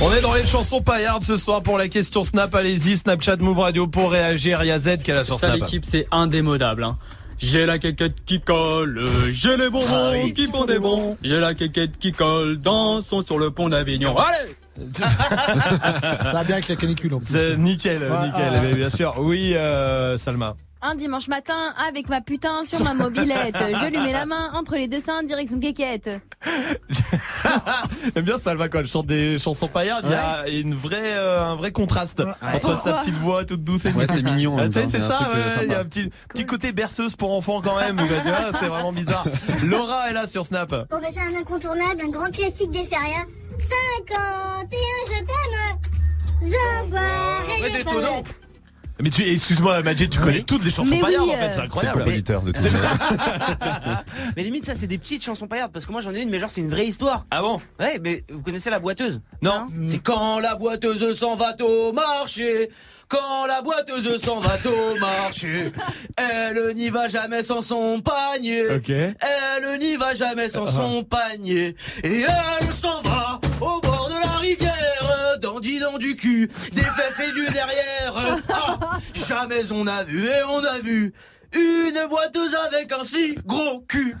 [0.00, 2.54] On est dans les chansons paillardes ce soir pour la question Snap.
[2.54, 4.62] Allez-y, Snapchat Move Radio pour réagir.
[4.62, 6.84] Il y a Z qui est là sur Ça, l'équipe, c'est indémodable.
[6.84, 6.96] Hein.
[7.38, 10.32] J'ai la quéquette qui colle, euh, j'ai les bonbons Ah oui.
[10.32, 11.16] qui font des bons.
[11.22, 14.14] J'ai la quéquette qui colle, dansons sur le pont d'Avignon.
[14.16, 14.54] Allez
[14.94, 17.28] Ça va bien avec la canicule en plus.
[17.28, 18.60] C'est nickel, Ouais, nickel, ouais.
[18.62, 19.14] mais bien sûr.
[19.18, 20.54] Oui, euh, Salma.
[20.88, 24.76] Un dimanche matin, avec ma putain sur ma mobilette, je lui mets la main entre
[24.76, 26.08] les deux seins, direction quéquette.
[28.14, 30.04] J'aime bien Salma quand elle chante des chansons paillardes.
[30.06, 32.22] Il y a une vraie, euh, un vrai contraste
[32.54, 34.90] entre sa petite voix toute douce et Ouais, c'est mignon, Ah, même tu sais, temps.
[34.92, 35.30] c'est ça.
[35.34, 35.56] euh.
[35.64, 37.96] Il y a un petit, petit côté berceuse pour enfants quand même.
[37.96, 39.26] tu vois, c'est vraiment bizarre.
[39.64, 40.70] Laura est là sur Snap.
[40.70, 43.24] Bon, ben, c'est un incontournable, un grand classique des férias.
[44.08, 45.80] 51, je t'aime.
[46.42, 48.22] Je boirai
[49.00, 51.52] Mais tu, excuse-moi, Majid, tu connais toutes les chansons Mais oui, paillardes en euh, fait,
[51.52, 51.98] c'est incroyable.
[51.98, 52.60] compositeur de tout
[54.36, 55.72] Mais limite, ça, c'est des petites chansons paillardes.
[55.72, 57.26] Parce que moi, j'en ai une, mais genre, c'est une vraie histoire.
[57.30, 57.60] Ah bon?
[57.78, 59.20] Ouais, mais vous connaissez la boiteuse?
[59.42, 59.68] Non.
[59.88, 62.70] C'est quand la boiteuse s'en va au marché.
[63.08, 65.70] Quand la boiteuse s'en va au marché,
[66.16, 68.68] elle n'y va jamais sans son panier.
[68.68, 68.88] Ok.
[68.88, 71.76] Elle n'y va jamais sans son panier.
[72.02, 74.75] Et elle s'en va au bord de la rivière,
[75.56, 78.40] dandy dans du cul, des fesses et du derrière.
[78.50, 81.14] Ah, jamais on a vu et on a vu
[81.54, 84.14] une boiteuse avec un si gros cul.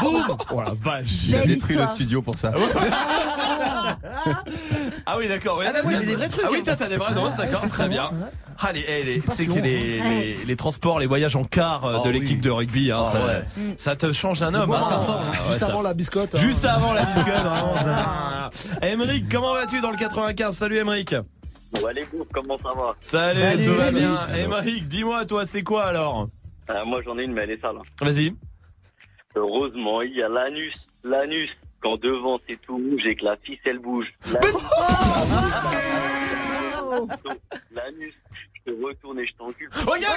[0.00, 1.06] Boum Oh la vache.
[1.06, 2.52] J'ai Belle détruit le studio pour ça.
[5.06, 5.58] Ah oui, d'accord.
[5.58, 5.66] ouais.
[5.68, 6.62] Ah bah moi, j'ai des vrais trucs, Ah oui, hein.
[6.64, 8.10] toi t'as des vrais doses, d'accord, très bien.
[8.62, 11.84] Ah les, eh, les- tu sais que les, les, les transports, les voyages en car
[11.84, 12.20] euh, Oh de oui.
[12.20, 13.74] l'équipe de rugby, hein, Ah ça, ouais.
[13.78, 14.70] ça te change un homme.
[14.72, 14.82] Hein.
[14.86, 16.34] ça Ah, ouais, Juste ça- avant la biscotte.
[16.34, 16.38] hein.
[16.38, 17.74] Juste avant la biscotte, vraiment.
[17.78, 20.82] ça- Émeric, comment vas-tu dans le 95 Salut.
[20.82, 21.04] Ouais,
[21.94, 22.94] les bouffes, comment ça va?
[23.00, 24.18] Salut, Salut, tout va bien.
[24.36, 26.28] Émeric, dis-moi, toi, c'est quoi alors?
[26.70, 27.76] Euh, Moi, j'en ai une, mais elle est sale.
[27.78, 28.04] hein.
[28.04, 28.34] Vas-y.
[29.34, 30.86] Heureusement, il y a l'anus.
[31.04, 31.50] L'anus.
[31.80, 34.08] Quand devant c'est tout rouge et que la ficelle bouge.
[34.32, 34.52] L'anus.
[37.70, 38.14] L'anus.
[38.52, 39.70] Je te retourne et je t'encule.
[39.74, 40.10] Très bien.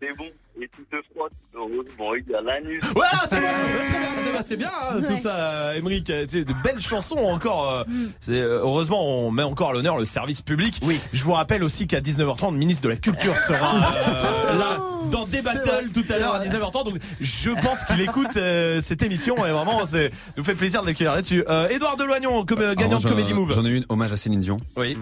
[0.00, 0.30] C'est bon.
[0.60, 1.30] Et tu te frottes.
[1.54, 2.80] Heureusement, il y a l'anus.
[2.94, 6.04] Voilà, c'est bon, très bien, très bien, c'est bien hein, tout ça, Émeric.
[6.06, 7.72] Tu sais, de belles chansons encore.
[7.72, 7.84] euh,
[8.20, 10.80] c'est, euh, heureusement, on met encore à l'honneur le service public.
[10.82, 10.98] Oui.
[11.12, 14.78] Je vous rappelle aussi qu'à 19h30, le ministre de la Culture sera euh, là
[15.12, 16.84] dans des battles tout à l'heure à 19h30.
[16.86, 20.88] Donc, je pense qu'il écoute euh, cette émission et vraiment, c'est nous fait plaisir de
[20.88, 21.44] l'accueillir là-dessus.
[21.48, 23.52] Euh, Édouard Deloignon, com- gagnant de Comedy Move.
[23.52, 24.58] J'en ai une hommage à Céline Dion.
[24.76, 24.98] Oui.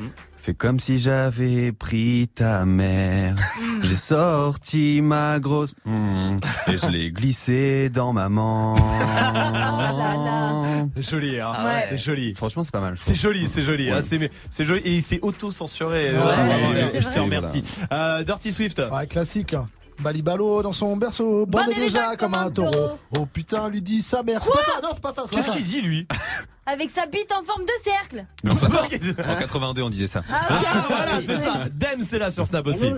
[0.47, 3.35] Fais comme si j'avais pris ta mère.
[3.83, 6.37] J'ai sorti ma grosse Hmm.
[6.69, 8.77] et je l'ai glissée dans ma main.
[10.95, 11.53] C'est joli, hein.
[11.65, 11.85] Ouais.
[11.89, 12.33] C'est joli.
[12.35, 12.95] Franchement, c'est pas mal.
[13.01, 13.91] C'est joli, c'est joli.
[13.91, 13.97] Ouais.
[13.97, 16.11] hein, c'est c'est joli et il s'est auto-censuré.
[16.11, 17.63] euh, Ouais, je te remercie.
[17.93, 18.81] Euh, Dirty Swift.
[18.93, 19.55] Ouais, classique.
[19.55, 19.67] hein.
[20.01, 22.99] Balibalo dans son berceau, bandé déjà comme un taureau.
[23.17, 24.41] Oh putain, lui dit sa mère.
[24.43, 25.23] C'est pas ça, non, c'est pas ça.
[25.25, 25.57] c'est pas Qu'est-ce ça.
[25.57, 26.07] qu'il dit lui
[26.67, 28.25] Avec sa bite en forme de cercle.
[28.45, 28.81] Mais en, 60
[29.29, 30.23] en 82, on disait ça.
[30.31, 31.65] Ah, voilà, c'est ça.
[31.73, 32.93] Dem, c'est là sur Snap aussi.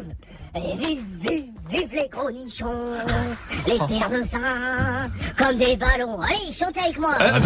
[0.55, 2.67] Vive, vive, vive les gros nichons,
[3.67, 6.19] les paires de seins, comme des ballons.
[6.21, 7.15] Allez, chantez avec moi.
[7.21, 7.39] Ah,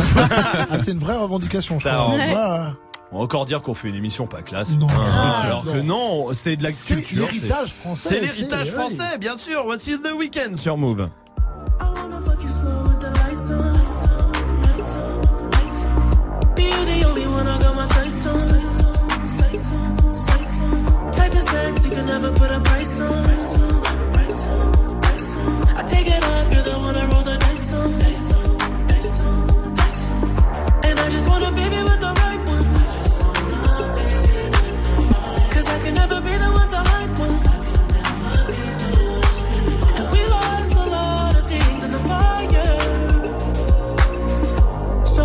[0.79, 2.77] c'est une vraie revendication, je crois.
[3.13, 4.75] On va encore dire qu'on fait une émission pas classe.
[4.77, 4.87] Non.
[4.89, 5.73] Hein, Ah, alors non.
[5.73, 7.27] que non, c'est de la C'est culture.
[7.27, 9.65] l'héritage c'est- français, C'est l'héritage français, bien sûr.
[9.65, 11.09] Voici The Weeknd sur Move.
[11.81, 16.55] I wanna fuck you slow with the lights on, lights on, lights on, lights on.
[16.55, 20.59] Be you the only one I got my sights on, sights on, sights on, sights
[20.61, 21.13] on.
[21.13, 23.32] Type of sex you can never put a price on,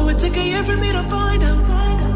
[0.10, 1.70] it took a year for me to find out.
[1.70, 2.07] I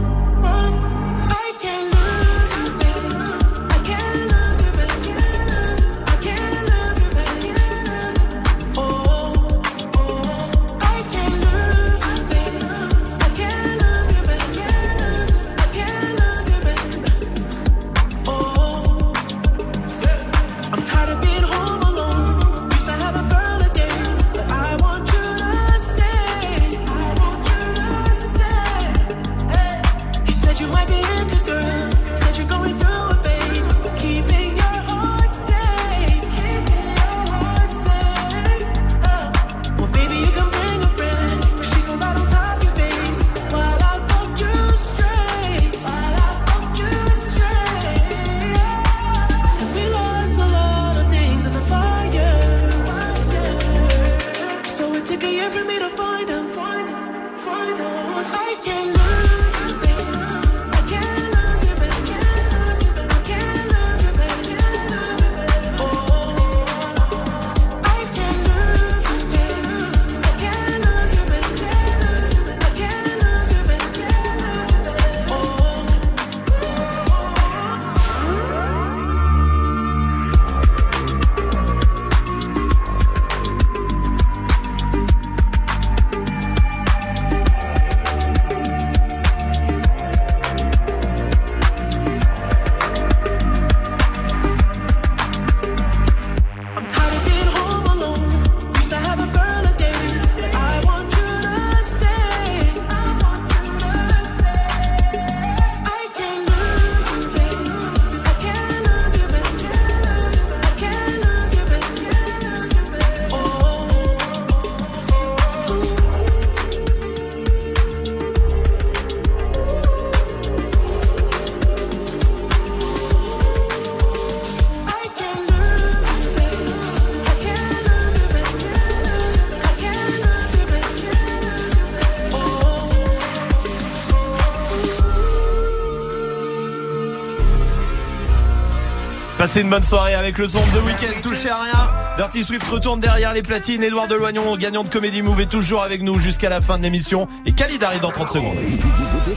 [139.52, 141.90] Passez une bonne soirée avec le son de The Weeknd, touchez à rien.
[142.16, 143.84] Dirty Swift retourne derrière les platines.
[143.84, 147.28] Edouard Deloignon, gagnant de Comedy Move, est toujours avec nous jusqu'à la fin de l'émission.
[147.46, 148.56] Et Khalid arrive dans 30 secondes.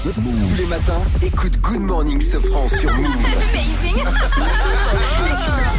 [0.05, 3.11] Tous les matins, écoute Good Morning Sofran sur Move.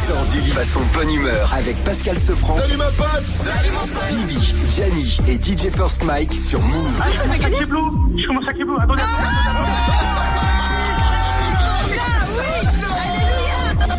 [0.06, 2.58] Sors du lit façon bonne humeur avec Pascal Sofran.
[2.58, 7.00] Salut ma pote Salut mon pote Bibi, Gianni et DJ First Mike sur Move.
[7.00, 9.02] Ah, ça fait qu'à Kiblo Je commence à attendez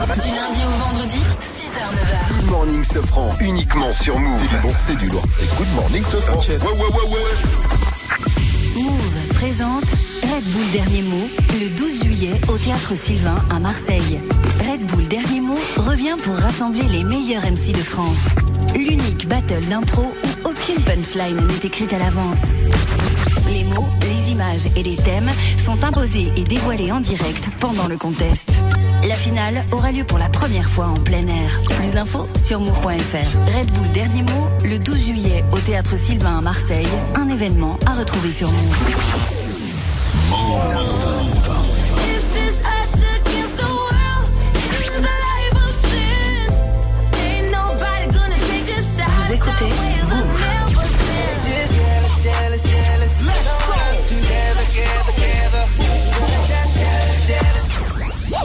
[0.08, 2.39] Du lundi au vendredi, 6h, 9h.
[2.39, 4.39] Good Morning Sofran, uniquement sur Move.
[4.39, 5.24] C'est du bon, c'est du lourd.
[5.30, 6.39] C'est Good Morning Sofran.
[6.39, 8.82] Ouais, ouais, ouais, ouais.
[8.82, 9.91] Move présente
[10.24, 11.30] Red Bull Dernier Mot
[11.60, 14.22] le 12 juillet au Théâtre Sylvain à Marseille.
[14.72, 18.24] Red Bull Dernier Mot revient pour rassembler les meilleurs MC de France.
[18.76, 22.41] L'unique battle d'impro où aucune punchline n'est écrite à l'avance.
[23.49, 25.30] Les mots, les images et les thèmes
[25.64, 28.57] sont imposés et dévoilés en direct pendant le contest.
[29.08, 31.62] La finale aura lieu pour la première fois en plein air.
[31.78, 33.58] Plus d'infos sur move.fr.
[33.58, 36.88] Red Bull Dernier Mot le 12 juillet au Théâtre Sylvain à Marseille.
[37.16, 38.76] Un événement à retrouver sur Move.
[42.38, 42.68] Just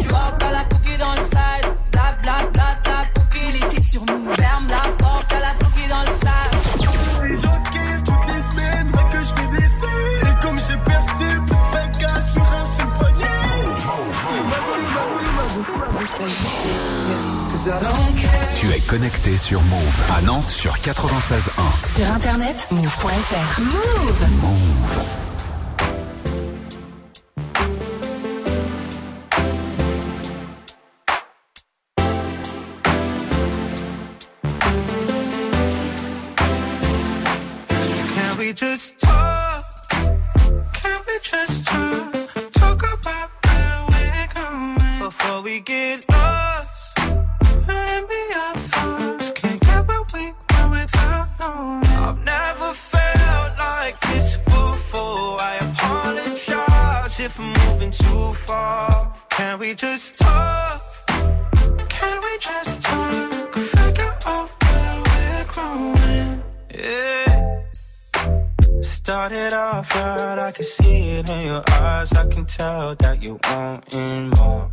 [0.09, 1.67] Porte à la cookie dans le side.
[1.93, 3.05] Bla bla bla bla.
[3.15, 4.33] Cookie, l'été sur nous.
[4.35, 7.41] Ferme la porte à la cookie dans le side.
[7.43, 9.87] J'encaisse toutes les semaines, mais que je fais baisser.
[10.23, 13.43] Et comme j'ai percé, un gars sur un seul poignet.
[18.59, 21.97] Tu es connecté sur Move à Nantes sur 96.1.
[21.97, 23.61] Sur internet, move.fr.
[23.61, 25.22] Move Move.
[59.63, 60.83] We just talk?
[61.89, 63.55] Can we just talk?
[63.55, 66.43] Figure out where we're growing.
[66.75, 67.63] Yeah.
[68.83, 72.13] Started off right, I can see it in your eyes.
[72.13, 74.69] I can tell that you wanting more.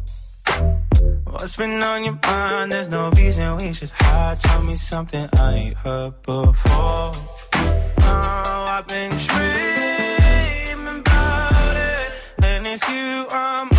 [1.26, 2.72] What's been on your mind?
[2.72, 4.40] There's no reason we should hide.
[4.40, 7.12] Tell me something I ain't heard before.
[8.12, 12.12] Oh, I've been dreaming about it,
[12.44, 13.79] and it's you I'm.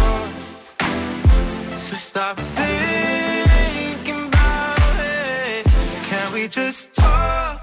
[1.97, 5.67] Stop thinking about it.
[6.05, 7.59] Can we just talk?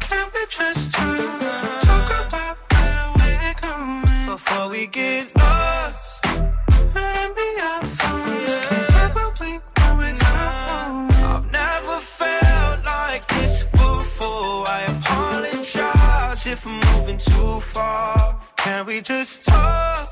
[0.00, 1.80] Can we just talk?
[1.82, 6.26] Talk about where we're going before we get lost.
[6.26, 7.36] And.
[10.18, 11.14] Can't.
[11.24, 14.68] I've never felt like this before.
[14.68, 18.40] I apologize if I'm moving too far.
[18.56, 20.11] Can we just talk?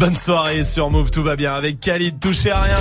[0.00, 2.78] Bonne soirée sur Move, tout va bien avec Khalid, touché à rien.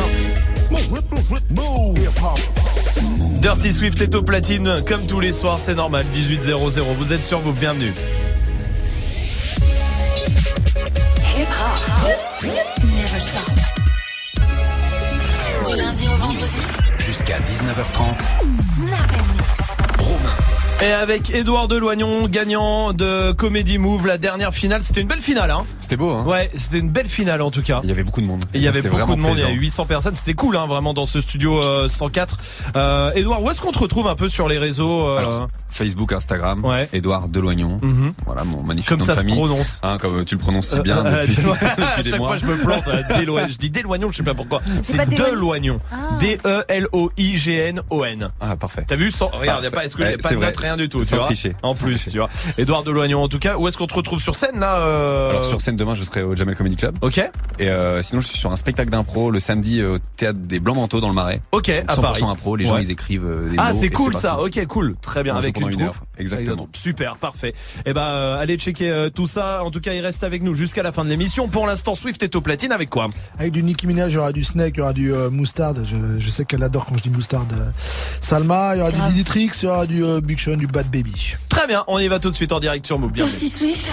[3.41, 6.81] Dirty Swift est au platine, comme tous les soirs, c'est normal, 18.00.
[6.97, 7.93] Vous êtes sur Move, bienvenue.
[11.35, 12.45] Hip hop.
[12.83, 13.51] Never stop.
[15.67, 16.59] Du lundi au vendredi.
[16.99, 18.17] Jusqu'à 19h30.
[18.77, 19.38] Snap.
[20.81, 24.81] Et avec Edouard Deloignon, gagnant de Comedy Move, la dernière finale.
[24.81, 27.61] C'était une belle finale, hein C'était beau, hein Ouais, c'était une belle finale en tout
[27.61, 27.81] cas.
[27.83, 28.41] Il y avait beaucoup de monde.
[28.53, 29.61] Et il y avait beaucoup de monde, il y avait plaisant.
[29.61, 32.37] 800 personnes, c'était cool hein, vraiment dans ce studio euh, 104.
[32.77, 36.11] Euh, Edouard, où est-ce qu'on te retrouve un peu sur les réseaux euh, Alors, Facebook,
[36.13, 36.61] Instagram,
[36.93, 37.77] Edouard Deloignon.
[37.81, 38.13] Mhm.
[38.25, 39.79] Voilà mon magnifique Comme nom ça de se prononce.
[39.83, 41.55] Hein, comme tu le prononces si bien euh, depuis, Deloignon.
[41.61, 42.27] depuis à des chaque mois.
[42.29, 42.83] fois je me plante,
[43.19, 43.47] Deloignon.
[43.49, 44.61] je dis Deloignon, je sais pas pourquoi.
[44.81, 45.77] C'est Deloignon.
[45.91, 46.17] Ah.
[46.19, 48.27] D-E-L-O-I-G-N-O-N.
[48.39, 48.83] Ah parfait.
[48.87, 49.75] T'as vu sans, regarde, y a Parfait.
[49.75, 51.09] pas, est-ce que Ouais, y a pas c'est de vrai, note, rien du tout, sans
[51.11, 51.25] tu vois.
[51.25, 52.11] tricher, En plus, tricher.
[52.11, 52.29] tu vois.
[52.57, 55.45] Edouard Deloignon, en tout cas, où est-ce qu'on te retrouve sur scène là euh, Alors
[55.45, 56.95] sur scène demain, je serai au Jamel Comedy Club.
[57.01, 57.17] Ok.
[57.59, 60.59] Et euh, sinon, je suis sur un spectacle d'impro le samedi euh, au théâtre des
[60.59, 61.41] Blancs Manteaux dans le Marais.
[61.51, 62.23] Ok, à 100% Paris.
[62.23, 62.55] impro.
[62.55, 62.83] Les gens Ouais.
[62.83, 64.39] ils écrivent euh, des Ah, c'est cool ça.
[64.39, 64.95] Ok, cool.
[65.01, 65.95] Très bien avec pendant une une troupe.
[65.95, 66.03] heure.
[66.17, 66.67] Exactement.
[66.73, 67.53] Super, parfait.
[67.85, 69.63] Eh ben, euh, allez checker euh, tout ça.
[69.63, 71.47] En tout cas, il reste avec nous jusqu'à la fin de l'émission.
[71.47, 73.07] Pour l'instant, Swift est au platine avec quoi?
[73.37, 75.75] Avec du Nicki Minaj, il y aura du Snake, il y aura du euh, Moustard.
[75.85, 77.45] Je, je sais qu'elle adore quand je dis Moustard.
[78.21, 79.07] Salma, il y aura Grave.
[79.07, 81.35] du Diditrix, il y aura du euh, Big Sean, du Bad Baby.
[81.49, 81.83] Très bien.
[81.87, 83.11] On y va tout de suite en direct sur Move.
[83.11, 83.37] Bienvenue.
[83.37, 83.87] Dirty Swift.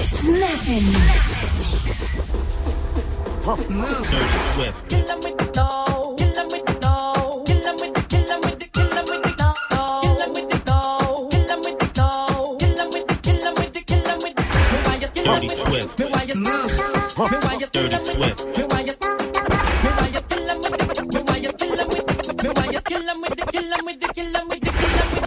[0.00, 0.60] Snap
[15.70, 16.00] Swift.
[16.00, 16.72] Me why you move?
[17.30, 18.58] Me why you Dirty Swift.
[18.58, 18.94] Me why you
[19.84, 23.08] Me why you kill 'em with the Me why you kill 'em with the kill
[23.08, 25.19] 'em with the kill 'em with the kill 'em with the kill 'em with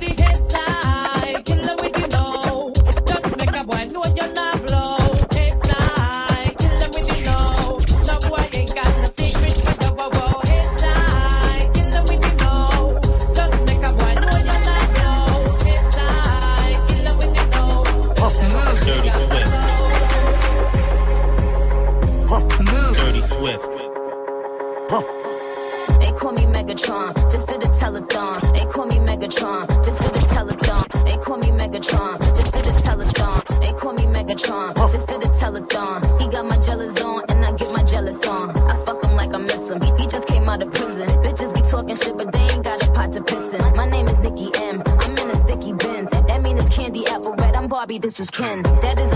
[26.73, 28.41] Megatron, just did a telethon.
[28.51, 31.05] They call me Megatron, just did a telethon.
[31.05, 33.59] They call me Megatron, just did a telethon.
[33.61, 36.19] They call me Megatron, just did a telethon.
[36.19, 38.49] He got my jealous on, and I get my jealous on.
[38.67, 39.81] I fuck him like I miss him.
[39.81, 41.07] He, he just came out of prison.
[41.21, 43.75] Bitches be talking shit, but they ain't got a pot to piss in.
[43.75, 44.81] My name is Nikki M.
[44.87, 46.09] I'm in a sticky Benz.
[46.09, 47.53] That mean it's candy apple red.
[47.55, 48.63] I'm Barbie, this is Ken.
[48.81, 49.12] That is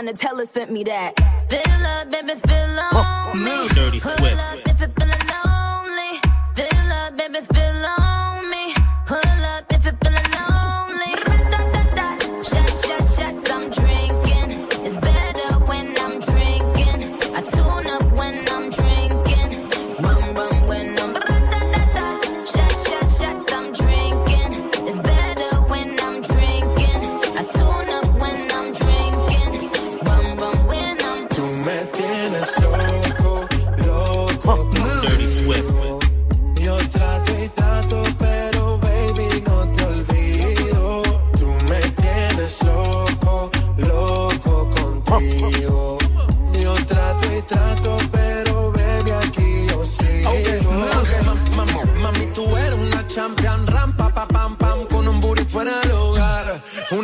[0.00, 1.12] Donatella sent me that.
[1.50, 3.68] Fill up, baby, fill on me.
[3.68, 4.69] Dirty Pull Swift.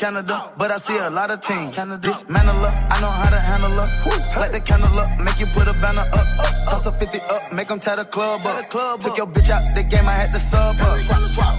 [0.00, 1.76] Canada, but I see a lot of teams.
[1.76, 4.40] Canada, dismantle her, I know how to handle her.
[4.40, 6.26] Light the candle up, make you put a banner up.
[6.70, 8.70] Toss a 50 up, make them tie the club up.
[8.98, 10.96] Took your bitch out the game, I had to sub up.
[10.96, 11.54] Swap, swap.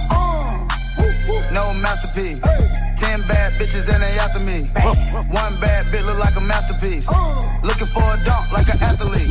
[1.52, 2.40] No masterpiece.
[2.98, 4.66] Ten bad bitches and they after me.
[5.30, 7.08] One bad bitch look like a masterpiece.
[7.62, 9.30] Looking for a dunk like an athlete.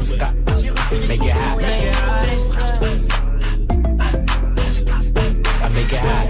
[0.00, 0.34] Don't stop.
[0.34, 1.58] Make it hot.
[1.60, 2.24] Make it hot.
[5.60, 6.26] I make it hot.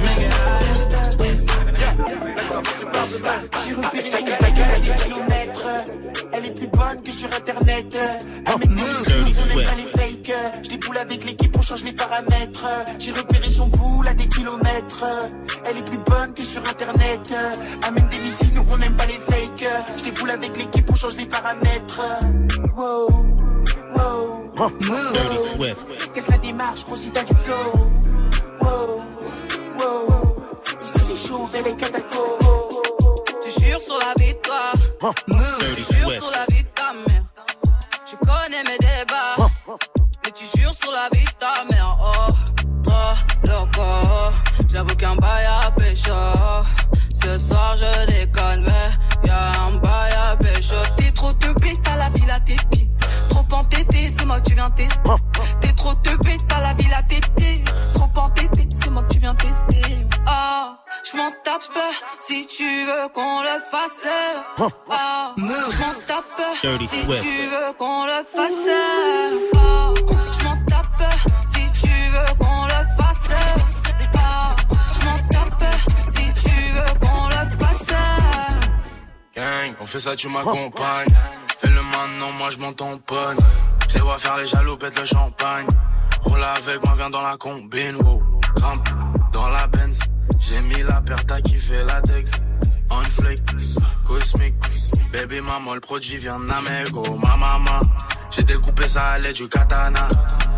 [3.64, 5.68] J'ai repéré son taille à des kilomètres.
[6.32, 7.96] Elle est plus bonne que sur internet.
[7.96, 10.32] Elle met des on aime pas les fakes.
[10.64, 12.66] Je déboule avec l'équipe, on change les paramètres.
[12.98, 15.04] J'ai repéré son boule à des kilomètres.
[15.64, 17.32] Elle est plus bonne que sur internet.
[17.86, 19.64] Amène des missiles, nous on aime pas les fakes.
[19.96, 22.00] Je déboule avec l'équipe, on change les paramètres.
[22.76, 23.08] Wow,
[24.00, 24.70] wow.
[25.12, 26.12] Dirty Swift.
[26.12, 27.72] Qu'est-ce la démarche, gros si t'as du flow.
[28.60, 29.02] Wow,
[29.78, 30.36] wow.
[30.82, 32.82] Ici c'est chaud, belle et catacombe.
[33.42, 34.72] Tu jures sur la vie de toi.
[35.76, 37.24] Tu jures sur la vie de ta mère.
[38.06, 39.48] Tu connais mes débats.
[40.24, 41.96] Mais tu jures sur la vie de ta mère.
[42.02, 42.32] Oh,
[42.82, 43.14] trop
[43.48, 43.82] loco.
[44.68, 46.12] J'avoue qu'un bail à pécho.
[47.22, 50.76] Ce soir je déconne, mais y'a un bail à pécho.
[50.96, 52.79] T'es trop teubé, t'as la ville à tes pieds.
[53.72, 55.10] Entêté, c'est moi que tu viens tester.
[55.60, 57.62] T'es trop teubé, t'as la ville à tes pieds.
[57.94, 60.06] Trop entêté, c'est moi que tu viens tester.
[60.26, 61.62] Ah, je m'en tape
[62.20, 64.08] si tu veux qu'on le fasse.
[64.90, 66.24] Ah, je m'en tape
[66.62, 68.68] Dirty si tu veux qu'on le fasse.
[69.56, 69.94] Ah,
[70.38, 71.04] je m'en tape
[71.46, 73.30] si tu veux qu'on le fasse.
[74.18, 74.56] Ah,
[75.00, 75.64] je m'en tape
[76.08, 77.94] si tu veux qu'on le fasse.
[79.36, 81.06] Gang, on fait ça, tu m'accompagnes.
[81.60, 83.36] Fais-le maintenant, moi je m'en tamponne.
[83.88, 85.66] Je les vois faire les jaloux, pète le champagne.
[86.22, 88.22] Roule avec moi, viens dans la combine, wow.
[88.56, 88.88] Grimpe
[89.32, 90.00] dans la Benz.
[90.38, 92.30] J'ai mis la paire, t'as kiffé la Dex.
[92.90, 93.40] On flick,
[94.04, 94.54] cosmique.
[95.12, 97.80] Baby maman, le produit vient d'Amego, ma maman.
[98.30, 100.08] J'ai découpé ça à l'aide du katana.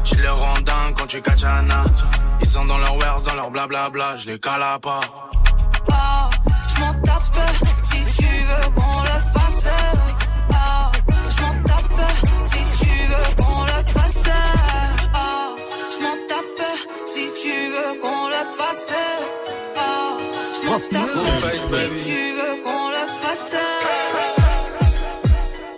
[0.04, 0.54] J'les les rends
[0.96, 1.82] quand tu katana.
[2.40, 4.78] Ils sont dans leur wares, dans leur blablabla, je les cala
[6.74, 7.22] je m'en tape
[7.82, 9.68] si tu veux qu'on le fasse.
[10.54, 10.91] Ah,
[17.92, 18.92] veux qu'on le fasse.
[19.76, 20.16] Ah,
[20.54, 23.56] je m'en tape si tu veux qu'on le fasse.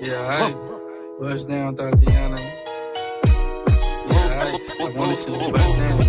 [0.01, 0.55] Yeah, hey.
[1.21, 2.37] Bust down, Tatiana.
[4.11, 4.55] Yeah, hey.
[4.81, 6.03] I wanna see you bust down.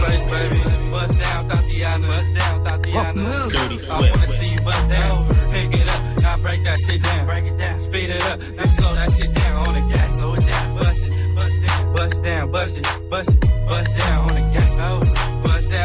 [0.00, 0.58] Face, baby.
[0.90, 2.06] Bust down, Tatiana.
[2.08, 3.48] Bust down, Tatiana.
[3.50, 5.28] Dirty I wanna see you bust down.
[5.52, 6.22] Pick it up.
[6.22, 7.26] Now break that shit down.
[7.26, 7.80] Break it down.
[7.80, 8.40] Speed it up.
[8.56, 10.10] Now slow that shit down on the gas.
[10.18, 10.76] Slow it down.
[10.76, 11.12] Bust it.
[11.36, 11.92] Bust down.
[11.92, 12.50] Bust down.
[12.50, 13.10] Bust it.
[13.10, 13.40] Bust it.
[13.68, 14.51] Bust down on the gas.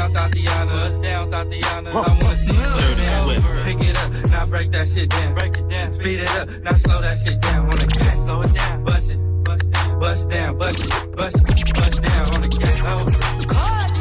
[0.08, 0.14] Oh.
[0.14, 0.72] Bust down, Tatiana.
[0.72, 1.89] Bust down, Tatiana.
[1.89, 3.64] I wanna see you bust down.
[3.66, 4.30] Pick it up.
[4.32, 5.34] Now break that shit down.
[5.34, 5.91] Break it down.
[5.91, 6.49] Speed it up.
[6.64, 8.14] Now slow that shit down on the gas.
[8.14, 8.84] Slow it down.
[8.84, 9.43] Bust it.
[9.43, 9.99] Bust down.
[9.99, 10.58] Bust down.
[10.58, 11.16] Bust it.
[11.16, 11.76] Bust it.
[11.76, 12.80] Bust down on the gas.
[12.84, 13.05] Oh.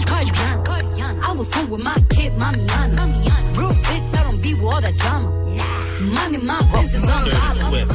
[0.07, 1.23] Cardiana, Cardiana.
[1.23, 2.97] I was home with my kid, Mamiana.
[2.97, 3.57] Mamiana.
[3.57, 5.29] Real bitch, I don't be with all that drama.
[5.57, 5.87] Nah.
[6.01, 7.87] Money, my business, I'm dollar.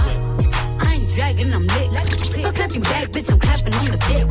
[0.80, 1.92] I ain't dragging, I'm lit.
[1.94, 4.28] Like Stop clapping back, bitch, I'm clapping on the dick.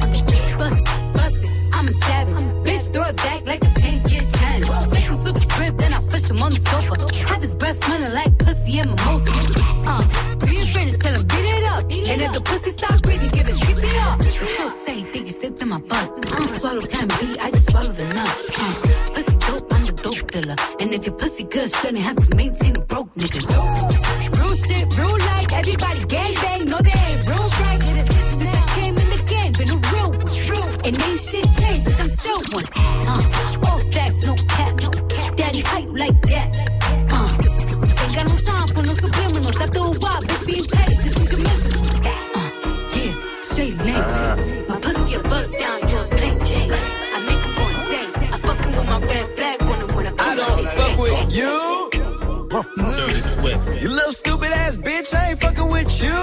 [0.59, 2.43] Bust it, bust it, I'm a savage.
[2.66, 3.70] Bitch, throw it back like a
[7.61, 9.32] breath smelling like pussy and mimosa.
[9.86, 10.02] Uh,
[10.38, 11.82] do you finish, tell him beat it up.
[12.11, 14.18] And if the pussy stop breathing, give it straight me up.
[14.18, 16.08] It's so tight, think he slipped in my butt.
[16.24, 18.42] I don't swallow plan B, I just swallow the nuts.
[18.57, 20.57] Uh, pussy dope, I'm the dope dealer.
[20.80, 23.41] And if your pussy good, shouldn't have to maintain a broke nigga.
[24.41, 27.80] Real shit, real life, everybody gang bang, no they ain't real right.
[28.08, 30.11] Since I came in the game, been a real
[30.49, 30.68] real.
[30.87, 32.66] And ain't shit changed, but I'm still one.
[33.04, 35.37] Uh, all facts, no cap, no cap.
[35.37, 36.39] Daddy, how you like that?
[40.51, 41.71] Being paid, this was your mission.
[42.03, 42.18] Uh,
[42.97, 44.68] yeah, straight lanes.
[44.68, 46.72] My pussy a bust down, yours plain Jane.
[46.72, 48.11] I make him go insane.
[48.35, 51.37] I fucking with my red flag on him when I come I don't fuck with
[51.41, 51.91] you.
[52.51, 53.83] Dirty Swift.
[53.83, 56.21] You little stupid ass bitch, I ain't fucking with you.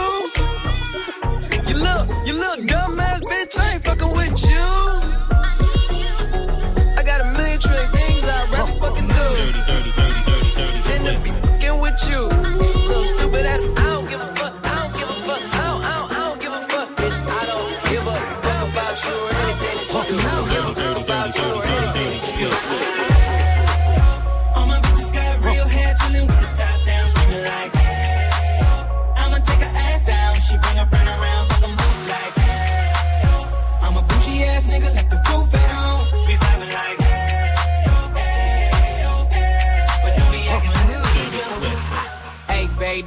[1.67, 3.83] You little, you little dumb ass bitch, I ain't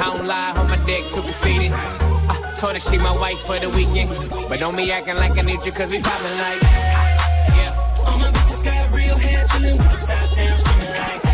[0.00, 1.72] I don't lie on my dick, too conceited.
[1.72, 4.08] I told her she my wife for the weekend.
[4.48, 6.62] But don't be acting like I need you, cause we poppin' like.
[6.62, 8.04] Yeah.
[8.06, 11.29] All my bitches got real hair, chillin' with the top down, screaming like,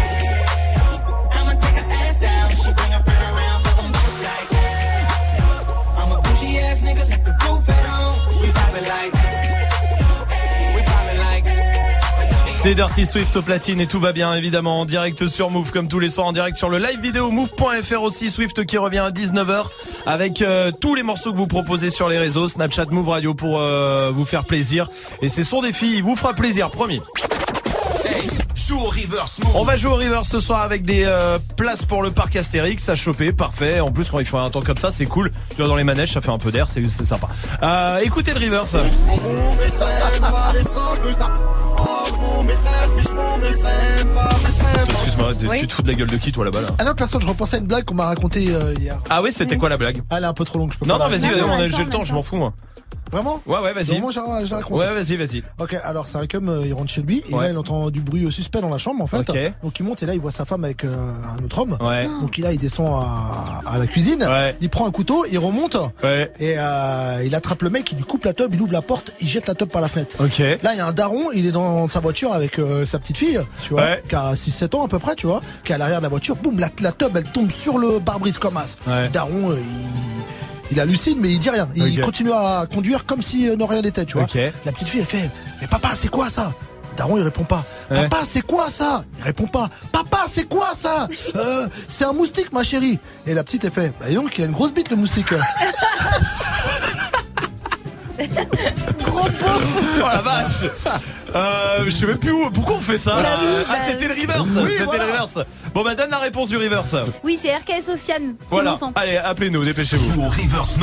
[12.66, 15.86] C'est Dirty Swift au platine et tout va bien évidemment en direct sur Move comme
[15.86, 19.12] tous les soirs en direct sur le live vidéo move.fr aussi Swift qui revient à
[19.12, 19.66] 19h
[20.04, 23.60] avec euh, tous les morceaux que vous proposez sur les réseaux Snapchat Move Radio pour
[23.60, 24.88] euh, vous faire plaisir
[25.22, 27.00] et c'est son défi, il vous fera plaisir, promis.
[28.56, 32.02] Joue au reverse On va jouer au river ce soir avec des euh, places pour
[32.02, 33.78] le parc Astérix à choper, parfait.
[33.78, 35.30] En plus quand il fait un temps comme ça, c'est cool.
[35.50, 37.28] Tu vois dans les manèges, ça fait un peu d'air, c'est c'est sympa.
[37.62, 38.76] Euh, écoutez le reverse.
[42.26, 44.65] mon message, fiche mon message, pas.
[44.88, 45.60] Excuse-moi, tu- Oui.
[45.60, 47.26] tu te fous de la gueule de qui toi là-bas là Ah non, personne, je
[47.26, 48.98] repensais à une blague qu'on m'a racontée euh, hier.
[49.10, 50.86] Ah oui, c'était quoi la blague Ah, elle est un peu trop longue, je peux
[50.86, 52.36] Non pas non, Non, vas-y, non, on a- attends, j'ai le temps, je m'en fous
[52.36, 52.52] moi.
[53.12, 53.40] Vraiment?
[53.46, 53.84] Ouais, ouais, vas-y.
[53.84, 54.18] Vraiment, je
[54.50, 54.78] la raconte.
[54.80, 55.42] Ouais, vas-y, vas-y.
[55.60, 57.44] Ok, alors c'est un cum, euh, il rentre chez lui et Ouais.
[57.46, 59.18] là il entend du bruit suspect dans la chambre en fait.
[59.30, 59.52] Ok.
[59.62, 60.92] Donc il monte et là il voit sa femme avec euh,
[61.38, 61.76] un autre homme.
[61.80, 62.08] Ouais.
[62.20, 64.28] Donc là il descend à, à la cuisine.
[64.60, 65.76] Il prend un couteau, il remonte
[66.40, 69.12] et euh, il attrape le mec, il lui coupe la tub, il ouvre la porte,
[69.20, 70.16] il jette la tub par la fenêtre.
[70.18, 70.38] Ok.
[70.38, 73.18] Là il y a un daron, il est dans sa voiture avec euh, sa petite
[73.18, 74.02] fille, tu vois, Ouais.
[74.08, 76.08] qui a 6-7 ans à peu près, tu vois, qui est à l'arrière de la
[76.08, 76.36] voiture.
[76.36, 78.76] Boum, la, la tub elle tombe sur le pare-brise comme as.
[78.86, 79.08] Ouais.
[79.08, 81.68] Daron, euh, il, il hallucine mais il dit rien.
[81.74, 84.26] Il continue à conduire comme si euh, rien n'était, tu vois.
[84.64, 85.30] La petite fille, elle fait
[85.60, 86.52] Mais papa, c'est quoi ça?
[86.96, 87.62] Daron, il répond pas.
[87.90, 88.08] Ouais.
[88.08, 89.04] Papa, c'est quoi ça?
[89.18, 89.68] Il répond pas.
[89.92, 91.06] Papa, c'est quoi ça?
[91.36, 92.98] Euh, C'est un moustique, ma chérie.
[93.26, 95.26] Et la petite, elle fait Bah, dis donc, il a une grosse bite, le moustique.
[99.04, 99.28] Gros
[99.98, 100.64] Oh la vache
[101.36, 102.50] euh, Je sais même plus où.
[102.50, 103.38] Pourquoi on fait ça là
[103.70, 105.04] Ah, c'était le reverse Oui, C'était voilà.
[105.06, 105.38] le reverse
[105.74, 106.96] Bon, bah, donne la réponse du reverse.
[107.24, 108.34] Oui, c'est RK et Sofiane.
[108.40, 108.72] C'est Voilà.
[108.72, 108.92] mon sang.
[108.94, 110.22] Allez, appelez-nous, dépêchez-vous.
[110.28, 110.76] Reverse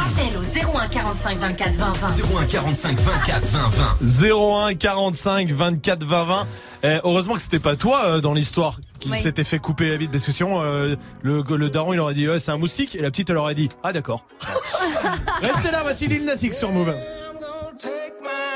[0.00, 2.08] Appel au 01 45 24 20 20.
[2.40, 3.70] 01 45 24 20
[4.00, 4.28] 20.
[4.68, 6.46] 01 45 24 20 20.
[6.82, 9.18] Eh, heureusement que c'était pas toi euh, dans l'histoire qui Oui.
[9.18, 12.26] s'était fait couper la bite parce que sinon euh, le, le daron il aurait dit
[12.28, 14.24] ouais, c'est un moustique et la petite elle aurait dit ah d'accord.
[15.42, 16.94] Restez là, voici Lil Nas X sur Move.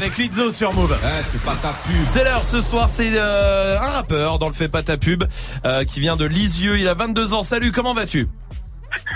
[0.00, 0.96] avec Lizzo sur Move.
[1.28, 2.06] c'est pas ta pub.
[2.06, 5.24] C'est l'heure ce soir, c'est euh, un rappeur dans le fait pas ta pub
[5.66, 7.42] euh, qui vient de Lisieux, il a 22 ans.
[7.42, 8.26] Salut, comment vas-tu?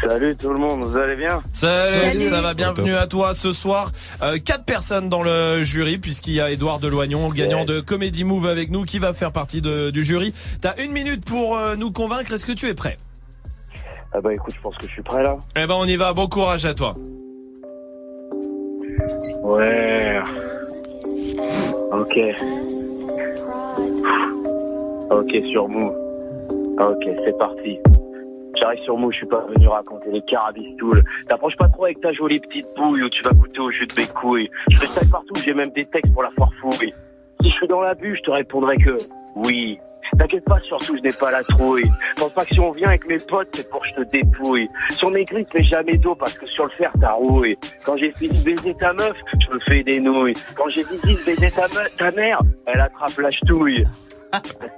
[0.06, 1.42] Salut tout le monde, vous allez bien?
[1.54, 2.20] Salut, Salut.
[2.20, 3.92] ça va, bienvenue à toi ce soir.
[4.22, 7.64] Euh, quatre personnes dans le jury puisqu'il y a Édouard Deloignon, le gagnant Ouais.
[7.66, 10.34] de Comedy Move avec nous qui va faire partie de- du jury.
[10.60, 12.98] T'as une minute pour euh, nous convaincre, est-ce que tu es prêt?
[14.12, 15.36] Ah bah écoute, je pense que je suis prêt là.
[15.56, 16.92] Eh ben on y va, bon courage à toi.
[19.42, 19.93] Ouais.
[22.14, 22.20] Ok.
[25.10, 25.90] Ok, sur Mou.
[26.78, 27.80] Ok, c'est parti.
[28.56, 31.02] J'arrive sur Mou, je suis pas venu raconter les carabistoules.
[31.26, 33.94] T'approches pas trop avec ta jolie petite bouille où tu vas goûter au jus de
[33.96, 34.48] mes couilles.
[34.70, 36.94] Je fais ça partout, j'ai même des textes pour la foire fouille.
[37.42, 38.96] Si je suis dans la bûche, je te répondrai que
[39.34, 39.78] oui.
[40.18, 41.90] T'inquiète pas, surtout je n'ai pas la trouille.
[42.16, 44.68] Pense pas que si on vient avec mes potes, c'est pour que je te dépouille.
[44.90, 47.56] Sur mes grises, mais jamais d'eau parce que sur le fer, t'as rouille.
[47.84, 50.34] Quand j'ai fini baiser ta meuf, je me fais des nouilles.
[50.54, 51.66] Quand j'ai fini baiser ta,
[51.96, 53.84] ta mère, elle attrape la ch'touille.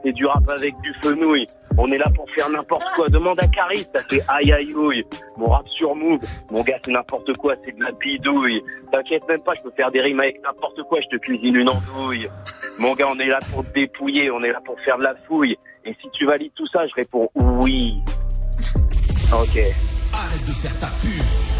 [0.04, 1.46] C'est du rap avec du fenouil.
[1.78, 3.08] On est là pour faire n'importe quoi.
[3.08, 5.04] Demande à Caris, ça fait aïe aïe ouille.
[5.36, 6.20] Mon rap sur move,
[6.50, 8.62] mon gars c'est n'importe quoi, c'est de la bidouille.
[8.92, 11.68] T'inquiète même pas, je peux faire des rimes avec n'importe quoi, je te cuisine une
[11.68, 12.28] andouille.
[12.78, 15.14] Mon gars, on est là pour te dépouiller, on est là pour faire de la
[15.26, 15.56] fouille.
[15.84, 18.02] Et si tu valides tout ça, je réponds oui.
[19.32, 19.56] Ok.
[20.12, 21.55] Arrête de faire ta pub.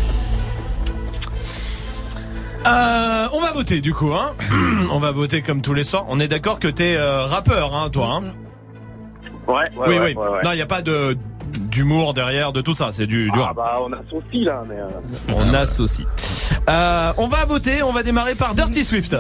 [2.67, 4.33] Euh, on va voter du coup, hein.
[4.91, 6.05] on va voter comme tous les soirs.
[6.09, 8.21] On est d'accord que t'es euh, rappeur, hein, toi.
[8.21, 8.33] Hein
[9.47, 10.15] Ouais, ouais, oui, ouais, oui.
[10.15, 10.41] ouais, ouais.
[10.45, 11.17] Non, il y a pas de
[11.71, 12.89] d'humour derrière, de tout ça.
[12.91, 13.57] C'est du, du Ah rap.
[13.57, 14.75] bah on a son fil là, mais...
[14.77, 16.07] euh, On associe.
[16.69, 17.83] Euh, on va voter.
[17.85, 19.17] On va démarrer par Dirty Swift.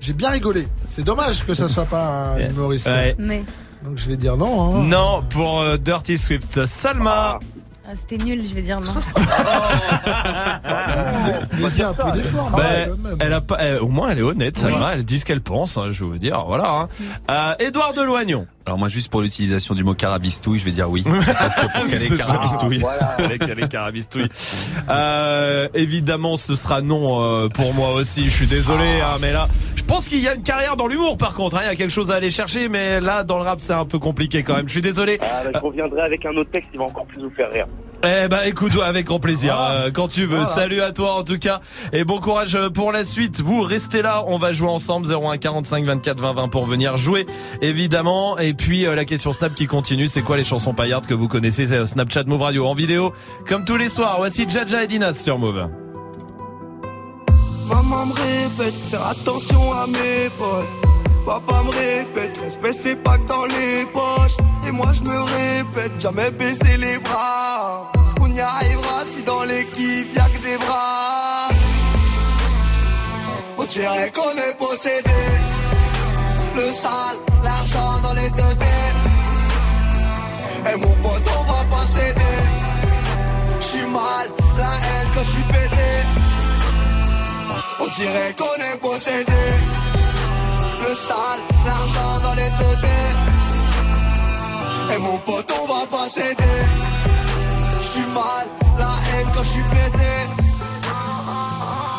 [0.00, 0.68] J'ai bien rigolé.
[0.86, 2.86] C'est dommage que ça soit pas un humoriste.
[2.88, 3.14] Ouais.
[3.18, 3.42] Mais
[3.82, 4.74] Donc je vais dire non.
[4.74, 4.82] hein.
[4.84, 6.66] Non pour euh, Dirty Swift.
[6.66, 7.38] Salma.
[7.40, 7.53] ah,
[7.94, 8.94] c'était nul, je vais dire non.
[11.58, 12.50] Mais un peu d'effort.
[12.50, 13.16] Ben, ouais, quand même.
[13.20, 14.78] elle a pas, elle- au moins elle est honnête, Salma.
[14.78, 14.84] Oui.
[14.94, 15.76] Elle dit ce qu'elle pense.
[15.76, 16.68] hein, je veux dire, voilà.
[16.70, 16.88] Hein.
[17.30, 18.46] Euh, Édouard Deloignon.
[18.66, 21.04] Alors moi juste pour l'utilisation du mot carabistouille, je vais dire oui.
[21.38, 22.82] Parce que pour caler C'est carabistouille.
[23.18, 24.28] Avec les carabistouilles.
[24.88, 28.24] Euh, évidemment, ce sera non euh, pour moi aussi.
[28.24, 29.48] Je suis désolé, hein, mais là,
[29.86, 31.18] je pense qu'il y a une carrière dans l'humour.
[31.18, 33.42] Par contre, hein, il y a quelque chose à aller chercher, mais là, dans le
[33.42, 34.66] rap, c'est un peu compliqué quand même.
[34.66, 35.18] Je suis désolé.
[35.20, 37.66] Ah, bah, je reviendrai avec un autre texte qui va encore plus vous faire rire.
[38.02, 39.56] Eh ben, écoute, avec grand plaisir.
[39.60, 40.36] euh, quand tu veux.
[40.36, 40.46] Voilà.
[40.46, 41.60] Salut à toi en tout cas,
[41.92, 43.40] et bon courage euh, pour la suite.
[43.42, 47.26] Vous restez là, on va jouer ensemble 01 45 24 20 20 pour venir jouer,
[47.62, 48.38] évidemment.
[48.38, 51.28] Et puis euh, la question Snap qui continue, c'est quoi les chansons paillardes que vous
[51.28, 53.12] connaissez C'est Snapchat Move Radio en vidéo,
[53.46, 54.16] comme tous les soirs.
[54.18, 55.68] Voici Jaja et Dinas sur Move.
[57.66, 60.66] Maman me répète, faire attention à mes potes.
[61.24, 64.36] Papa me répète, respect c'est pas que dans les poches.
[64.66, 67.90] Et moi je me répète, jamais baisser les bras.
[68.20, 71.48] On y arrivera si dans l'équipe y'a que des bras.
[73.56, 75.20] On dirait qu'on est possédé.
[76.56, 78.54] Le sale, l'argent dans les deux.
[80.70, 82.20] Et mon pote, on va pas céder.
[83.60, 86.23] J'suis mal, la haine quand j'suis pété.
[87.84, 89.42] On dirait qu'on est possédé.
[90.80, 92.90] Le sale, l'argent dans les têtes.
[94.94, 96.60] Et mon pote, on va pas céder.
[97.82, 98.46] J'suis mal,
[98.78, 100.14] la haine quand j'suis pété.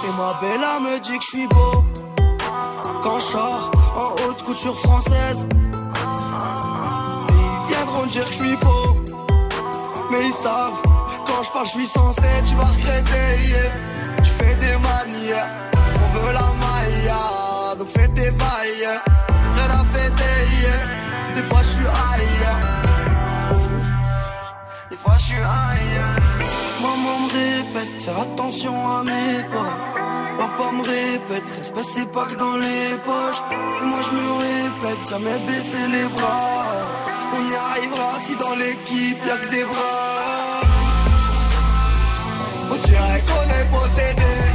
[0.05, 1.83] Et ma bella me dit que je suis beau.
[3.03, 5.47] Quand je sors en haute couture française.
[7.29, 8.95] Ils viendront dire que je suis faux.
[10.09, 10.81] Mais ils savent,
[11.27, 13.49] quand je parle, je suis censé, tu vas regretter.
[13.49, 13.95] yeah.
[14.23, 15.49] Tu fais des manières,
[16.15, 18.89] on veut la maille, donc fais tes bails.
[19.55, 20.37] Rien à fêter,
[21.35, 22.59] des fois je suis ailleurs.
[24.89, 26.15] Des fois je suis ailleurs.
[26.81, 29.75] Maman me répète, faire attention à mes pas.
[30.37, 33.41] Papa me répète, respect c'est pas que dans les poches.
[33.81, 36.81] Et moi je me répète, jamais baisser les bras.
[37.37, 40.61] On y arrivera si dans l'équipe y'a que des bras.
[42.71, 44.54] On dirait qu'on est possédé.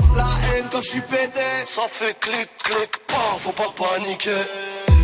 [0.15, 1.39] la haine quand j'suis pété.
[1.65, 4.43] Ça fait clic, clic, pas, faut pas paniquer.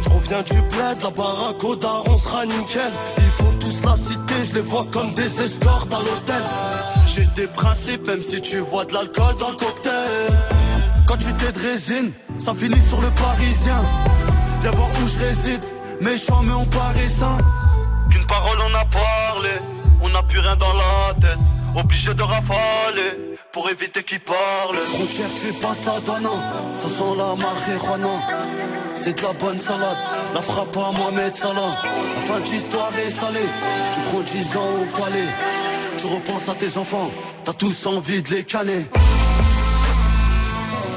[0.01, 2.93] Je reviens du bled, la baraque au daron sera nickel.
[3.17, 6.43] Ils font tous la cité, je les vois comme des escortes à l'hôtel.
[7.07, 10.37] J'ai des principes, même si tu vois de l'alcool dans le cocktail.
[11.07, 13.81] Quand tu t'es de résine, ça finit sur le parisien.
[14.59, 15.63] Viens voir où je réside,
[16.01, 17.37] méchant mais on paraît sain.
[18.11, 19.51] Qu'une parole on a parlé,
[20.01, 21.39] on n'a plus rien dans la tête.
[21.77, 24.77] Obligé de rafaler pour éviter qu'ils parlent.
[24.95, 26.27] Frontière, tu passes la douane,
[26.75, 28.15] ça sent la marijuana.
[28.95, 29.97] C'est de la bonne salade,
[30.33, 31.75] la frappe à Mohamed Salah.
[32.15, 33.49] La fin de l'histoire est salée,
[33.93, 35.29] tu prends 10 ans au palais.
[35.97, 37.11] Tu repenses à tes enfants,
[37.43, 38.85] t'as tous envie de les canner.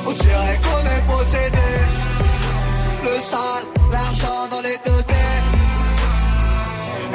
[0.07, 1.69] On dirait qu'on est possédé.
[3.05, 5.40] Le sale, l'argent dans les deux dés.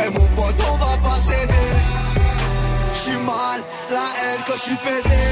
[0.06, 1.75] Et mon pote, on va pas céder.
[3.90, 5.24] La haine quand j'suis pété.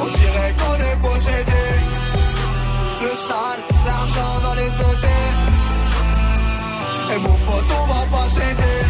[0.00, 1.64] On dirait qu'on est possédé.
[3.02, 5.32] Le sale, l'argent dans les dés.
[7.14, 8.80] Et mon pote, on va pas céder.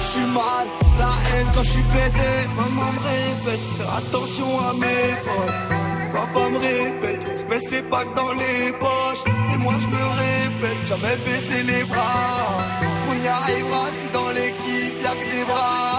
[0.00, 0.66] J'suis mal,
[0.98, 2.30] la haine quand j'suis pété.
[2.56, 5.82] Maman me répète, faire attention à mes potes.
[6.12, 9.24] Papa me répète, respect c'est pas que dans les poches.
[9.52, 12.56] Et moi je me répète, jamais baisser les bras.
[13.10, 15.91] On y arrivera si dans l'équipe y'a que des bras.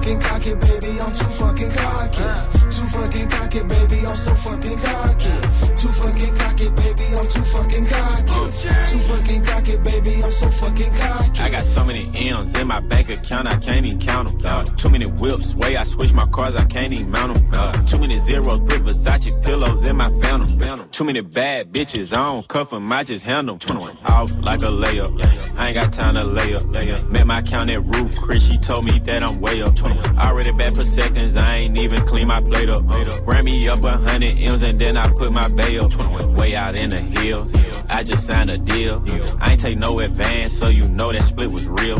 [0.00, 1.00] Fucking cocky, baby.
[1.00, 2.24] I'm too fucking cocky.
[2.70, 4.06] Too fucking cocky, baby.
[4.06, 5.49] I'm so fucking cocky.
[5.80, 7.04] Too fucking cocky, baby.
[7.16, 8.24] I'm too fucking cocky.
[8.28, 8.50] Oh,
[8.90, 10.14] too fucking cocky, baby.
[10.22, 11.40] I'm so fucking cocky.
[11.40, 14.64] I got so many M's in my bank account, I can't even count them.
[14.76, 17.86] too many whips, way I switch my cars, I can't even mount them.
[17.86, 20.88] too many zeros, put Versace pillows in my phantom.
[20.90, 23.80] Too many bad bitches, I don't cuff them, I just handle them.
[24.06, 26.66] Off like a layup, I ain't got time to lay up.
[26.68, 27.08] Lay up.
[27.08, 29.74] Met my count at roof, Chris, she told me that I'm way up.
[30.18, 32.84] Already back for seconds, I ain't even clean my plate up.
[33.26, 35.92] Ran me up a hundred M's and then I put my bay up.
[36.38, 37.52] Way out in the hills,
[37.88, 39.04] I just signed a deal.
[39.40, 41.98] I ain't take no advance, so you know that split was real.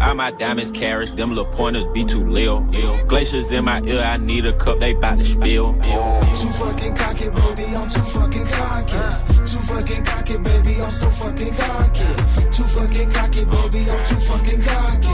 [0.00, 2.60] All my diamonds carrots, them little pointers be too lil.
[3.06, 5.74] Glaciers in my ear, I need a cup, they bout to spill.
[5.74, 7.64] Too fucking cocky, baby.
[7.76, 9.32] I'm too fucking cocky.
[9.44, 10.80] Too fucking cocky, baby.
[10.80, 12.04] I'm so fucking cocky.
[12.50, 13.90] Too fucking cocky, baby.
[13.90, 15.12] I'm too fucking cocky.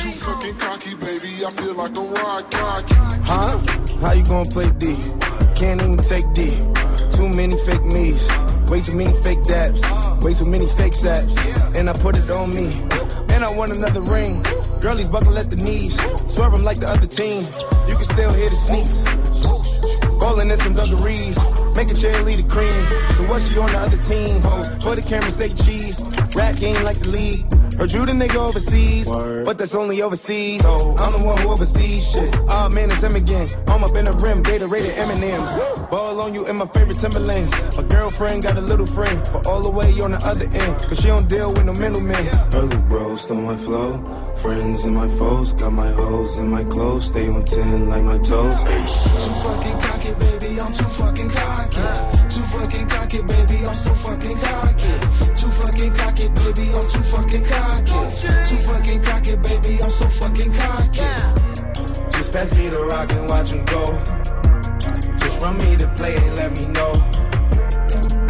[0.00, 1.44] Too fucking cocky, baby.
[1.44, 2.94] I feel like I'm ride cocky.
[3.24, 3.89] Huh?
[4.00, 4.96] How you gonna play D?
[5.54, 6.48] Can't even take D.
[7.12, 8.30] Too many fake me's.
[8.70, 9.82] Way too many fake dabs.
[10.24, 11.36] Way too many fake saps.
[11.76, 12.66] And I put it on me.
[13.34, 14.42] And I want another ring.
[14.80, 15.94] Girlies buckle at the knees.
[16.32, 17.42] Swerve 'em like the other team.
[17.88, 19.99] You can still hear the sneaks.
[20.20, 21.36] Rolling in some dungarees,
[21.74, 22.82] make a cheerleader cream.
[23.16, 24.42] So what she on the other team?
[24.42, 26.04] Ho, for the camera say cheese.
[26.36, 27.44] Rap game like the league.
[27.80, 30.60] Heard you the nigga overseas, but that's only overseas.
[30.60, 32.28] So I'm the one who oversees shit.
[32.46, 33.48] Ah man, it's him again.
[33.68, 35.88] I'm up in the rim, Gatorade M&M's.
[35.88, 37.52] Ball on you in my favorite Timberlands.
[37.78, 41.00] My girlfriend got a little friend, but all the way on the other end, cause
[41.00, 42.20] she don't deal with no middlemen.
[42.52, 43.96] Early bros stole my flow.
[44.36, 47.08] Friends and my foes, got my hoes in my clothes.
[47.08, 48.60] Stay on 10 like my toes.
[48.60, 50.60] Fucking cocky, baby.
[50.60, 51.80] I'm too fucking cocky.
[52.28, 53.66] Too fucking cocky, baby.
[53.66, 54.94] I'm so fucking cocky.
[55.34, 56.70] Too fucking cocky, baby.
[56.74, 58.00] I'm too fucking cocky.
[58.48, 59.82] Too fucking cocky, baby.
[59.82, 61.10] I'm so fucking cocky.
[62.12, 63.98] Just pass me the rock and watch him go.
[65.18, 66.92] Just run me the play and let me know.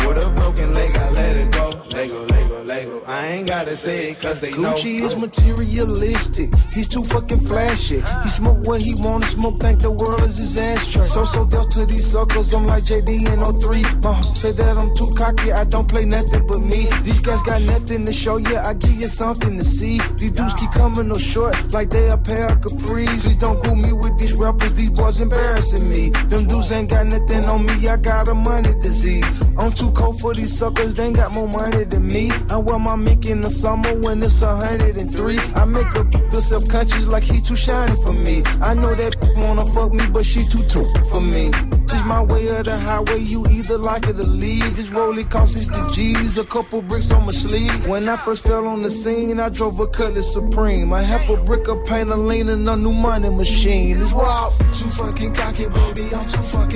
[0.06, 1.59] With a broken leg, I let it go.
[1.92, 3.02] Lego, Lego, Lego.
[3.06, 4.74] I ain't gotta say it cause they know.
[4.74, 6.54] Gucci is materialistic.
[6.72, 8.00] He's too fucking flashy.
[8.22, 9.58] He smoke what he wanna smoke.
[9.60, 11.04] Think the world is his ashtray.
[11.06, 12.54] So so dealt to these suckers.
[12.54, 13.82] I'm like JD in 03.
[14.02, 15.52] My say that I'm too cocky.
[15.52, 16.88] I don't play nothing but me.
[17.02, 18.56] These guys got nothing to show you.
[18.56, 19.98] I give you something to see.
[20.16, 23.06] These dudes keep coming no short like they a pair of capris.
[23.20, 24.72] Please don't cool me with these rappers.
[24.74, 26.10] These boys embarrassing me.
[26.30, 27.88] Them dudes ain't got nothing on me.
[27.88, 29.48] I got a money disease.
[29.58, 30.94] I'm too cold for these suckers.
[30.94, 32.30] They ain't got more money than me.
[32.50, 35.38] I wear my mink in the summer when it's hundred and three.
[35.54, 38.42] I make a feel self conscious like he too shiny for me.
[38.60, 41.50] I know that wanna fuck me, but she too too for me.
[41.90, 43.18] Just my way of the highway.
[43.18, 44.76] You either like it or leave.
[44.76, 47.86] This rollie cost 60 G's, a couple bricks on my sleeve.
[47.88, 50.92] When I first fell on the scene, I drove a Cutlass Supreme.
[50.92, 54.00] I half a brick of paint, a lean and a new money machine.
[54.00, 54.58] It's wild.
[54.60, 56.04] Too fucking cocky, baby.
[56.14, 56.69] I'm too fucking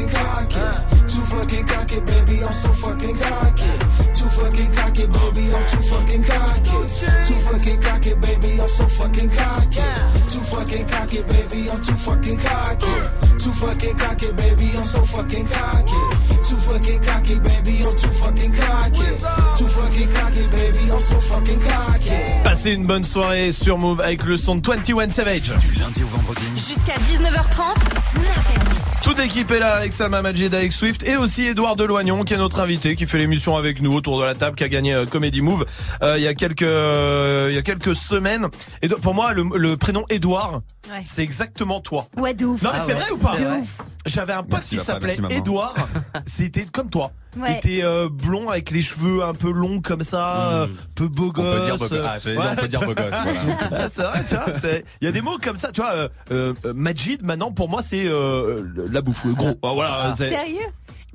[22.65, 25.43] Passez une bonne soirée sur Move avec le son de 21 Savage.
[25.43, 26.47] Du lundi au vendredi.
[26.55, 29.03] Jusqu'à 19h30, Snap.
[29.03, 32.39] Toute l'équipe est là avec Salma Majid, avec Swift et aussi Edouard Deloignon qui est
[32.39, 35.05] notre invité, qui fait l'émission avec nous autour de la table, qui a gagné euh,
[35.05, 35.67] Comedy Move
[36.03, 38.47] euh, il y a quelques euh, il y a quelques semaines.
[38.81, 41.03] Et pour moi, le, le prénom Edouard, Ouais.
[41.07, 42.07] c'est exactement toi.
[42.17, 42.63] Ouais, de ouf.
[42.63, 43.79] Non mais c'est vrai ou pas De ouf.
[44.07, 45.35] J'avais un pote Merci, qui papa, s'appelait merci, maman.
[45.35, 45.75] Edouard.
[46.27, 47.11] C'était comme toi.
[47.39, 47.53] Ouais.
[47.53, 51.33] Il était euh, blond avec les cheveux un peu longs comme ça, euh, peu beau
[51.33, 51.59] gosse.
[51.59, 52.01] peut dire beau gosse.
[52.05, 53.41] Ah, j'allais dire, on peut dire beau gosse, voilà.
[53.73, 54.59] Ah, c'est vrai, tu vois.
[54.59, 55.93] c'est- Il y a des mots comme ça, tu vois.
[55.95, 59.59] Euh, euh, Majid, maintenant pour moi c'est euh, la bouffe, le gros.
[59.63, 60.13] Ah, Voilà.
[60.15, 60.67] c'est- Sérieux?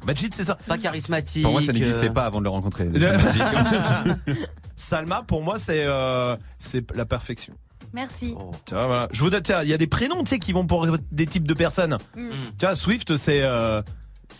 [0.06, 0.56] Majid, c'est ça.
[0.66, 1.44] Pas charismatique.
[1.44, 2.90] Pour moi, ça n'existait euh, pas avant de le rencontrer.
[4.76, 7.54] Salma, pour moi c'est euh, c'est la perfection.
[7.94, 8.36] Merci.
[8.40, 8.52] Oh.
[8.66, 9.08] Tu vois, voilà.
[9.12, 11.26] Je vous donne, tiens, il y a des prénoms, tu sais, qui vont pour des
[11.26, 11.98] types de personnes.
[12.16, 12.30] Mm.
[12.58, 13.42] Tu vois, Swift, c'est.
[13.42, 13.82] Euh,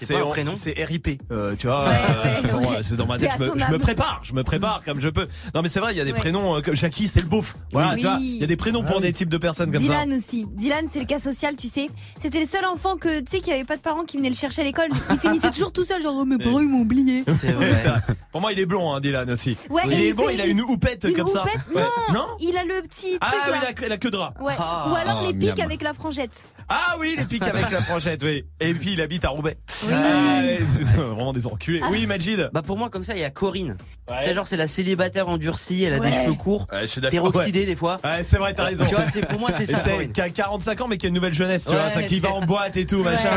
[0.06, 1.84] C'est un prénom C'est RIP, euh, tu vois.
[1.88, 2.68] Ouais, euh, ouais, bon, ouais.
[2.78, 3.32] ouais, c'est dans ma tête.
[3.38, 5.28] Je me, je prépare, je me prépare comme je peux.
[5.54, 6.18] Non, mais c'est vrai, il y a des Ouais.
[6.20, 6.56] prénoms.
[6.56, 7.56] euh, que Jackie, c'est le beauf.
[7.72, 8.00] Voilà, Oui.
[8.02, 8.18] tu vois.
[8.20, 10.46] Il y a des prénoms pour des types de personnes comme Dylan aussi.
[10.54, 11.88] Dylan, c'est le cas social, tu sais.
[12.20, 14.36] C'était le seul enfant que, tu sais, qui avait pas de parents qui venaient le
[14.36, 14.88] chercher à l'école.
[15.12, 17.24] Il finissait toujours tout seul, genre, oh, mes parents, ils m'ont oublié.
[17.28, 17.52] C'est ça.
[17.54, 17.78] vrai.
[17.80, 17.90] C'est.
[18.32, 19.58] Pour moi, il est blond, hein, Dylan aussi.
[19.70, 21.44] Ouais, il est il fait- il a une houppette comme ça.
[21.76, 21.82] Non,
[22.14, 23.72] Non il a le petit Ah truc oui, là.
[23.82, 24.34] la, la queue de rat.
[24.58, 24.88] Ah.
[24.92, 26.42] Ou alors Oh, les pics avec la frangette.
[26.72, 28.46] Ah oui, les pics avec la franchette, oui.
[28.60, 29.58] Et puis il habite à Roubaix.
[29.88, 29.94] Oui.
[29.94, 30.42] Ah,
[30.72, 31.82] c'est vraiment des enculés.
[31.92, 32.50] Oui, Majid.
[32.54, 33.76] Bah pour moi comme ça il y a Corinne.
[34.10, 34.18] Ouais.
[34.22, 36.10] Tu sais genre c'est la célibataire endurcie, elle a Ouais.
[36.12, 37.32] des cheveux courts, Ouais, je suis d'accord.
[37.32, 37.98] peroxydée des fois.
[38.04, 38.86] Ouais, c'est vrai, t'as raison.
[38.88, 39.80] Tu vois, c'est pour moi c'est ça.
[39.80, 40.12] Corinne.
[40.12, 42.16] qui a 45 ans mais qui a une nouvelle jeunesse, tu Ouais, vois, ça, qui
[42.16, 43.30] c'est- va en boîte et tout, machin.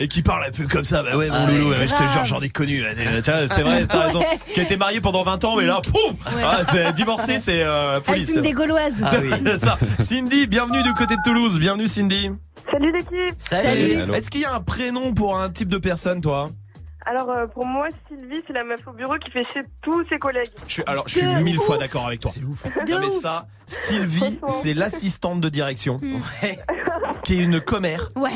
[0.00, 2.24] Et qui parle un peu comme ça, bah ouais, mon Ah, loulou, je te jure,
[2.24, 2.82] j'en ai connu.
[2.82, 4.24] ouais, tu vois, C'est vrai, t'as raison.
[4.54, 6.14] Qui a été marié pendant 20 ans, mais là, pouf
[6.44, 8.22] ah, c'est Divorcé, c'est euh, folie.
[8.22, 8.92] Elle fume des gauloises.
[9.04, 9.30] Ah oui.
[9.44, 9.78] C'est ça.
[9.98, 11.58] Cindy, bienvenue du côté de Toulouse.
[11.58, 12.30] Bienvenue, Cindy.
[12.72, 14.14] Salut l'équipe Salut.
[14.14, 16.48] Est-ce qu'il y a un prénom pour un type de personne, toi?
[17.04, 20.18] Alors euh, pour moi, Sylvie, c'est la meuf au bureau qui fait chez tous ses
[20.18, 20.50] collègues.
[20.68, 22.30] je suis, alors, je suis De mille fois d'accord avec toi.
[22.32, 22.64] C'est ouf.
[22.88, 26.58] Non, mais ça, Sylvie, c'est l'assistante de direction, Ouais.
[27.24, 28.30] qui est une commère, Ouais.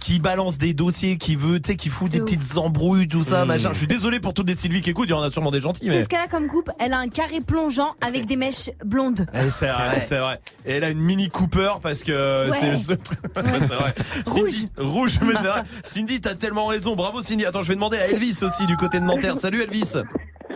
[0.00, 2.24] qui balance des dossiers, qui veut, tu sais, qui fout des ouf.
[2.24, 3.48] petites embrouilles, tout ça, Mm.
[3.48, 3.72] machin.
[3.72, 5.60] Je suis désolé pour toutes les Sylvie qui écoutent, il y en a sûrement des
[5.60, 6.02] gentils, C'est mais.
[6.04, 6.70] ce qu'elle a comme coupe.
[6.78, 9.26] Elle a un carré plongeant avec des mèches blondes.
[9.34, 10.00] Eh, c'est vrai, Ouais.
[10.00, 10.40] c'est vrai.
[10.64, 12.56] Et elle a une mini Cooper parce que Ouais.
[12.60, 13.18] c'est le seul truc.
[13.36, 13.94] Ouais, c'est vrai.
[14.26, 15.62] Cindy, rouge, mais c'est vrai.
[15.82, 16.94] Cindy, t'as tellement raison.
[16.96, 17.44] Bravo Cindy.
[17.46, 19.36] Attends, je vais demander à Elvis aussi du côté de Nanterre.
[19.36, 19.94] Salut Elvis.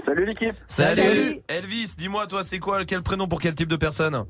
[0.06, 0.55] Salut l'équipe.
[0.66, 1.01] Salut.
[1.02, 1.40] Salut.
[1.48, 4.24] Elvis, dis-moi toi, c'est quoi quel prénom pour quel type de personne?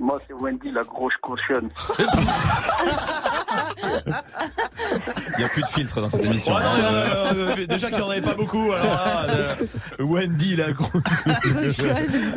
[0.00, 1.68] Moi, c'est Wendy, la grosse cochonne.
[5.36, 6.54] Il n'y a plus de filtre dans cette émission.
[6.54, 8.70] Ouais, non, euh, euh, déjà qu'il n'y en avait pas beaucoup.
[8.72, 9.54] Alors là, euh,
[10.00, 11.02] Wendy, la grosse.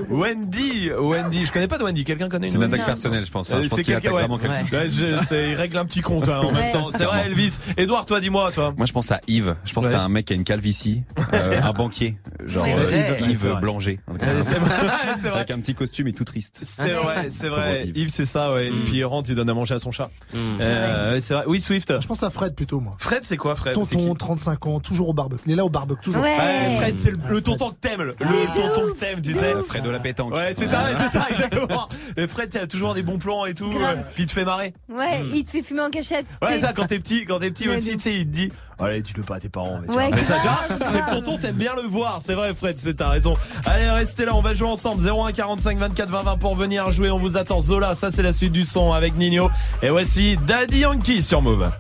[0.10, 1.46] Wendy, Wendy.
[1.46, 2.04] Je connais pas de Wendy.
[2.04, 3.52] Quelqu'un connaît une C'est une attaque personnelle, je pense.
[3.52, 3.60] hein.
[3.62, 4.38] Je pense c'est qu'il quelqu'un, attaque ouais.
[4.38, 4.78] vraiment quelqu'un.
[4.78, 6.90] Ouais, il règle un petit compte hein, en même temps.
[6.96, 7.60] C'est vrai, Elvis.
[7.78, 8.74] Edouard, toi, dis-moi, toi.
[8.78, 9.56] Moi, je pense à Yves.
[9.66, 9.96] Je pense Ouais.
[9.96, 13.18] à un mec qui a une calvitie, euh, un banquier, genre euh.
[13.28, 13.56] Yves.
[13.60, 14.00] Blanger.
[14.46, 15.40] c'est vrai.
[15.40, 16.62] Avec un petit costume et tout triste.
[16.66, 17.51] C'est vrai, c'est vrai.
[17.56, 17.98] Pauvre Yves.
[17.98, 18.68] Yves, c'est ça, ouais.
[18.68, 20.10] Et puis il rentre, il donne à manger à son chat.
[20.36, 21.44] Euh, ouais, c'est vrai.
[21.48, 22.02] Oui, Swift.
[22.02, 22.96] Je pense à Fred plutôt, moi.
[22.98, 23.74] Fred, c'est quoi, Fred?
[23.74, 25.44] Tonton, 35 ans, toujours au barbecue.
[25.46, 26.22] Il est là au barbecue, toujours.
[26.22, 26.36] Ouais.
[26.38, 29.54] Ouais, Fred, c'est le, le tonton que t'aimes, le, le tonton que t'aimes, tu sais.
[29.68, 30.34] Fred de la pétanque.
[30.34, 31.88] Ouais, c'est ça, ouais, c'est ça, exactement.
[32.18, 34.74] Et Fred, t'as toujours des bons plans et tout, euh, puis il te fait marrer.
[34.90, 36.26] Ouais, il te fait fumer en cachette.
[36.42, 39.02] Ouais, ça, quand t'es petit, quand t'es petit aussi, tu sais, il te dit, allez,
[39.02, 40.10] dis-le pas à tes parents, mais, tu Ouais.
[40.12, 40.36] Mais ça,
[40.68, 43.34] tu c'est le tonton, t'aimes bien le voir, c'est vrai, Fred, c'est t'as raison.
[43.66, 45.02] Allez, restez là, on va jouer ensemble.
[45.08, 48.52] 01 45 24 20 20 pour venir jouer, on vous Zola, ça c'est la suite
[48.52, 49.50] du son avec Nino.
[49.82, 51.72] Et voici Daddy Yankee sur Move.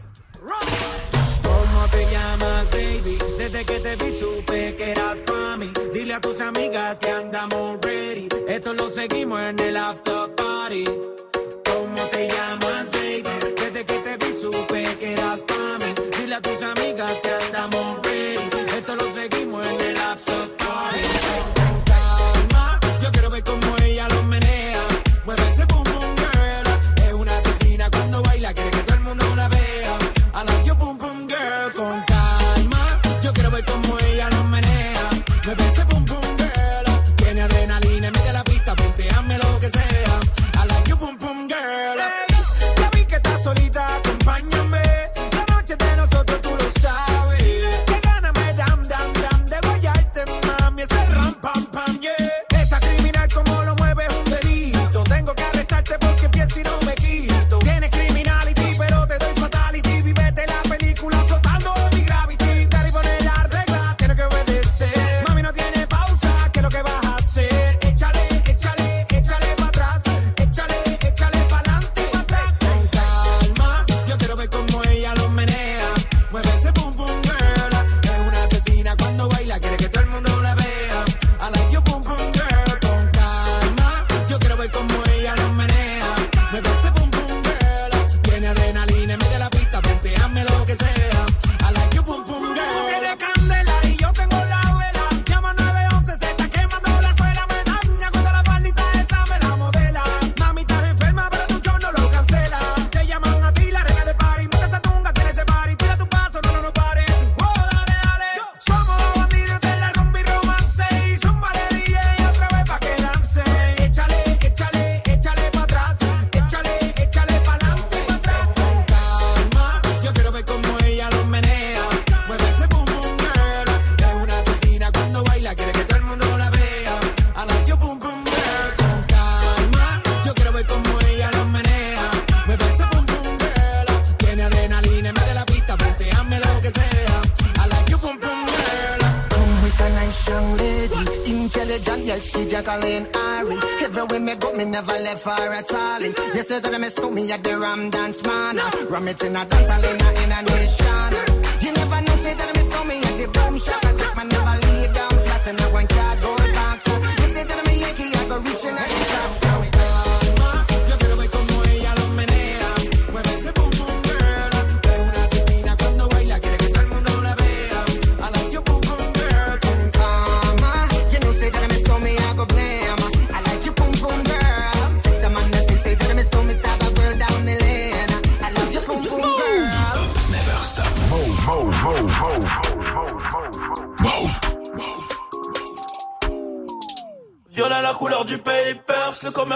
[146.41, 148.57] You say that I miss me at the Ram Dance Man.
[148.89, 151.13] Ram it in a dance hall in a, in a nation.
[151.61, 153.85] You never know, say that I miss me at the boom shop.
[153.85, 155.85] I take my never lay down flat in a one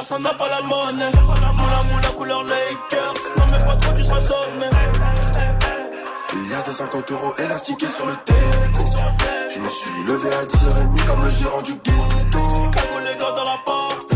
[0.06, 1.12] commerçant n'a pas la monnaie.
[1.22, 4.70] Moula moula couleur Lakers, non mais pas trop tu seras sonné.
[6.34, 8.86] Il y a des 50 euros élastiqués sur le déco.
[9.54, 12.40] Je me suis levé à 10h30 comme le gérant du ghetto.
[12.74, 14.10] Cagoule les gars dans la porte,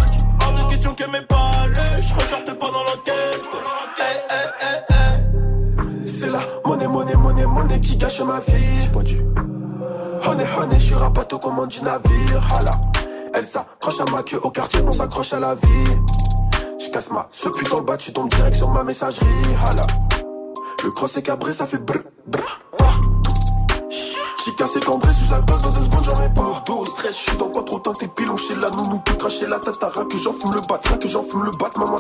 [0.44, 3.50] hors de question que mes palais, je ressorte pas dans l'enquête.
[3.98, 6.08] Eh, eh, eh.
[6.08, 8.82] C'est la monnaie, monnaie, monnaie, monnaie qui gâche ma vie.
[8.84, 9.22] J'ai pas dû.
[10.26, 12.42] Honey, honey, je suis rapato commande du navire.
[12.56, 12.72] Hala.
[13.34, 14.79] Elle s'accroche à ma queue au quartier,
[15.20, 16.80] on s'accroche à la vie.
[16.80, 19.26] Je casse ma ce putain bas, tu tombes direct sur ma messagerie.
[19.66, 19.86] Hala.
[20.84, 22.60] Le cross est cabré, ça fait brr, brr.
[24.38, 26.64] Jessica, c'est cambré, sous alcool dans deux secondes, j'en mets pas.
[26.66, 29.60] Dos, stress, je suis dans quoi trop teinté, pilon chez la nounou, peut cracher la
[29.60, 31.98] rien que j'en fume le bat, que j'en fume le bat, maman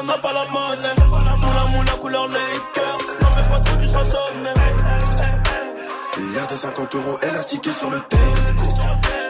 [0.00, 0.94] commerçant n'a pas la monnaie.
[1.08, 4.54] Moula moula couleur Lakers, non mais pas trop tu seras sonné.
[6.18, 8.64] Milliard de 50 euros élastiqués sur le déco.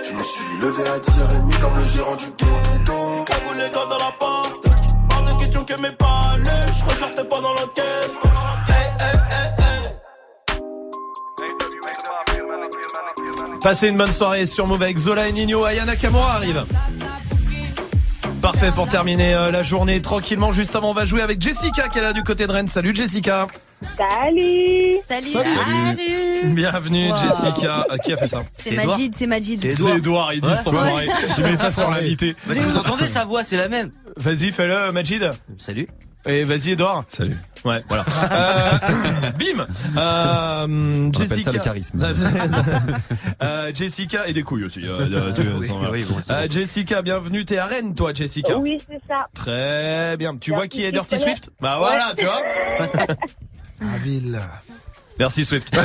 [0.04, 3.24] Je me suis levé à 10h30 comme le gérant du ghetto.
[3.26, 4.64] Cagoule les gars dans la porte,
[5.14, 8.18] hors de question que mes pas lu, je ressortais pas dans l'enquête.
[8.68, 9.94] Hey, hey, hey, hey.
[13.62, 15.64] Passez une bonne soirée sur Move avec Zola et Nino.
[15.64, 16.64] Ayana Kamura arrive.
[18.42, 20.50] Parfait pour terminer euh, la journée tranquillement.
[20.52, 22.68] Juste avant, on va jouer avec Jessica qui est là du côté de Rennes.
[22.68, 23.46] Salut Jessica.
[23.96, 27.16] Salut Salut Bienvenue Wow.
[27.16, 27.86] Jessica.
[27.90, 29.60] Euh, qui a fait ça C'est Majid, c'est Majid.
[29.74, 30.54] C'est Edouard, il dit Ouais.
[30.54, 31.06] cet enfoiré.
[31.36, 32.34] J'ai mis ça sur l'invité.
[32.46, 33.90] Bah, vous entendez sa voix, c'est la même.
[34.16, 35.30] Vas-y, fais-le, Majid.
[35.58, 35.86] Salut.
[36.26, 37.04] Et vas-y, Edouard.
[37.08, 37.36] Salut.
[37.64, 38.04] Ouais, voilà.
[38.32, 39.66] Euh, bim.
[39.96, 41.42] Euh, Jessica.
[41.50, 42.00] ça le charisme.
[43.42, 44.80] Euh, Jessica et des couilles aussi.
[44.88, 47.44] Oui, bon, Euh, Jessica, bienvenue.
[47.44, 48.56] T'es à Rennes, toi, Jessica.
[48.58, 49.28] Oui, c'est ça.
[49.34, 50.36] Très bien.
[50.36, 51.50] Tu vois qui est Dirty Swift Swift?
[51.60, 52.42] Bah voilà, tu vois.
[53.82, 54.38] À ville.
[55.18, 55.70] Merci Swift.
[55.76, 55.82] Euh,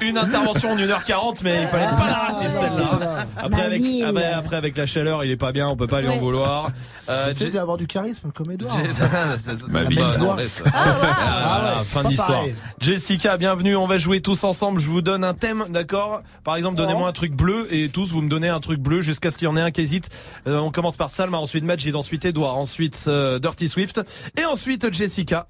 [0.00, 3.26] une intervention en 1h40, mais il fallait pas la rater celle-là.
[3.36, 6.08] Après avec, après, après avec la chaleur, il est pas bien, on peut pas lui
[6.08, 6.70] en vouloir.
[7.08, 8.76] Euh, J'essaie d'avoir du charisme comme Edouard.
[9.68, 9.96] Ma vie.
[9.96, 10.62] non, Ah, laisse.
[10.64, 10.70] ouais.
[10.72, 12.38] Ah, voilà, Ah ouais, fin de pas l'histoire.
[12.38, 12.54] pareil.
[12.80, 13.76] Jessica, bienvenue.
[13.76, 14.80] On va jouer tous ensemble.
[14.80, 18.22] Je vous donne un thème, d'accord Par exemple, donnez-moi un truc bleu et tous vous
[18.22, 20.08] me donnez un truc bleu jusqu'à ce qu'il y en ait un qui hésite.
[20.46, 24.00] Euh, on commence par Salma, ensuite Majid, ensuite Edouard, ensuite euh, Dirty Swift
[24.38, 25.46] et ensuite Jessica.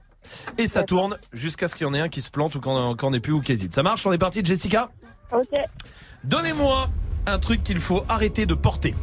[0.58, 2.94] Et ça tourne jusqu'à ce qu'il y en ait un qui se plante ou qu'on
[2.96, 3.74] qu'on ait plus ou qui hésite.
[3.74, 4.88] Ça marche On est parti, Jessica
[5.32, 5.58] Ok.
[6.24, 6.88] Donnez-moi
[7.26, 8.94] un truc qu'il faut arrêter de porter.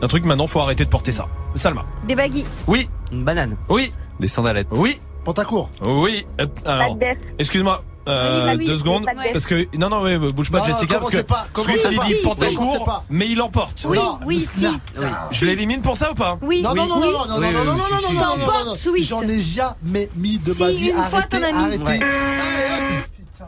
[0.00, 1.26] Un truc maintenant, faut arrêter de porter ça.
[1.54, 1.84] Salma.
[2.06, 2.46] Des baguilles.
[2.66, 2.88] Oui.
[3.10, 3.56] Une banane.
[3.68, 3.92] Oui.
[4.20, 4.68] Des sandalettes.
[4.72, 5.00] Oui.
[5.24, 5.70] Pantacourt.
[5.84, 6.24] Oui.
[6.40, 6.96] euh, alors,
[7.38, 7.82] excuse-moi.
[8.08, 10.98] Euh, Oui, bah oui, deux secondes parce que non non mais bouge pas Non, Jessica
[10.98, 13.84] parce que pas, Swift il dit pantacourt mais il emporte.
[13.88, 14.66] Oui, Non, oui, si.
[15.32, 16.38] Je l'élimine pour ça ou pas?
[16.42, 17.12] Oui, Non, oui, non, non, oui.
[17.12, 18.14] non, non, non, Oui, non, oui, non, oui, non, si, non, si, non, si.
[18.14, 18.74] non, non, non, T'emportes, non.
[18.74, 19.08] Swift.
[19.08, 20.92] J'en ai jamais mis de ma vie.
[20.92, 22.00] Arrêtez.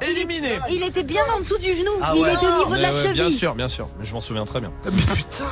[0.03, 0.59] Éliminé.
[0.71, 1.91] Il était bien en dessous du genou.
[2.01, 2.33] Ah il ouais.
[2.35, 3.37] était au niveau de la Ouais, ouais, bien cheville.
[3.39, 4.71] sûr, bien sûr, mais je m'en souviens très bien.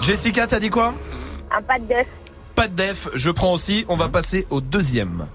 [0.03, 0.95] Jessica, t'as dit quoi?
[1.51, 2.07] Un pas de def.
[2.55, 3.85] Pas de def, je prends aussi.
[3.89, 5.27] On va passer au deuxième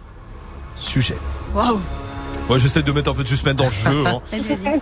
[0.78, 1.18] sujet.
[1.54, 1.80] Waouh.
[2.50, 4.04] Ouais, j'essaie de mettre un peu de suspense dans le jeu.
[4.08, 4.22] hein.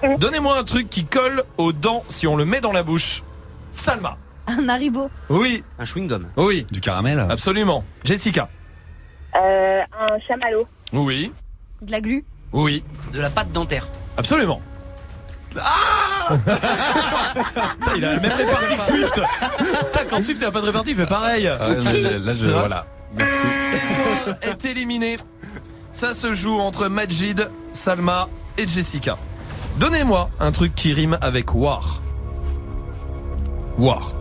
[0.18, 3.24] Donnez-moi un truc qui colle aux dents si on le met dans la bouche.
[3.72, 4.18] Salma.
[4.48, 5.10] Un haribo.
[5.30, 6.26] Oui, Un chewing-gum.
[6.38, 7.24] oui, Du caramel.
[7.30, 7.84] absolument.
[8.04, 8.50] Jessica.
[9.36, 10.68] Euh, un chamallow.
[10.92, 11.32] Oui,
[11.84, 12.26] De la glu.
[12.52, 12.84] oui,
[13.14, 13.88] De la pâte dentaire.
[14.18, 14.60] absolument.
[15.58, 16.36] Ah
[17.80, 19.22] Putain, il a même répartie que Swift.
[19.58, 21.48] Putain, quand Swift il a pas de répartie, il fait pareil.
[21.48, 22.86] Ah, là, je- là, je, voilà.
[23.16, 23.44] Merci.
[24.44, 25.18] est éliminé.
[25.92, 29.18] Ça se joue entre Majid, Salma et Jessica.
[29.78, 32.02] Donnez-moi un truc qui rime avec war.
[33.78, 34.14] War.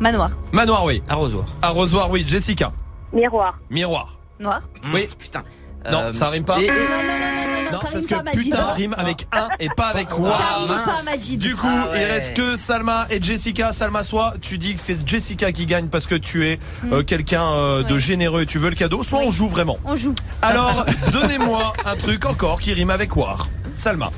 [0.00, 0.30] Manoir.
[0.52, 1.02] Manoir, oui.
[1.08, 1.46] Arrosoir.
[1.60, 2.24] Arrosoir, oui.
[2.26, 2.72] Jessica.
[3.12, 3.58] Miroir.
[3.70, 4.18] Miroir.
[4.40, 4.60] Noir.
[4.94, 5.08] Oui.
[5.18, 5.42] Putain.
[5.90, 6.58] Non, Euh, ça rime pas.
[6.60, 8.38] et- et- Non, non, non, non, non, non, Non, ça parce rime que pas, Majid.
[8.44, 10.40] putain rime avec un et pas avec war.
[10.40, 11.02] Ça rime pas.
[11.10, 11.38] Majid.
[11.38, 13.72] Du coup, Ah il reste que Salma et Jessica.
[13.72, 16.58] Salma, soit tu dis que c'est Jessica qui gagne parce que tu es
[16.92, 19.24] euh, quelqu'un euh, de généreux et tu veux le cadeau, soit Oui.
[19.28, 19.76] on joue vraiment.
[19.84, 20.14] On joue.
[20.42, 23.48] Alors, donnez-moi un truc encore qui rime avec war.
[23.74, 24.10] Salma.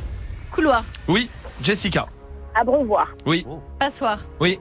[0.53, 0.85] Couloir.
[1.09, 1.29] Oui.
[1.63, 2.07] Jessica.
[2.55, 3.09] Abreuvoir.
[3.27, 3.47] Oui.
[3.79, 4.19] Passoire.
[4.41, 4.59] Oui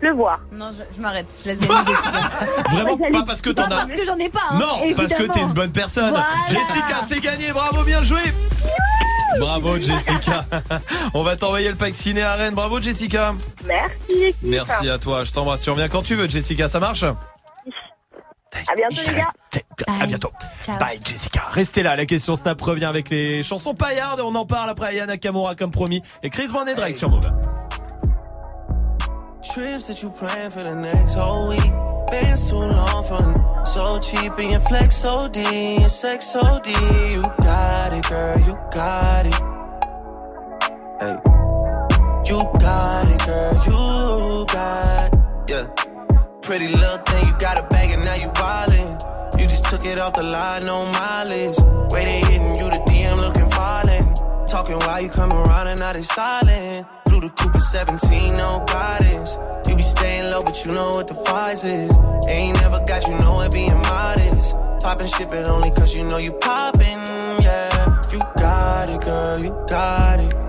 [0.00, 0.40] le voir.
[0.52, 1.26] Non, je, m'arrête.
[1.42, 1.58] Je laisse
[2.70, 3.68] Vraiment pas parce que t'en as.
[3.68, 4.40] Parce que j'en ai pas.
[4.50, 6.14] Hein, non, parce que t'es une bonne personne.
[6.48, 7.52] Jessica, c'est gagné.
[7.52, 8.20] Bravo, bien joué.
[9.38, 10.44] Bravo Jessica.
[11.14, 12.54] On va t'envoyer le pack ciné à Rennes.
[12.54, 13.34] Bravo Jessica.
[13.66, 14.34] Merci.
[14.42, 15.24] Merci à toi.
[15.24, 15.62] Je t'embrasse.
[15.62, 16.68] Tu reviens quand tu veux Jessica.
[16.68, 17.04] Ça marche
[18.68, 19.28] à bientôt les gars.
[19.86, 20.02] Bye.
[20.02, 20.32] À bientôt.
[20.80, 21.42] Bye Jessica.
[21.50, 24.20] Restez là, la question Snap revient avec les chansons paillardes.
[24.20, 27.30] On en parle après Yana Kamura comme promis et Chris Brand et Drake sur Move.
[29.54, 31.72] Trips that you plan for the next whole week.
[32.10, 36.66] Been too long for so cheap and your flex OD, your sex OD.
[36.66, 39.34] You got it, girl, you got it.
[41.00, 41.16] Hey,
[42.26, 45.20] you got it, girl, you got it.
[45.48, 45.66] Yeah,
[46.42, 49.40] pretty little thing, you got a bag and now you wildin'.
[49.40, 51.56] You just took it off the line, no mileage.
[51.92, 52.82] Way they hitting you the
[54.56, 56.86] talking while you come around and now they silent.
[57.04, 59.36] Blue the Cooper 17, no guidance.
[59.68, 61.92] You be staying low, but you know what the vibe is.
[62.26, 64.56] Ain't never got you know it being modest.
[64.80, 67.00] Poppin' shit, but only cause you know you poppin',
[67.44, 68.00] yeah.
[68.10, 70.45] You got it, girl, you got it.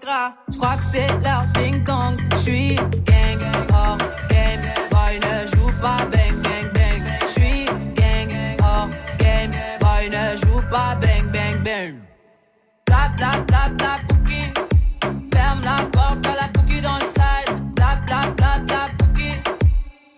[0.00, 0.34] Grave crack.
[0.50, 2.16] J'crois que c'est leur ding dong.
[2.36, 3.40] J'suis gang,
[3.72, 3.98] hors
[4.28, 4.60] game.
[4.90, 7.02] Boy ne joue pas bang, bang, bang.
[7.26, 7.64] J'suis
[7.94, 8.30] gang,
[8.62, 8.88] hors
[9.18, 9.52] game.
[9.80, 11.94] Boy ne joue pas bang, bang, bang.
[12.86, 13.98] Bla bla bla bla.
[15.32, 17.74] Ferme la porte à la Pouki dans le side.
[17.74, 18.88] Bla bla bla bla.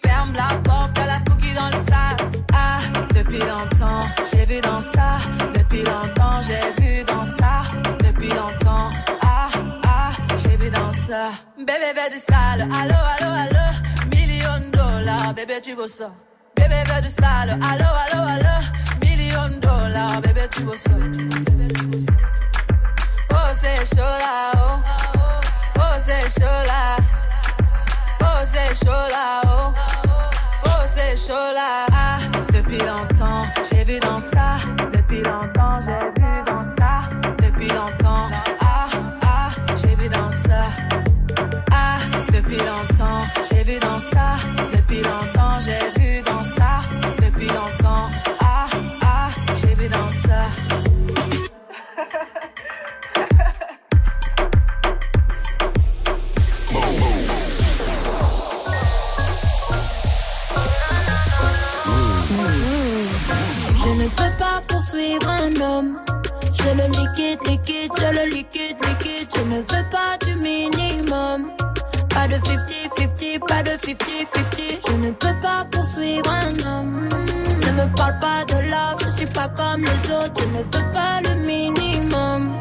[0.02, 2.40] Ferme la porte à la Pouki dans le sas.
[2.52, 2.78] Ah,
[3.14, 4.00] depuis longtemps,
[4.30, 5.18] j'ai vu dans ça.
[5.54, 7.62] Depuis longtemps, j'ai vu dans ça.
[8.04, 8.65] Depuis longtemps,
[11.06, 11.30] ça.
[11.56, 13.66] Bébé du sale, allo, allo, allo.
[14.10, 16.10] Million dollars, bébé tu veux ça.
[16.56, 18.56] Bébé veut du sale, allo, allo, allo.
[19.00, 20.90] Million dollars, bébé tu veux ça.
[23.30, 24.80] Oh, c'est chaud là, oh.
[25.76, 26.96] Oh, c'est chaud là.
[28.20, 29.72] Oh, c'est chaud là, oh.
[30.64, 31.86] Oh, c'est chaud là.
[31.92, 32.18] Ah,
[32.52, 34.58] depuis longtemps, j'ai vu dans ça.
[34.92, 36.92] Depuis longtemps, j'ai vu dans ça.
[37.42, 38.28] Depuis longtemps,
[38.60, 38.86] ah,
[39.22, 40.95] ah, j'ai vu dans ça.
[42.46, 44.36] Depuis longtemps, j'ai vu dans ça.
[44.72, 46.80] Depuis longtemps, j'ai vu dans ça.
[47.20, 48.08] Depuis longtemps,
[48.38, 48.66] ah,
[49.02, 50.46] ah, j'ai vu dans ça.
[63.74, 65.98] Je ne peux pas poursuivre un homme.
[66.52, 69.28] Je le liquide, liquide, je le liquide, liquide.
[69.34, 71.55] Je ne veux pas du minimum.
[72.16, 74.88] Pas de 50-50, pas de 50-50.
[74.88, 77.08] Je ne peux pas poursuivre un homme.
[77.10, 80.32] Ne me parle pas de love, je suis pas comme les autres.
[80.38, 82.58] Je ne veux pas le minimum.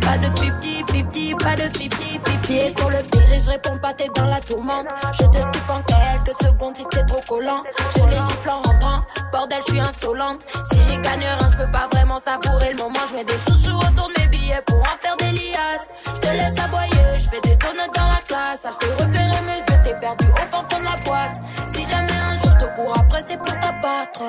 [0.00, 2.78] Pas de 50-50, pas de 50-50.
[2.78, 4.86] Sur le pire, je réponds pas, t'es dans la tourmente.
[5.12, 7.62] Je te skip en quelques secondes si t'es trop collant.
[7.94, 9.02] Je les gifle en rentrant.
[9.30, 10.40] Bordel, je suis insolente.
[10.72, 13.00] Si j'ai gagné rien, je peux pas vraiment savourer le moment.
[13.10, 14.23] Je mets des chouchous autour de mes
[14.66, 15.88] pour en faire des liasses.
[16.06, 18.62] Je te laisse aboyer, je fais des donuts dans la classe.
[18.64, 19.34] Ah, je te repérer
[19.68, 21.40] yeux, t'es perdu au fond de la boîte.
[21.72, 24.22] Si jamais un jour je te cours après, c'est pour t'abattre.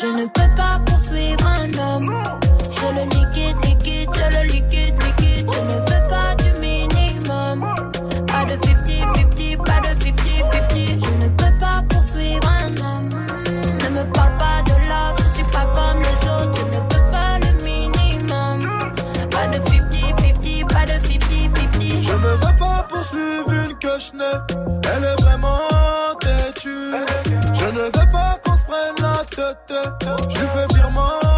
[0.00, 2.22] Je ne peux pas poursuivre un homme.
[2.70, 5.50] Je le liquide, liquide, je le liquide, liquide.
[5.52, 5.89] Je ne
[23.82, 25.58] Elle est vraiment
[26.20, 26.92] têtue.
[27.54, 29.74] Je ne veux pas qu'on se prenne la tête.
[30.28, 31.29] Je lui fais virement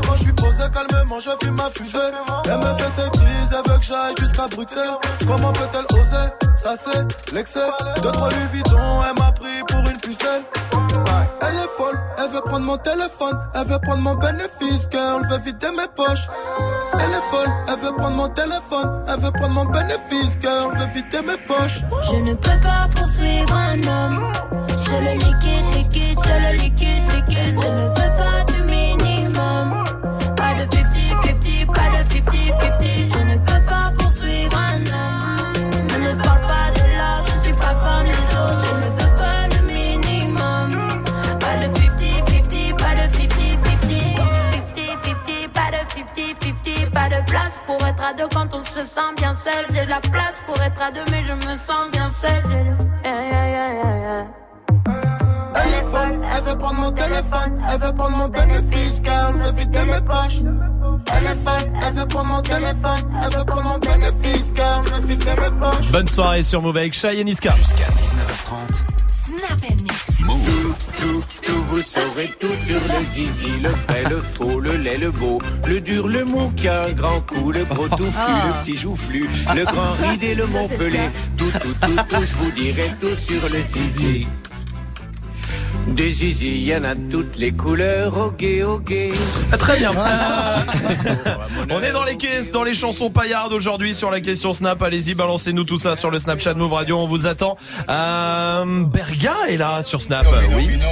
[0.00, 1.98] quand je suis posé calmement, je fume ma fusée.
[2.44, 4.96] Elle me fait ses crises, elle veut que j'aille jusqu'à Bruxelles.
[5.26, 7.60] Comment peut-elle oser Ça c'est l'excès?
[8.02, 8.78] Deux trois Louis Vuitton,
[9.08, 10.42] elle m'a pris pour une pucelle.
[11.40, 15.38] Elle est folle, elle veut prendre mon téléphone, elle veut prendre mon bénéfice, girl, veut
[15.38, 16.28] vider mes poches.
[16.94, 20.86] Elle est folle, elle veut prendre mon téléphone, elle veut prendre mon bénéfice, girl, veut
[20.94, 21.82] vider mes poches.
[22.10, 24.32] Je ne peux pas poursuivre un homme.
[24.84, 27.60] Je le liquide, liquide, je le liquide, liquide.
[27.60, 28.01] Je veux
[47.78, 49.64] pour être à deux quand on se sent bien seul.
[49.72, 52.42] J'ai la place pour être à deux, mais je me sens bien seul.
[52.48, 54.26] J'ai le- Yeah, yeah, yeah, yeah, yeah.
[55.54, 59.52] Elle est folle, elle veut prendre mon téléphone, elle veut prendre mon bénéfice, girl, veut
[59.52, 60.40] vider mes poches.
[61.14, 65.06] Elle est folle, elle veut prendre mon téléphone, elle veut prendre mon bénéfice, girl, veut
[65.06, 65.90] vider mes poches.
[65.92, 67.50] Bonne soirée sur Move avec Shai et Niska.
[67.56, 68.84] Jusqu'à 19h30.
[69.32, 70.06] Snap and mix.
[70.18, 74.98] Tout, tout, tout, vous saurez tout sur le zizi, le vrai, le faux, le laid,
[74.98, 78.48] le beau, le dur, le mou qui a un grand coup, le gros touffu, Ah.
[78.48, 81.10] le petit joufflu, le grand ride et le Montpellier.
[81.36, 84.26] Tout, tout, tout, tout, je vous dirai tout sur le zizi.
[85.88, 88.94] Des zizi, il y en a toutes les couleurs, ok, ok.
[89.50, 89.92] Ah, Très bien.
[89.92, 90.56] Euh,
[91.70, 94.80] on est dans les caisses, dans les chansons paillardes aujourd'hui sur la question Snap.
[94.82, 96.98] Allez-y, balancez-nous tout ça sur le Snapchat Move Radio.
[96.98, 97.56] On vous attend.
[97.88, 100.24] Euh, Berga est là sur Snap.
[100.56, 100.66] Oui.
[100.66, 100.86] Domino,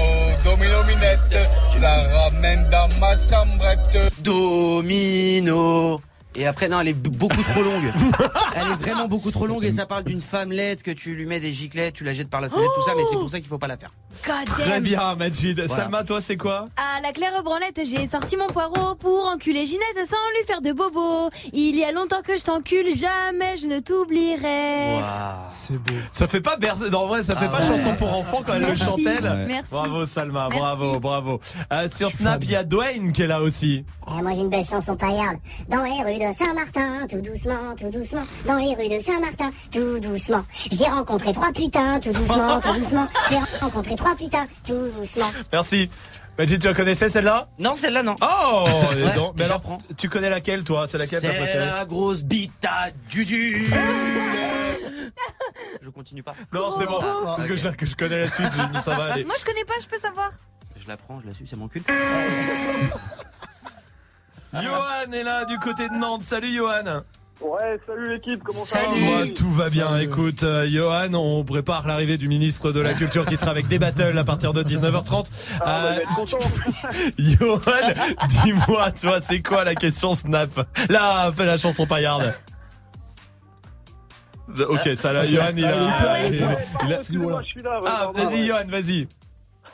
[0.44, 4.12] domino minette, je la ramène dans ma chambrette.
[4.22, 6.00] Domino.
[6.36, 7.92] Et après, non, elle est beaucoup trop longue.
[8.54, 11.40] elle est vraiment beaucoup trop longue et ça parle d'une femmelette que tu lui mets
[11.40, 13.48] des giclettes, tu la jettes par la fenêtre, tout ça, mais c'est pour ça qu'il
[13.48, 13.90] faut pas la faire.
[14.26, 14.82] God Très damn.
[14.82, 15.54] bien, Majid.
[15.60, 15.74] Voilà.
[15.82, 16.66] Salma, toi, c'est quoi?
[16.76, 20.72] À la claire branlette, j'ai sorti mon poireau pour enculer Ginette sans lui faire de
[20.72, 21.28] bobo.
[21.52, 25.00] Il y a longtemps que je t'encule, jamais je ne t'oublierai.
[25.50, 25.94] C'est beau.
[26.12, 26.82] Ça fait pas berce...
[26.92, 27.66] En vrai, ça fait Ah pas ouais.
[27.66, 29.44] chanson pour enfants quand elle le chante elle.
[29.48, 29.70] Merci.
[29.70, 30.58] Bravo Salma, Merci.
[30.58, 31.40] bravo, bravo.
[31.72, 33.84] Euh, sur Snap, il y a Dwayne qui est là aussi.
[34.08, 35.38] Eh, moi j'ai une belle chanson paillarde.
[35.68, 38.22] Dans les rues de Saint-Martin, tout doucement, tout doucement.
[38.46, 40.44] Dans les rues de Saint-Martin, tout doucement.
[40.70, 43.08] J'ai rencontré trois putains, tout doucement, tout doucement.
[43.30, 45.24] J'ai rencontré trois putains, tout doucement.
[45.50, 45.88] Merci.
[46.38, 47.48] Majid, tu la connaissais celle-là?
[47.58, 48.16] Non, celle-là, non.
[48.20, 48.96] Oh Ouais.
[49.04, 49.78] Mais alors, j'apprends.
[49.96, 50.86] tu connais laquelle toi?
[50.86, 53.72] C'est laquelle ta C'est préférée la grosse bite à Dudu.
[55.82, 56.34] Je continue pas.
[56.52, 57.00] Non, c'est bon.
[57.24, 59.24] Parce que je, que je connais la suite, j'ai mis ça va aller.
[59.24, 60.30] Moi je connais pas, je peux savoir.
[60.76, 61.82] Je la prends, je la suis, c'est mon cul.
[64.62, 66.22] Johan est là du côté de Nantes.
[66.22, 67.02] Salut Johan.
[67.40, 69.96] Ouais, salut l'équipe, comment ça va Moi, tout va bien.
[69.98, 73.78] Écoute, euh, Johan, on prépare l'arrivée du ministre de la Culture qui sera avec des
[73.78, 75.30] battles à partir de 19h30.
[75.62, 76.38] Ah, Euh, je vais être content.
[77.18, 80.50] Johan, dis-moi, toi, c'est quoi la question Snap?
[80.90, 82.34] La, la chanson paillarde.
[84.68, 85.74] Ok, ça là, Johan, il a.
[85.78, 86.98] Ah, il- il a-
[87.30, 87.40] là.
[87.86, 88.46] Ah, vas-y, ouais.
[88.48, 89.08] Johan, vas-y.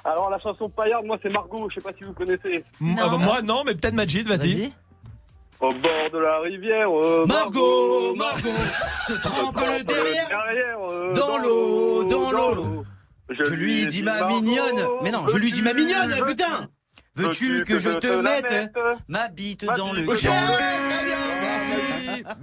[0.07, 2.65] Alors, la chanson paillarde, moi, c'est Margot, je sais pas si vous connaissez.
[2.99, 4.73] Ah, bah, moi, non, mais peut-être Majid, vas-y.
[5.59, 6.89] Au bord de la rivière.
[6.91, 8.49] euh, Margot, Margot,
[9.07, 10.29] se trempe le derrière.
[10.83, 12.85] euh, Dans l'eau, dans l'eau.
[13.31, 14.87] Je lui dis ma mignonne.
[15.03, 16.69] Mais non, je lui dis ma mignonne, putain.
[17.17, 18.71] Veux-tu que je te mette
[19.09, 20.29] ma bite dans le cul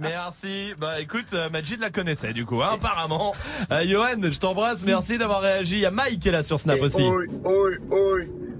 [0.00, 0.74] Merci.
[0.78, 3.34] Bah écoute, euh, Majid la connaissait du coup, hein, apparemment.
[3.70, 5.76] Euh, Johan, je t'embrasse, merci d'avoir réagi.
[5.76, 7.02] Il y a Mike qui est là sur Snap aussi.
[7.02, 8.18] Oi, oi, oi,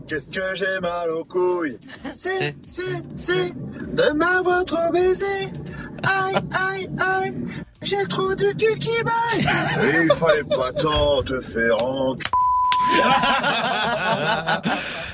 [0.09, 1.79] qu'est-ce que j'ai mal aux couilles?
[2.15, 2.83] C'est- C'est,
[3.17, 5.25] c'est, de m'avoir trop baisé.
[6.03, 7.35] Aïe, aïe, aïe,
[7.83, 9.49] j'ai le trou du cul qui baille.
[10.05, 12.15] Il fallait pas tant te faire en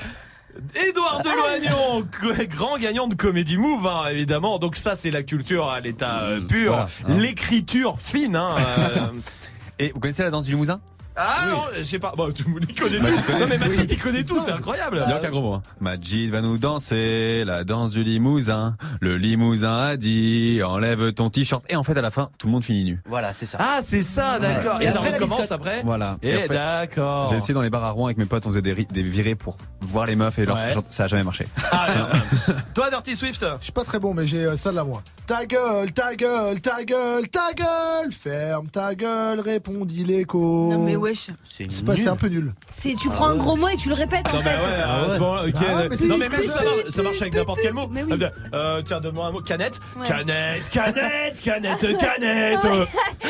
[0.75, 2.07] Édouard Deloignon,
[2.47, 4.59] grand gagnant de Comédie Move, hein, évidemment.
[4.59, 7.17] Donc ça, c'est la culture à l'état euh, pur, voilà, hein.
[7.19, 8.35] l'écriture fine.
[8.35, 9.07] Hein, euh.
[9.79, 10.79] Et vous connaissez la danse du limousin?
[11.15, 12.13] Ah non, je sais pas.
[12.17, 13.31] Bah, tout le monde il connaît Bah, tout.
[13.39, 13.87] Non mais Maxime, Oui.
[13.91, 15.03] il connaît tout, c'est incroyable.
[15.05, 15.53] Il a aucun gros mot.
[15.55, 15.61] Hein.
[15.79, 18.75] Majid va nous danser la danse du limousin.
[19.01, 21.63] Le limousin a dit enlève ton t-shirt.
[21.69, 23.01] Et en fait, à la fin, tout le monde finit nu.
[23.07, 23.57] Voilà, c'est ça.
[23.59, 24.81] Ah, c'est ça, d'accord.
[24.81, 26.17] Et, Et ça après, la recommence après Voilà.
[26.23, 27.27] Et, en fait, d'accord.
[27.29, 29.03] J'ai essayé dans les bars à Rouen avec mes potes, on faisait des, ri- des
[29.03, 30.75] virées pour voir les meufs et leur Ouais.
[30.89, 31.45] ça a jamais marché.
[31.71, 32.53] Ah, non.
[32.73, 35.01] Toi, Dirty Swift Je suis pas très bon, mais j'ai euh, ça là moi.
[35.27, 40.69] Ta gueule, ta gueule, ta gueule, ta gueule, ferme ta gueule, répondit l'écho.
[40.71, 41.27] Non mais wesh.
[41.49, 42.53] C'est C'est pas, c'est un peu nul.
[42.67, 44.49] C'est tu prends un gros mot et tu le répètes en Non mais fait.
[44.49, 45.53] ouais, à ce moment-là, ok.
[45.57, 47.87] Ah ouais, mais c'est non mais même ça marche, ça marche avec n'importe quel mot.
[47.91, 48.19] Mais oui.
[48.53, 49.41] Euh, tiens, donne-moi un mot.
[49.41, 50.05] Canette, Ouais.
[50.05, 52.65] canette, canette, canette, canette.
[52.65, 52.85] Euh,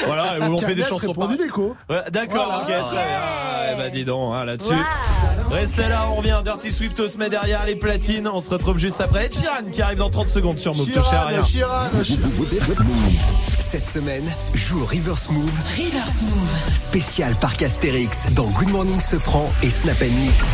[0.05, 1.75] Voilà, où on fait des chansons répondu par- l'écho.
[1.89, 2.79] Ouais, D'accord, Voilà.
[2.81, 2.85] ok.
[2.87, 3.19] très bien.
[3.21, 4.69] Ah, eh ben dis donc, hein, là-dessus.
[4.71, 5.51] Waouh.
[5.51, 6.39] Restez là, on revient.
[6.43, 8.27] Dirty Swift on se met derrière les platines.
[8.27, 9.25] On se retrouve juste après.
[9.25, 10.87] Ed Sheeran qui arrive dans 30 secondes sur Move.
[10.91, 11.43] Touchez à rien.
[11.43, 12.29] Chiran, Chiran,
[13.71, 15.57] Cette semaine, joue au Reverse Move.
[15.77, 16.75] Reverse Move.
[16.75, 20.45] Spécial Parc Astérix dans Good Morning Sofran et Snap Mix.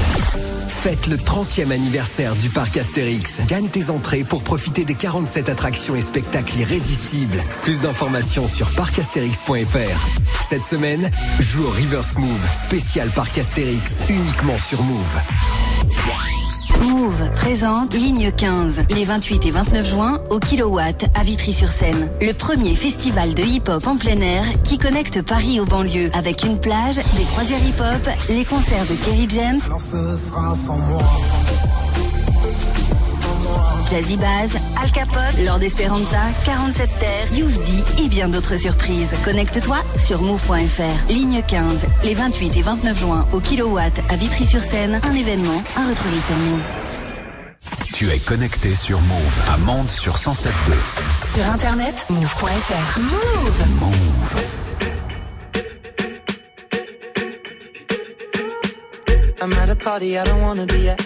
[0.69, 3.41] Faites le 30e anniversaire du Parc Astérix.
[3.47, 7.41] Gagne tes entrées pour profiter des 47 attractions et spectacles irrésistibles.
[7.63, 10.07] Plus d'informations sur parcastérix.fr.
[10.39, 12.47] Cette semaine, joue au Reverse Move.
[12.53, 14.03] Spécial Parc Astérix.
[14.09, 15.17] Uniquement sur Move.
[16.75, 22.09] Move présente Ligne 15 les 28 et 29 juin au Kilowatt à Vitry-sur-Seine.
[22.21, 26.59] Le premier festival de hip-hop en plein air qui connecte Paris aux banlieues avec une
[26.59, 29.59] plage, des croisières hip-hop, les concerts de Kerry James.
[33.89, 34.51] Jazzy Baz,
[34.81, 39.11] Al Capote, Lord Esperanza, 47 Terre, Youvdi et bien d'autres surprises.
[39.23, 41.09] Connecte-toi sur move.fr.
[41.09, 44.99] Ligne 15 les 28 et 29 juin au Kilowatt à Vitry-sur-Seine.
[45.03, 46.61] Un événement à retrouver sur Move.
[47.93, 50.51] Tu es connecté sur Move à Mende sur 107.2.
[51.33, 52.99] Sur internet, move.fr.
[52.99, 53.67] Move.
[53.79, 54.35] Move.
[59.41, 60.99] I'm at a party I don't wanna be at.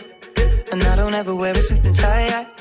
[0.74, 2.28] And I don't ever wear a suit and tie.
[2.28, 2.61] I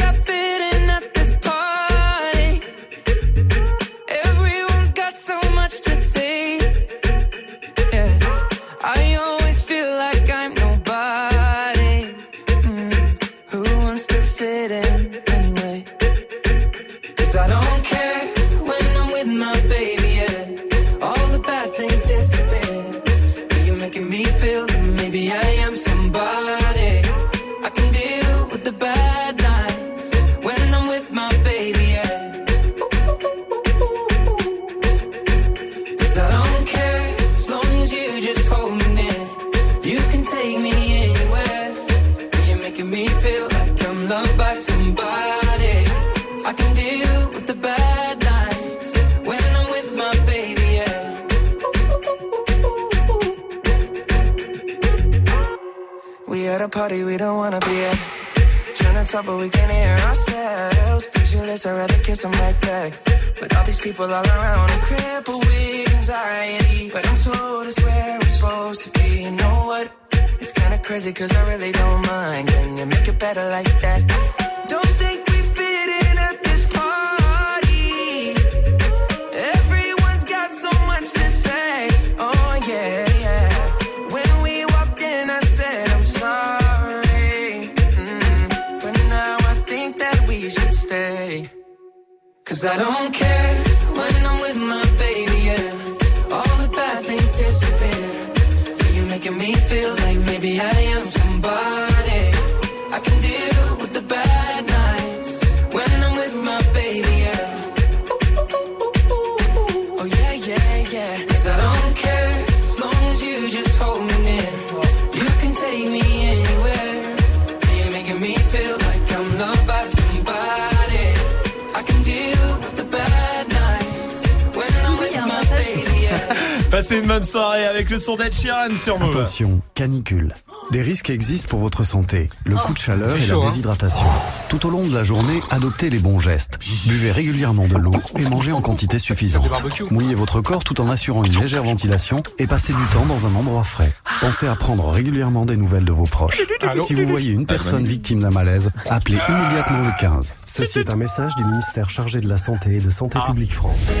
[128.01, 129.15] son d'Ed Sheeran sur Move.
[129.15, 130.33] Attention, canicule.
[130.71, 132.29] Des risques existent pour votre santé.
[132.45, 133.49] Le coup de chaleur et chaud, la hein.
[133.49, 134.05] déshydratation.
[134.49, 136.59] Tout au long de la journée, adoptez les bons gestes.
[136.87, 139.45] Buvez régulièrement de l'eau et mangez en quantité suffisante.
[139.91, 143.35] Mouillez votre corps tout en assurant une légère ventilation et passez du temps dans un
[143.35, 143.93] endroit frais.
[144.19, 146.41] Pensez à prendre régulièrement des nouvelles de vos proches.
[146.61, 150.35] Allô Si vous voyez une personne victime d'un malaise, appelez immédiatement le 15.
[150.45, 153.91] Ceci est un message du ministère chargé de la Santé et de Santé publique France.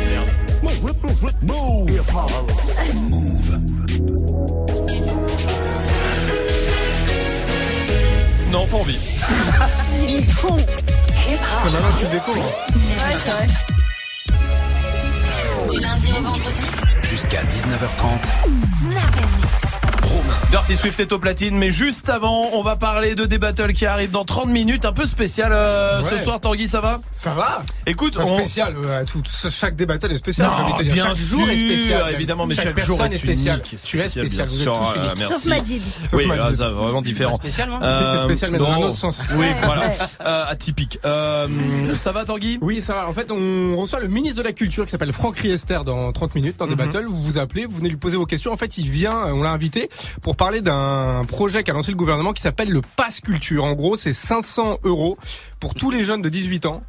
[8.51, 8.99] Non, pas envie.
[10.03, 10.57] Il est con.
[10.57, 12.43] C'est que tu le découvres.
[12.43, 13.47] Ouais, c'est vrai.
[15.69, 16.63] Du lundi au vendredi,
[17.01, 18.23] Jusqu'à 19h30.
[18.81, 19.70] Snap Mix.
[20.51, 23.85] Dirty Swift est au platine, mais juste avant, on va parler de des battles qui
[23.85, 26.41] arrivent dans 30 minutes, un peu spécial euh, ce soir.
[26.41, 26.99] Tanguy, ça va?
[27.15, 30.73] Ça va Écoute, on- spécial, euh, tout, tout- chaque débatteur est spécial, Non, j'ai envie
[30.73, 30.93] de te dire.
[30.93, 32.13] bien chaque jour est sûr, spécial.
[32.15, 33.61] évidemment, mais chaque personne jour est est spécial.
[33.61, 35.33] Tu es spécial, bien vous êtes sûr, tous euh, merci.
[35.35, 35.81] Sauf Majid.
[36.03, 36.41] Sauf oui, Majid.
[36.51, 37.35] là, ça, vraiment différent.
[37.37, 39.21] spécial, moi Euh, C'était spécial, mais dans un autre sens.
[39.31, 39.87] Oui, Ouais, voilà.
[39.87, 39.95] ouais.
[40.25, 40.99] Euh, atypique.
[41.05, 41.47] Euh,
[41.95, 42.57] ça va, Tanguy?
[42.61, 43.07] Oui, ça va.
[43.07, 46.35] En fait, on reçoit le ministre de la Culture qui s'appelle Franck Riester dans 30
[46.35, 46.77] minutes dans des Mhm.
[46.91, 47.05] battles.
[47.07, 48.51] Vous vous appelez, vous venez lui poser vos questions.
[48.51, 49.89] En fait, il vient, on l'a invité
[50.21, 53.63] pour parler d'un projet qu'a lancé le gouvernement qui s'appelle le Pass Culture.
[53.63, 55.15] En gros, c'est 500 euros
[55.59, 56.81] pour tous les jeunes de 18 ans.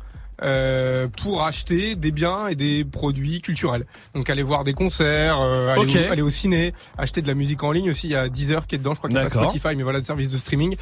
[0.43, 3.85] Euh, pour acheter des biens et des produits culturels.
[4.15, 7.63] Donc aller voir des concerts, euh, aller, au, aller au ciné, acheter de la musique
[7.63, 8.09] en ligne aussi.
[8.09, 9.29] Il y a Deezer qui est dedans, je crois qu'il n'y a.
[9.29, 10.77] Spotify, mais voilà, de services de streaming.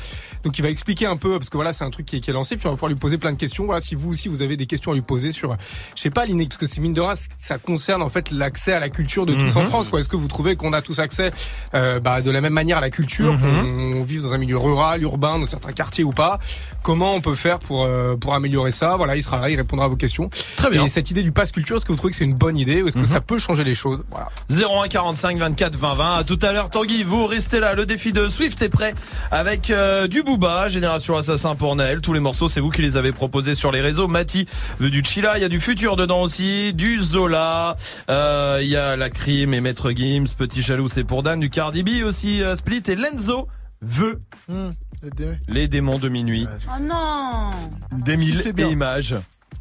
[0.44, 2.30] Donc il va expliquer un peu, parce que voilà, c'est un truc qui est, qui
[2.30, 3.64] est lancé, puis on va pouvoir lui poser plein de questions.
[3.66, 5.54] Voilà, si vous aussi vous avez des questions à lui poser sur,
[5.94, 8.72] je sais pas, l'iné, parce que c'est mine de race, ça concerne en fait l'accès
[8.72, 9.66] à la culture de tous en Mhm.
[9.66, 9.88] France.
[9.88, 11.30] Quoi, est-ce que vous trouvez qu'on a tous accès
[11.74, 13.92] euh, bah, de la même manière à la culture, Mhm.
[13.94, 16.38] qu'on vive dans un milieu rural, urbain, dans certains quartiers ou pas?
[16.82, 18.96] Comment on peut faire pour euh, pour améliorer ça?
[18.96, 20.30] Voilà, il sera il répondra à vos questions.
[20.56, 20.84] Très bien.
[20.84, 22.82] Et cette idée du pass culture, est-ce que vous trouvez que c'est une bonne idée
[22.82, 23.06] ou est-ce que Mhm.
[23.06, 24.02] ça peut changer les choses?
[24.10, 24.28] Voilà.
[24.48, 26.16] 01 45 24 20 20.
[26.18, 27.74] À tout à l'heure, Tanguy, vous restez là.
[27.74, 28.94] Le défi de Swift est prêt
[29.30, 32.00] avec euh, du Booba, Génération Assassin pour Naël.
[32.00, 34.08] Tous les morceaux, c'est vous qui les avez proposés sur les réseaux.
[34.08, 34.46] Mati
[34.78, 37.76] veut du Chila, il y a du futur dedans aussi, du Zola,
[38.10, 41.50] euh, il y a la crime et Maître Gims, Petit Jaloux, c'est pour Dan, du
[41.50, 43.48] Cardi B aussi, euh, Split et Lenzo
[43.82, 44.18] veut
[44.48, 47.50] des- les démons de minuit, Oh non.
[47.96, 49.14] des mille Si, et images.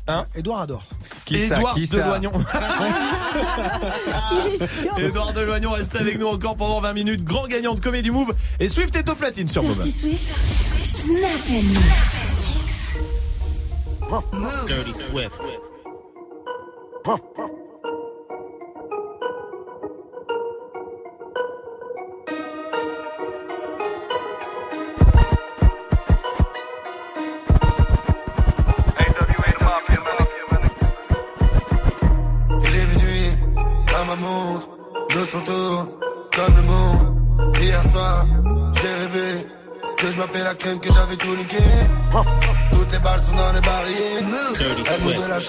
[0.09, 0.83] Hein Edouard adore.
[1.23, 2.31] Qui ça, Édouard qui ça Deloignon.
[4.31, 4.97] Il est chiant.
[4.97, 7.23] Édouard Deloignon reste avec nous encore pendant 20 minutes.
[7.23, 8.33] Grand gagnant de Comédie Move.
[8.59, 9.77] Et Swift est au platine sur Move.
[9.77, 10.35] Dirty Swift,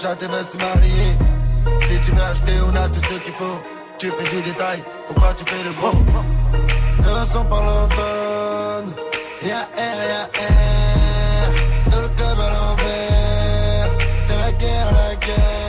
[0.01, 1.11] chat et se marier.
[1.79, 3.59] Si tu veux acheter, on a tout ce qu'il faut.
[3.99, 5.93] Tu fais du détail, pourquoi tu fais le gros?
[7.05, 8.93] Ne sont pas l'automne,
[9.45, 11.51] y'a R, y'a R.
[11.93, 13.89] Le club à l'envers,
[14.25, 15.61] c'est la guerre, la guerre.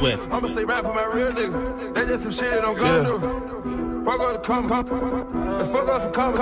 [0.00, 0.32] fuck.
[0.32, 1.94] I'ma stay right for my real niggas.
[1.94, 4.04] That just some shit that I'm gonna do.
[4.04, 4.90] Fuck out the comments.
[4.90, 6.40] Let's fuck out some comments.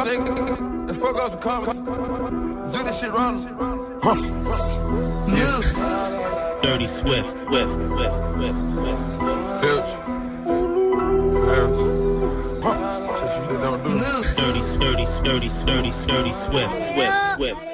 [0.86, 1.80] Let's fuck out some comments.
[1.80, 3.38] Do this shit round.
[4.02, 4.14] Huh.
[5.28, 6.58] Yeah.
[6.62, 9.00] Dirty Swift, Swift, Swift, Swift, Swift.
[9.60, 9.90] Pilch.
[11.48, 11.98] Pilch.
[13.18, 13.90] Shit you don't do.
[14.36, 17.67] Dirty, dirty, dirty, dirty, dirty, Swift, Swift, Swift.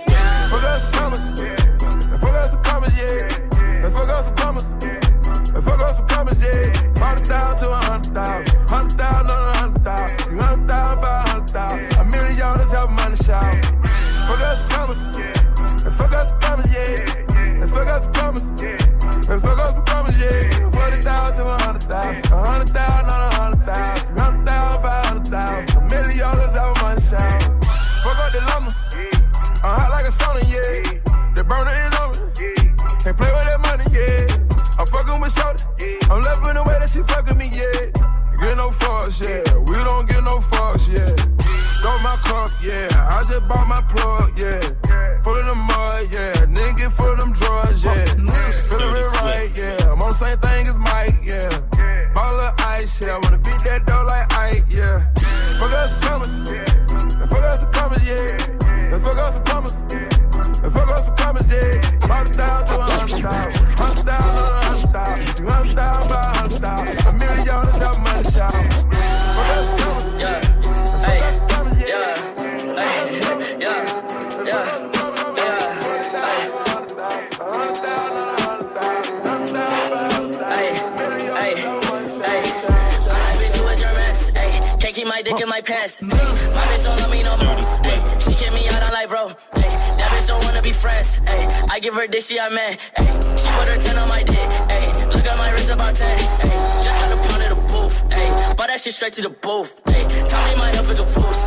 [85.65, 86.03] pants.
[86.03, 86.13] Move,
[86.55, 87.57] my bitch don't love me no more.
[87.57, 89.29] Ay, she kick me out on like bro.
[89.55, 89.69] Ay,
[89.99, 91.21] that bitch don't wanna be friends.
[91.27, 92.77] Ay, I give her this, she a man.
[92.97, 94.51] Ay, she put her ten on my dick.
[94.69, 96.07] Ay, look at my wrist about ten.
[96.07, 98.05] Ay, just got a pound of the booth.
[98.13, 99.81] Ay, bought that shit straight to the booth.
[99.87, 101.47] Ay, tell me my health is a fools.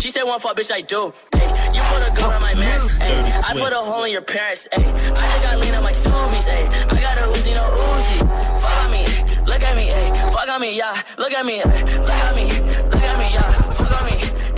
[0.00, 1.12] She said one fuck, bitch, I do.
[1.34, 2.80] Ay, you put a gun on my man.
[3.44, 4.68] I put a hole in your parents.
[4.72, 6.46] Ay, I just got lean on my zoomies.
[6.48, 8.18] Ay, I got a Uzi, no Uzi.
[8.60, 9.02] Fuck on me,
[9.46, 9.90] look at me.
[9.90, 11.62] Ay, fuck on me, yeah, look at me.
[11.64, 12.55] Look at me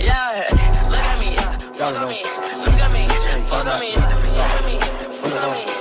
[0.09, 0.47] yeah.
[0.89, 1.57] Look at me, yeah.
[1.73, 2.21] Fuck on me,
[2.65, 3.07] look at me.
[3.45, 3.95] Fuck on me.
[3.95, 4.79] Look at me,
[5.21, 5.79] fuck on me,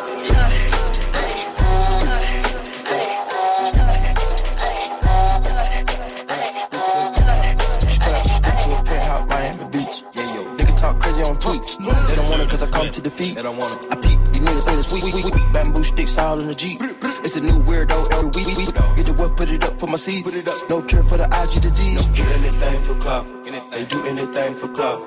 [11.49, 11.79] tweets.
[12.09, 13.37] They don't want it cause I come to defeat.
[13.37, 13.93] They don't want it.
[13.93, 15.53] I peep, these niggas say this week, week.
[15.53, 16.81] Bamboo sticks all in the Jeep.
[17.25, 18.75] It's a new weirdo every week.
[18.97, 20.37] Get the what, put it up for my seeds.
[20.69, 22.09] No cure for the IG disease.
[22.11, 23.27] Do anything for clout.
[23.71, 25.01] They do anything for clout.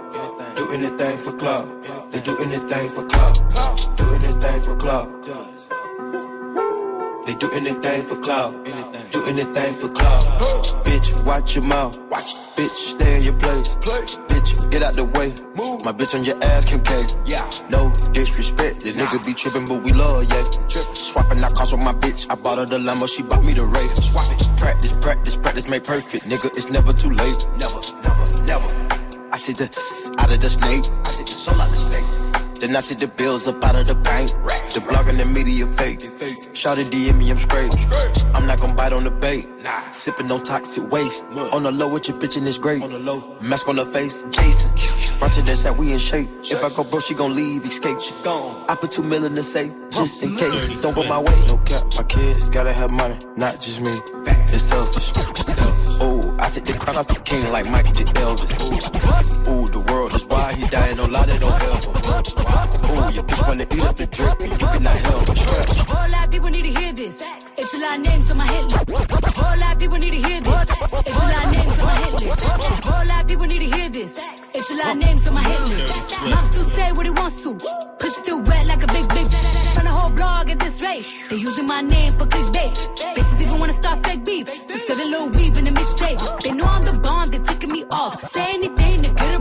[0.56, 2.12] Do anything for club.
[2.12, 3.98] They do anything for clout.
[3.98, 5.08] Do anything for club.
[7.26, 8.66] They do anything for clout.
[9.12, 10.86] Do anything for clout.
[10.86, 11.98] Bitch, watch your mouth.
[12.56, 13.76] Bitch, stay in your place.
[14.42, 15.34] Bitch, get out the way.
[15.58, 15.86] Move.
[15.86, 17.04] My bitch on your ass, Kim K.
[17.26, 17.50] Yeah.
[17.70, 18.82] No disrespect.
[18.82, 20.44] The nigga be tripping, but we love, yeah.
[20.94, 22.28] Swapping out cars with my bitch.
[22.30, 24.04] I bought her the Lambo, she bought me the Wraith.
[24.04, 24.58] Swap it.
[24.58, 26.26] Practice, practice, practice, make perfect.
[26.26, 27.48] Nigga, it's never too late.
[27.58, 28.68] Never, never, never.
[29.32, 29.66] I see the
[30.20, 30.86] out of the snake.
[31.06, 32.21] I take the soul out the snake.
[32.62, 34.30] Then I see the bills up out of the bank.
[34.76, 36.00] The blog and the media fake.
[36.54, 37.74] Shout it DM me, I'm straight.
[38.36, 39.48] I'm not gonna bite on the bait.
[39.92, 41.26] Sipping no toxic waste.
[41.54, 42.84] On the low with your bitch and it's great.
[42.84, 43.36] On the low.
[43.42, 44.70] Mask on the face, Jason.
[44.70, 46.30] Of that said we in shape.
[46.44, 48.00] If I go broke, she gon' leave, escape.
[48.00, 48.64] She gone.
[48.70, 50.82] I put two mil in the safe, just in case.
[50.84, 51.34] Don't go my way.
[51.48, 53.94] No cap, my kids gotta have money, not just me.
[54.54, 55.14] It's selfish.
[56.04, 58.58] Oh, I take the crown off the king like Michael did Elvis.
[59.48, 60.01] Ooh, the world
[60.32, 60.96] why he dying.
[60.98, 61.92] No lie, they don't help him.
[62.92, 65.80] Ooh, your bitch wanna eat up the drip, and you cannot help stretch.
[65.92, 67.22] Whole lot of people need to hear this.
[67.58, 68.88] It's a lot of names on my hit list.
[69.38, 70.70] Whole lot of people need to hear this.
[71.08, 72.40] It's a lot of names on my hit list.
[72.88, 74.12] Whole lot of people need to hear this.
[74.54, 75.88] It's a lot of names on my hit list.
[76.32, 77.58] Mouth still say what he wants to.
[78.00, 79.34] Pussy still wet like a big bitch.
[79.78, 81.06] Run a whole blog at this rate.
[81.30, 82.74] They using my name for clickbait.
[83.16, 84.46] Bitches even wanna start fake beef.
[84.48, 86.20] Just said a little weave in the mixtape.
[86.44, 88.30] They know I'm the bomb, they're ticking me off.
[88.30, 89.41] Say anything to get a response.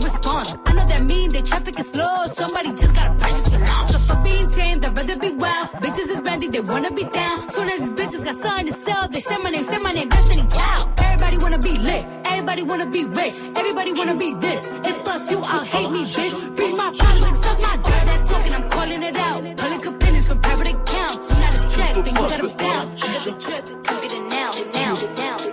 [1.31, 2.27] that traffic is slow.
[2.27, 3.81] Somebody just gotta purchase it now.
[3.81, 5.69] So for being tame, they'd rather be wild.
[5.83, 7.47] Bitches is brandy, they wanna be down.
[7.49, 10.09] Soon as these bitches got something to sell, they say my name, say my name,
[10.09, 10.89] Destiny Child.
[10.99, 14.65] Everybody wanna be lit, everybody wanna be rich, everybody wanna be this.
[14.83, 16.59] If us you, I'll hate me, bitch.
[16.59, 18.05] Read my problems, like suck my dirt.
[18.09, 19.39] That talking, I'm calling it out.
[19.57, 21.31] Public opinions from private accounts.
[21.31, 22.93] You not a check, then you gotta bounce.
[22.93, 25.50] If the trip, come get it now, now, now,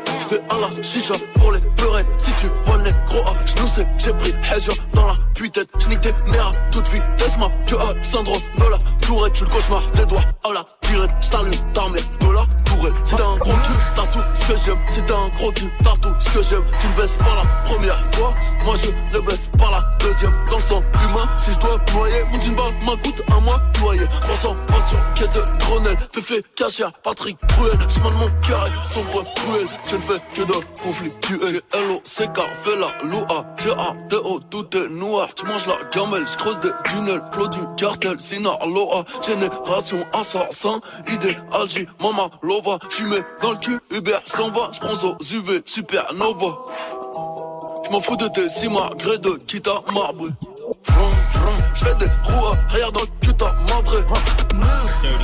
[0.51, 4.13] un la chicha pour les pleurer Si tu vois les gros A, j'nous sais j'ai
[4.13, 5.63] pris Hedge dans la putain.
[5.79, 9.45] J'nique tes mères à toute vitesse Ma que a le syndrome de la tourette Tu
[9.45, 11.11] le cauchemar des doigts à la tirette.
[11.21, 14.59] J't'allume ta mère de la tourette Si t'as un gros cul, t'as tout ce que
[14.65, 14.79] j'aime.
[14.91, 16.65] Si un gros cul, t'as tout ce que j'aime.
[16.81, 18.35] Tu ne baisses pas la première fois.
[18.65, 20.33] Moi je ne baisse pas la deuxième.
[20.51, 24.03] Dans le sang humain, si je dois noyer Mon jean bag m'coûte un mois noyé
[24.23, 25.97] 300 passion, quai de Grenelle.
[26.13, 27.79] Féfé, cachère, Patrick Bruel.
[27.89, 32.95] Chemin de mon est sombre, cruel Je ne fais que de conflictuel L-O-C-K, fais la
[33.03, 33.45] loua.
[33.59, 35.29] G-A-D-O, tout est noir.
[35.35, 37.23] Tu manges la gamelle, je creuse des tunnels.
[37.33, 39.05] Flot du cartel, Sinaloa.
[39.27, 41.43] Génération assassin, idéal,
[42.01, 42.79] Mama Lova.
[42.97, 44.71] J'y mets dans le cul, Uber s'en va.
[44.73, 46.59] J'prends aux UV, supernova.
[47.89, 50.27] J'm'en fous de tes si malgré de quitte à marbre
[51.75, 54.05] J'fais des roues arrière dans le cul t'as madré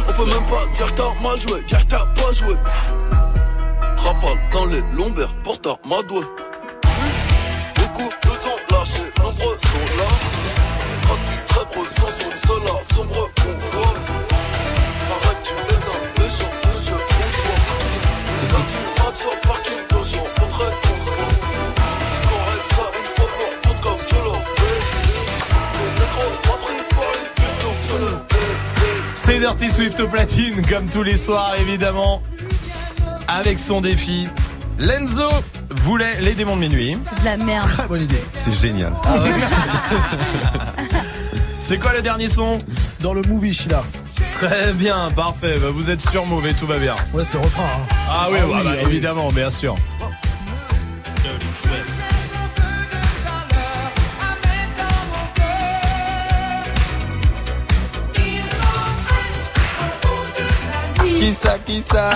[0.08, 2.56] On peut même pas dire que t'as mal joué, que t'as pas joué
[4.04, 6.26] Rafale dans les lombaires pour ta madoué
[7.74, 10.08] Beaucoup nous ont lâché, nombreux sont là.
[11.08, 13.94] Rapide, très preux, sans son, cela, sombre convoi
[15.10, 17.60] Arrête, tu les as, méchants, ce jeu, bonsoir
[18.50, 21.12] Ça tu rates sur parking, nos gens, faudrait qu'on se
[22.28, 24.44] Correct ça une fois pour toutes comme tu l'as
[25.80, 27.80] Le négro m'a pris pour une pute donc
[28.28, 32.20] baise C'est Dirty Swift au platine, comme tous les soirs évidemment,
[33.28, 34.26] avec son défi.
[34.78, 35.28] Lenzo
[35.70, 36.96] voulait les démons de minuit.
[37.04, 37.68] C'est de la merde.
[37.68, 38.22] Très bonne idée.
[38.36, 38.92] C'est génial.
[41.62, 42.58] C'est quoi le dernier son
[43.00, 43.82] Dans le movie, Sheila.
[44.32, 45.56] Très bien, parfait.
[45.60, 46.94] Bah, vous êtes sur et tout va bien.
[47.12, 47.64] On laisse le refrain.
[47.64, 47.88] Hein.
[48.10, 48.88] Ah oui, Ah bah, oui, bah, ah oui.
[48.90, 49.74] évidemment, bien sûr.
[61.24, 62.10] Qui ça, qui ça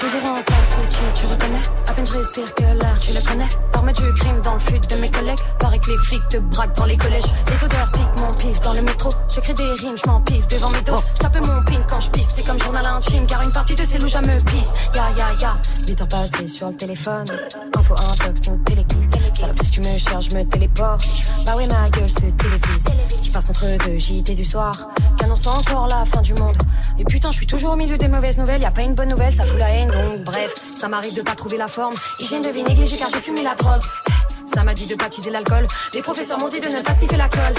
[0.00, 1.58] Toujours en place, oui, tu, tu reconnais?
[1.86, 3.67] À peine je respire que l'air, tu le connais?
[3.88, 5.38] Armée du crime dans le fut de mes collègues.
[5.58, 7.24] Paraît que les flics te braquent dans les collèges.
[7.50, 9.08] Les odeurs piquent mon pif dans le métro.
[9.28, 11.04] J'écris des rimes, je m'empiffe devant mes doses.
[11.14, 13.84] Je tape mon pin quand je pisse, c'est comme journal intime, car une partie de
[13.84, 14.74] ces loups me pisse.
[14.94, 15.56] Ya ya ya,
[15.86, 17.24] 8 heures passées sur le téléphone.
[17.76, 19.27] Info intox, nos téléguides.
[19.38, 21.04] Salope, si tu me cherches, je me téléporte.
[21.46, 22.86] Bah ouais, ma gueule se télévise.
[23.24, 24.74] Je passe entre deux JT du soir,
[25.16, 26.56] qu'annonce encore la fin du monde?
[26.98, 28.62] Et putain, je suis toujours au milieu des mauvaises nouvelles.
[28.62, 29.92] Y a pas une bonne nouvelle, ça fout la haine.
[29.92, 31.94] Donc bref, ça m'arrive de pas trouver la forme.
[32.18, 33.82] Hygiène de vie négligée car j'ai fumé la drogue.
[34.44, 35.68] Ça m'a dit de baptiser l'alcool.
[35.94, 37.54] Les professeurs m'ont dit de ne pas sniffer la colle.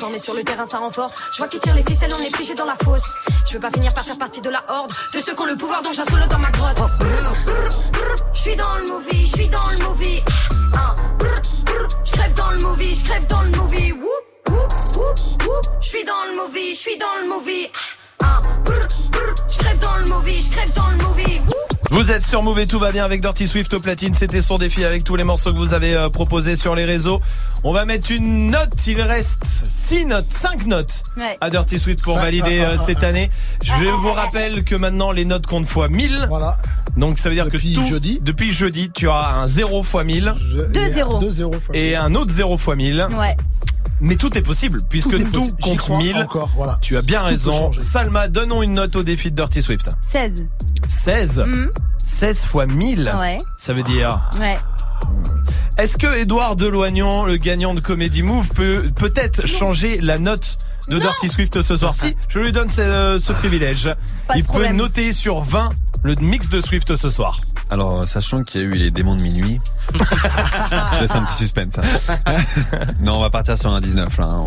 [0.00, 1.14] Formé sur le terrain, ça renforce.
[1.32, 3.12] Je vois qui tire les ficelles, on est figé dans la fosse.
[3.46, 5.56] Je veux pas finir par faire partie de la horde de ceux qui ont le
[5.56, 6.78] pouvoir, donc j'assole dans ma grotte.
[8.32, 10.22] Je suis dans le movie, je suis dans le movie.
[11.24, 11.28] Ah,
[12.04, 13.92] Je crève dans le movie, je crève dans le movie.
[15.80, 17.70] Je suis dans le movie, je suis dans le movie.
[18.22, 18.40] Ah,
[19.48, 21.40] Je crève dans le movie, je crève dans le movie.
[21.92, 24.14] Vous êtes sur Move et tout va bien avec Dirty Swift au platine.
[24.14, 27.20] C'était son défi avec tous les morceaux que vous avez euh, proposés sur les réseaux.
[27.64, 28.86] On va mettre une note.
[28.86, 31.36] Il reste 6 notes, 5 notes Ouais.
[31.42, 33.28] à Dirty Swift pour valider euh, cette année.
[33.62, 36.28] Je vous rappelle que maintenant les notes comptent fois 1000.
[36.30, 36.56] Voilà.
[36.96, 38.20] Donc ça veut dire que tout, jeudi.
[38.22, 40.32] depuis jeudi, tu auras un 0 fois 1000.
[40.72, 41.18] Deux zéros.
[41.18, 43.06] Deux zéros fois Et un autre 0 fois 1000.
[43.18, 43.36] Ouais.
[44.00, 46.16] Mais tout est possible puisque Tout tout, compte crois 1000.
[46.16, 46.76] encore, voilà.
[46.80, 47.70] Tu as bien Tout raison.
[47.78, 49.88] Salma, donnons une note au défi de Dirty Swift.
[50.02, 50.46] 16.
[50.88, 51.44] 16.
[52.04, 53.12] 16 fois 1000.
[53.18, 53.38] Ouais.
[53.58, 54.58] Ça veut dire Ouais.
[55.78, 60.98] Est-ce que Edouard Deloignan, le gagnant de Comedy Move, peut peut-être changer la note de
[60.98, 61.94] Dirty Swift ce soir?
[61.94, 63.94] Si, je lui donne ce, ce privilège.
[64.26, 64.76] Pas de Il peut problème.
[64.76, 65.70] noter sur 20
[66.02, 67.40] le mix de Swift ce soir.
[67.70, 69.60] Alors, sachant qu'il y a eu les démons de minuit,
[69.94, 71.78] je laisse un petit suspense.
[71.78, 72.36] hein.
[73.04, 74.28] non, on va partir sur un 19 là.
[74.30, 74.44] hein.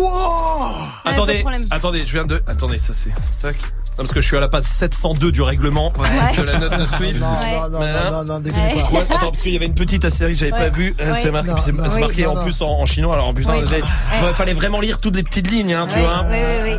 [0.00, 2.42] On- attendez, attendez, je viens de.
[2.46, 3.10] Attendez, ça c'est.
[3.40, 3.56] Tac.
[3.96, 5.92] Non, parce que je suis à la page 702 du règlement
[6.36, 7.20] de la note de Swift.
[7.20, 7.28] Non,
[7.70, 8.90] non, non, non, non, dégueulez pas.
[8.90, 10.58] Ouais, attends, parce qu'il y avait une petite astérisque, j'avais Ouais.
[10.58, 10.96] pas vu.
[11.00, 11.18] euh, Ouais.
[11.22, 12.00] C'est marqué, Non, c'est non.
[12.00, 13.14] marqué en non, plus en, en chinois.
[13.14, 13.62] Alors putain, Oui.
[13.64, 14.34] il Ouais.
[14.34, 16.24] fallait vraiment lire toutes les petites lignes, hein, tu vois.
[16.28, 16.78] oui, oui, oui.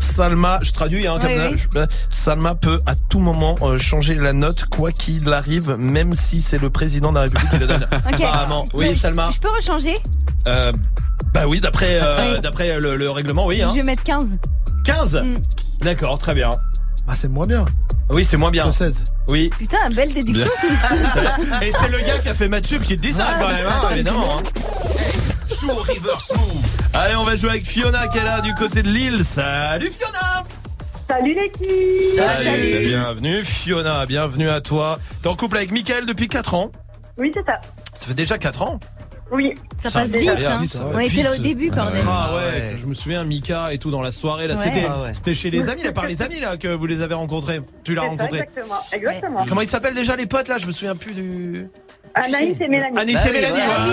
[0.00, 1.56] Salma, je traduis, hein, Oui, oui.
[1.56, 6.40] je- Salma peut à tout moment euh, changer la note, quoi qu'il arrive, même si
[6.42, 7.86] c'est le président de la République qui le donne.
[8.12, 8.20] Ok.
[8.20, 8.64] Apparemment.
[8.74, 9.28] Oui, Mais Salma.
[9.32, 9.96] Je peux rechanger?
[10.46, 10.72] Euh,
[11.34, 12.40] bah oui, d'après euh, Oui.
[12.40, 13.62] d'après le, le règlement, oui.
[13.62, 13.68] Hein.
[13.70, 14.38] Je vais mettre 15.
[14.84, 15.34] 15 Mm.
[15.82, 16.50] D'accord, très bien.
[17.06, 17.64] Bah, c'est moins bien.
[18.10, 18.64] Oui, c'est moins bien.
[18.66, 19.04] Que 16.
[19.28, 19.50] Oui.
[19.58, 20.46] Putain, belle déduction.
[21.62, 23.66] Et c'est le gars qui a fait Mathieu qui te dit ça Ouais, quand même,
[23.66, 24.38] hein, attends, évidemment.
[24.38, 24.42] hein.
[26.94, 29.24] Allez, on va jouer avec Fiona qui est là du côté de Lille.
[29.24, 30.44] Salut Fiona
[31.10, 34.96] Salut l'équipe Salut, bienvenue Fiona, bienvenue à toi.
[35.22, 36.70] T'es en couple avec Mickaël depuis 4 ans
[37.18, 37.60] Oui, c'est ça.
[37.94, 38.78] Ça fait déjà 4 ans
[39.32, 39.54] Oui.
[39.82, 40.36] Ça Ça passe va vite.
[40.36, 40.62] bien, hein.
[40.70, 42.00] ça On était là au début, bordel.
[42.08, 44.60] Ah ouais, je me souviens Mika et tout dans la soirée là, Ouais.
[44.62, 45.12] c'était Ah ouais.
[45.12, 47.60] c'était chez les amis là par les amis là que vous les avez rencontrés.
[47.82, 48.38] Tu l'as ça, rencontré.
[48.38, 48.76] Exactement.
[48.92, 49.46] Exactement.
[49.48, 50.58] Comment ils s'appellent déjà les potes là?
[50.58, 51.66] Je me souviens plus du
[52.14, 52.96] Anaïs et Mélanie.
[52.96, 53.58] Anaïs et Mélanie.
[53.64, 53.84] voilà.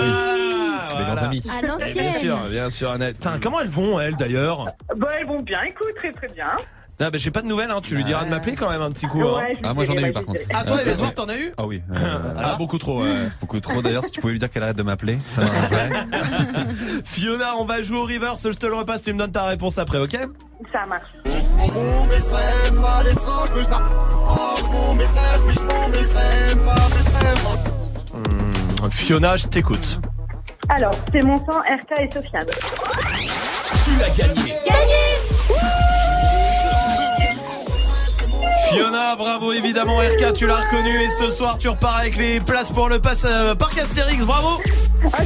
[0.90, 1.22] Ah, voilà.
[1.24, 1.42] amis.
[1.50, 2.92] À Eh, Bien sûr, bien sûr.
[2.96, 4.66] Putain, comment elles vont elles d'ailleurs?
[4.96, 6.46] Bon, elles vont bien, écoute, très très bien.
[7.00, 9.06] Bah j'ai pas de nouvelles hein, tu lui diras de m'appeler quand même un petit
[9.06, 9.22] coup.
[9.24, 9.44] hein.
[9.62, 10.40] Ah, moi j'en ai eu par contre.
[10.52, 11.52] Ah toi Edouard t'en as eu?
[11.56, 11.80] Ah oui.
[11.96, 13.02] euh, Ah beaucoup trop.
[13.02, 13.08] ouais.
[13.40, 15.90] Beaucoup trop d'ailleurs, si tu pouvais lui dire qu'elle arrête de m'appeler, ça m'arrangerait.
[17.04, 19.78] Fiona, on va jouer au reverse, je te le repasse, tu me donnes ta réponse
[19.78, 20.16] après, ok?
[20.72, 21.08] Ça marche.
[28.14, 30.00] Hmm, Fiona, je t'écoute.
[30.68, 32.46] Alors, c'est mon sang, RK et Sofiane.
[33.84, 34.54] Tu as gagné.
[38.70, 42.70] Fiona, bravo évidemment RK, tu l'as reconnu et ce soir tu repars avec les places
[42.70, 44.60] pour le pass euh, Parc Astérix, bravo.
[45.12, 45.22] Ah,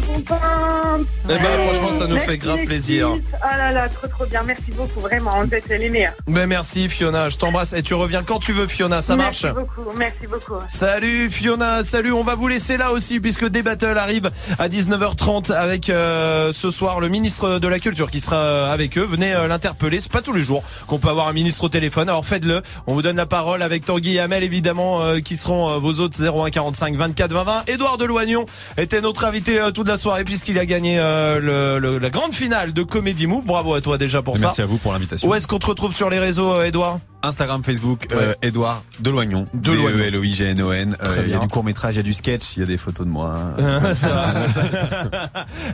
[0.00, 1.06] trop contente.
[1.24, 3.08] Eh ben, franchement, ça nous Merci, fait grave plaisir.
[3.40, 4.42] Ah là là, trop trop bien.
[4.42, 5.44] Merci beaucoup, vraiment.
[5.44, 6.14] Vous êtes les meilleurs.
[6.26, 9.60] Ben merci Fiona, je t'embrasse et tu reviens quand tu veux Fiona, ça marche Merci
[9.60, 10.60] beaucoup, merci beaucoup.
[10.68, 15.52] Salut Fiona, salut, on va vous laisser là aussi puisque des battles arrive à 19h30
[15.52, 19.04] avec euh, ce soir le ministre de la Culture qui sera euh, avec eux.
[19.04, 22.08] Venez euh, l'interpeller, c'est pas tous les jours qu'on peut avoir un ministre au téléphone,
[22.08, 22.62] alors faites-le.
[22.86, 26.22] On vous donne la parole avec Tanguy et Amel évidemment euh, qui seront vos autres
[26.22, 27.62] 01 45 24 20 20.
[27.68, 28.46] Édouard Deloignon
[28.76, 32.32] était notre invité euh, toute la soirée puisqu'il a gagné euh, le, le- la grande
[32.34, 33.46] finale de Comedy Move.
[33.46, 34.46] Bravo à toi déjà pour Et ça.
[34.46, 35.28] Merci à vous pour l'invitation.
[35.28, 36.98] Où est-ce qu'on te retrouve sur les réseaux euh, Édouard?
[37.22, 39.44] Instagram, Facebook, euh, Edouard Deloignon.
[39.54, 39.96] Deloignon.
[39.96, 40.96] D-E-L-O-I-G-N-O-N.
[41.02, 42.62] Très Euh, Il y a du court métrage, il y a du sketch, il y
[42.62, 43.38] a des photos de moi.
[43.92, 44.32] Ça va.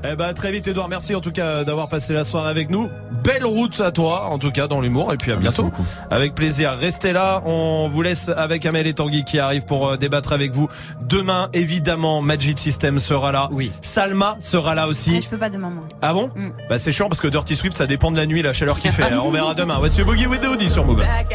[0.05, 2.89] eh ben très vite Edouard, merci en tout cas d'avoir passé la soirée avec nous.
[3.25, 5.77] Belle route à toi en tout cas dans l'humour et puis à Merci bientôt.
[6.11, 6.77] Avec plaisir.
[6.79, 10.53] Restez là, on vous laisse avec Amel et Tanguy qui arrivent pour euh, débattre avec
[10.53, 10.69] vous.
[11.09, 13.49] Demain évidemment Magic System sera là.
[13.53, 13.73] Oui.
[13.81, 15.23] Salma sera là aussi.
[15.23, 15.85] Je peux pas demain, moi.
[16.03, 16.51] Ah bon Mm.
[16.69, 18.93] Bah c'est chiant parce que Dirty Swift ça dépend de la nuit la chaleur qu'il
[18.93, 19.13] fait.
[19.15, 19.77] on verra demain.
[19.79, 21.03] Voici Boogie with the Hoodie sur Move.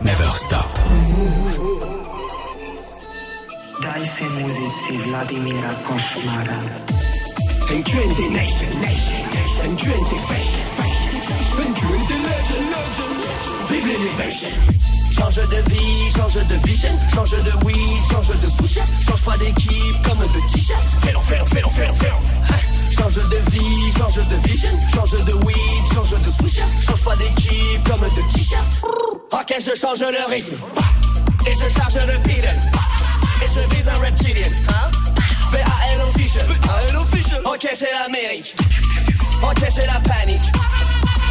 [0.00, 0.78] Never Stop.
[3.82, 6.58] Daj se muzici Vladimira Košmara.
[7.70, 9.20] Nation, nation, nation.
[9.64, 11.66] Enjoying fashion, fashion, fashion.
[11.66, 13.16] Enjoying the legend, legend,
[15.18, 20.02] Change de vie, change de vision, change de weed, change de switch, change pas d'équipe
[20.02, 20.82] comme de t-shirt.
[21.00, 22.92] Fais-le, fais-le, fais-le, fais-le, fais-le.
[22.92, 27.88] Change de vie, change de vision, change de weed, change de switch, change pas d'équipe
[27.88, 28.64] comme de t-shirt.
[29.32, 30.56] Ok, je change le rythme.
[31.46, 32.60] Et je charge le pigeon.
[33.42, 34.46] Et je vise un reptilien.
[34.68, 34.90] Hein?
[35.52, 36.46] VAN official.
[37.00, 37.42] official.
[37.44, 38.54] Ok, c'est l'Amérique.
[39.42, 40.42] Ok, c'est la panique.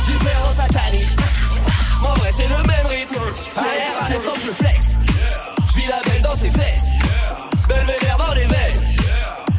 [0.06, 1.10] Différent satanique.
[2.04, 3.22] En vrai, c'est le même rythme.
[3.58, 4.96] Arrière à l'instant, je flex.
[5.70, 6.90] Je vis la belle dans ses fesses.
[7.68, 8.96] Belvédère dans les veines.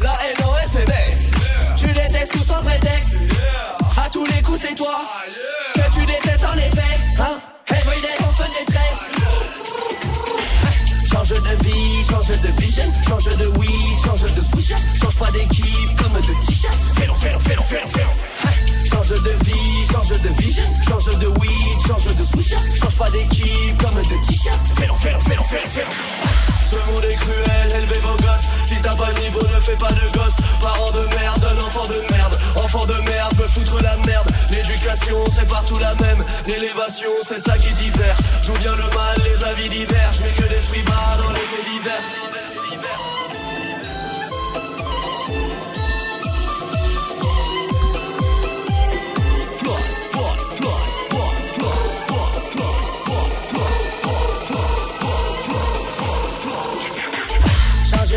[0.01, 1.31] La haine en SMS.
[1.77, 3.15] Tu détestes tout sans prétexte.
[3.97, 5.01] À tous les coups, c'est toi.
[5.75, 7.03] Que tu détestes en effet.
[7.19, 7.39] Hein?
[7.69, 9.05] Everyday feu de détresse.
[11.11, 16.01] Change de vie, change de vision, change de weed, change de switch, change pas d'équipe
[16.01, 16.75] comme de t-shirt.
[16.95, 18.28] Fais-le, fais-le, fais-le, fais-le.
[19.19, 23.77] Change de vie, change de vision, change de weed, change de switch, change pas d'équipe
[23.77, 24.65] comme de t-shirt.
[24.77, 26.65] Fais-le, fais-le, fais-le, fais-le, fais-le.
[26.65, 28.47] Ce monde est cruel, élevez vos gosses.
[28.63, 30.37] Si t'as pas niveau, ne fais pas de gosse.
[30.61, 32.39] Parents de merde, un enfant de merde.
[32.55, 34.31] Enfant de merde peut foutre la merde.
[34.51, 36.23] L'éducation, c'est partout la même.
[36.47, 38.15] L'élévation, c'est ça qui diffère.
[38.45, 40.21] D'où vient le mal, les avis divergent.
[40.23, 42.38] Mais que d'esprit bas dans les faits divers.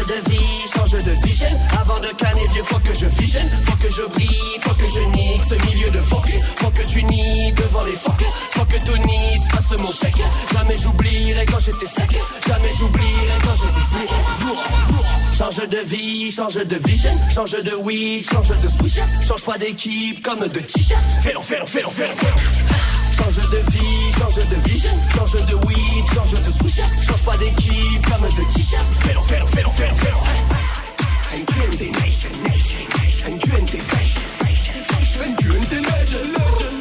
[0.06, 1.46] De vie, change de vision.
[1.80, 3.48] Avant de canner faut que je visionne.
[3.64, 6.40] Faut que je brille, faut que je nique ce milieu de focus.
[6.56, 8.24] Faut que tu nies devant les phoques.
[8.50, 10.22] Faut que tout nice fasse mon chèque.
[10.52, 12.10] Jamais j'oublierai quand j'étais sec.
[12.46, 14.10] Jamais j'oublierai quand j'étais sec.
[15.36, 17.18] Change de vie, change de vision.
[17.30, 19.00] Change de weed, change de switch.
[19.26, 21.02] Change pas d'équipe comme de t-shirt.
[21.22, 23.01] Fais-le, fais-le, fais-le.
[23.12, 28.06] Change de vie, change de vision, change de weed, change de switch, change pas d'équipe
[28.06, 28.94] comme de t-shirt.
[29.00, 30.16] Fais-le, fais-le, fais-le, fais-le, fais-le.
[31.40, 32.84] NQNT Nation, Nation,
[33.28, 34.78] NQNT Fashion, Fashion,
[35.24, 36.76] NQNT Legend, Legend,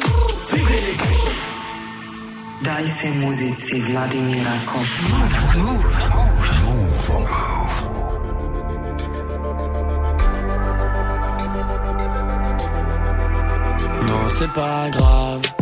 [0.52, 1.32] vive l'élevation.
[2.62, 5.42] Daj se muzici Vladimira Košmara.
[5.56, 6.02] Move.
[14.06, 15.61] Non, c'est pas grave.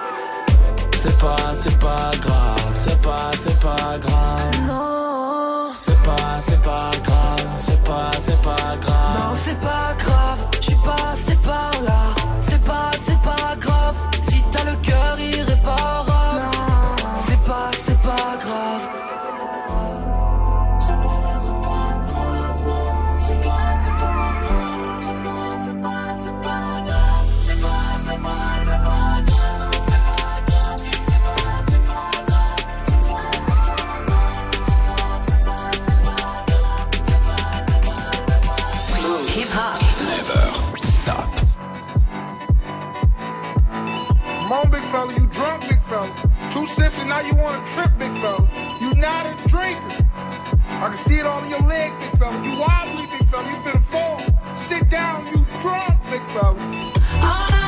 [1.03, 4.67] C'est pas, c'est pas grave, c'est pas, c'est pas grave.
[4.67, 9.15] Non, c'est pas, c'est pas grave, c'est pas, c'est pas grave.
[9.17, 10.45] Non, c'est pas grave,
[46.61, 48.47] Two sips and now you want to trip, big fella.
[48.79, 50.05] You not a drinker.
[50.69, 52.35] I can see it all in your leg, big fella.
[52.43, 53.49] You wobbly, big fella.
[53.49, 54.55] You finna fall.
[54.55, 57.60] Sit down, you drunk, big fella.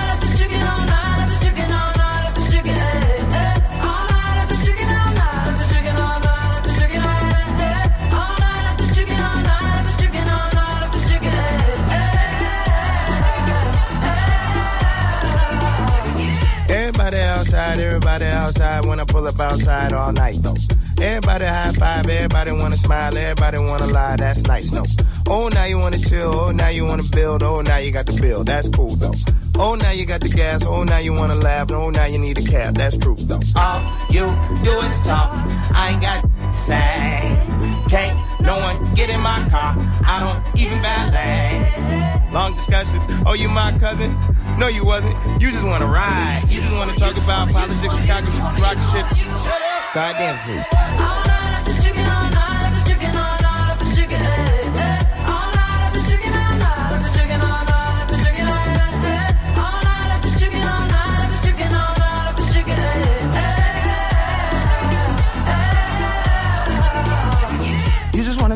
[17.53, 20.55] Everybody outside when I pull up outside all night though.
[21.01, 24.83] Everybody high five, everybody wanna smile, everybody wanna lie, that's nice, no.
[25.27, 28.19] Oh, now you wanna chill, oh, now you wanna build, oh, now you got the
[28.21, 29.13] bill, that's cool though.
[29.55, 32.37] Oh, now you got the gas, oh, now you wanna laugh, oh, now you need
[32.37, 33.39] a cab, that's true though.
[33.55, 34.25] All you
[34.63, 35.31] do is talk.
[35.75, 37.42] I ain't got to say.
[37.93, 39.75] Can't no one get in my car.
[40.03, 42.33] I don't even valet.
[42.33, 44.17] Long discussions, oh, you my cousin?
[44.57, 45.13] No, you wasn't.
[45.39, 46.41] You just wanna ride.
[46.49, 48.25] You just wanna talk about politics, Chicago,
[48.59, 49.05] rock shit.
[49.85, 51.92] Start dancing.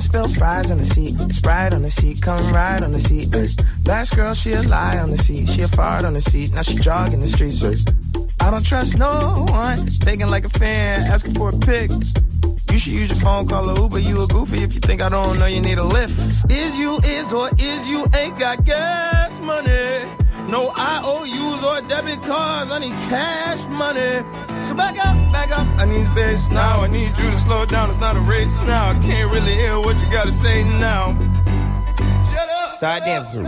[0.07, 3.27] Spill fries on the seat, Sprite on the seat, come ride on the seat.
[3.85, 6.61] Last girl, she a lie on the seat, she a fart on the seat, now
[6.61, 7.61] she jogging the streets.
[8.39, 11.91] I don't trust no one, faking like a fan, asking for a pic.
[12.71, 13.99] You should use your phone, call a Uber.
[13.99, 16.51] You a goofy if you think I don't know you need a lift.
[16.51, 20.26] Is you is or is you ain't got gas money?
[20.47, 22.71] No IOUs or debit cards.
[22.71, 24.23] I need cash money.
[24.61, 25.67] So back up, back up.
[25.79, 26.81] I need space now.
[26.81, 27.89] I need you to slow down.
[27.89, 28.89] It's not a race now.
[28.89, 31.17] I can't really hear what you gotta say now.
[32.31, 32.71] Shut up.
[32.73, 33.47] Start dancing.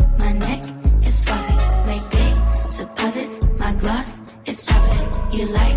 [5.41, 5.70] you like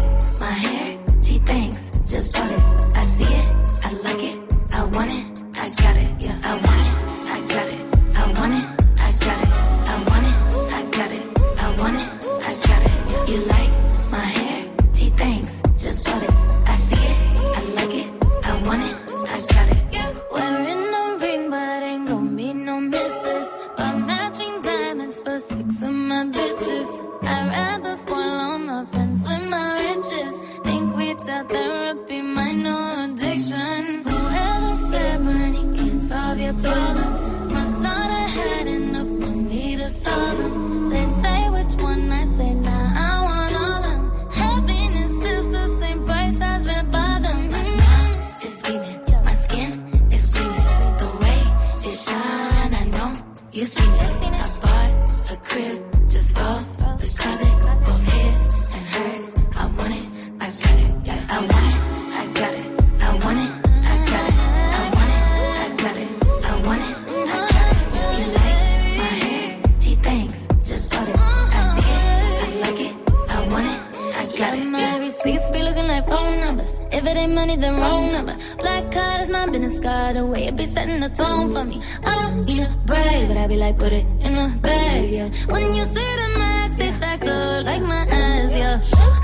[79.46, 80.46] my business The away.
[80.46, 81.80] It be setting the tone for me.
[82.04, 85.28] I don't need a break, but I be like, put it in the bag, yeah.
[85.46, 89.23] When you see the max, they stack up like my ass, yeah.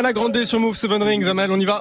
[0.00, 1.28] Ariana Grande sur Move Seven Rings.
[1.28, 1.78] Amel, on y va.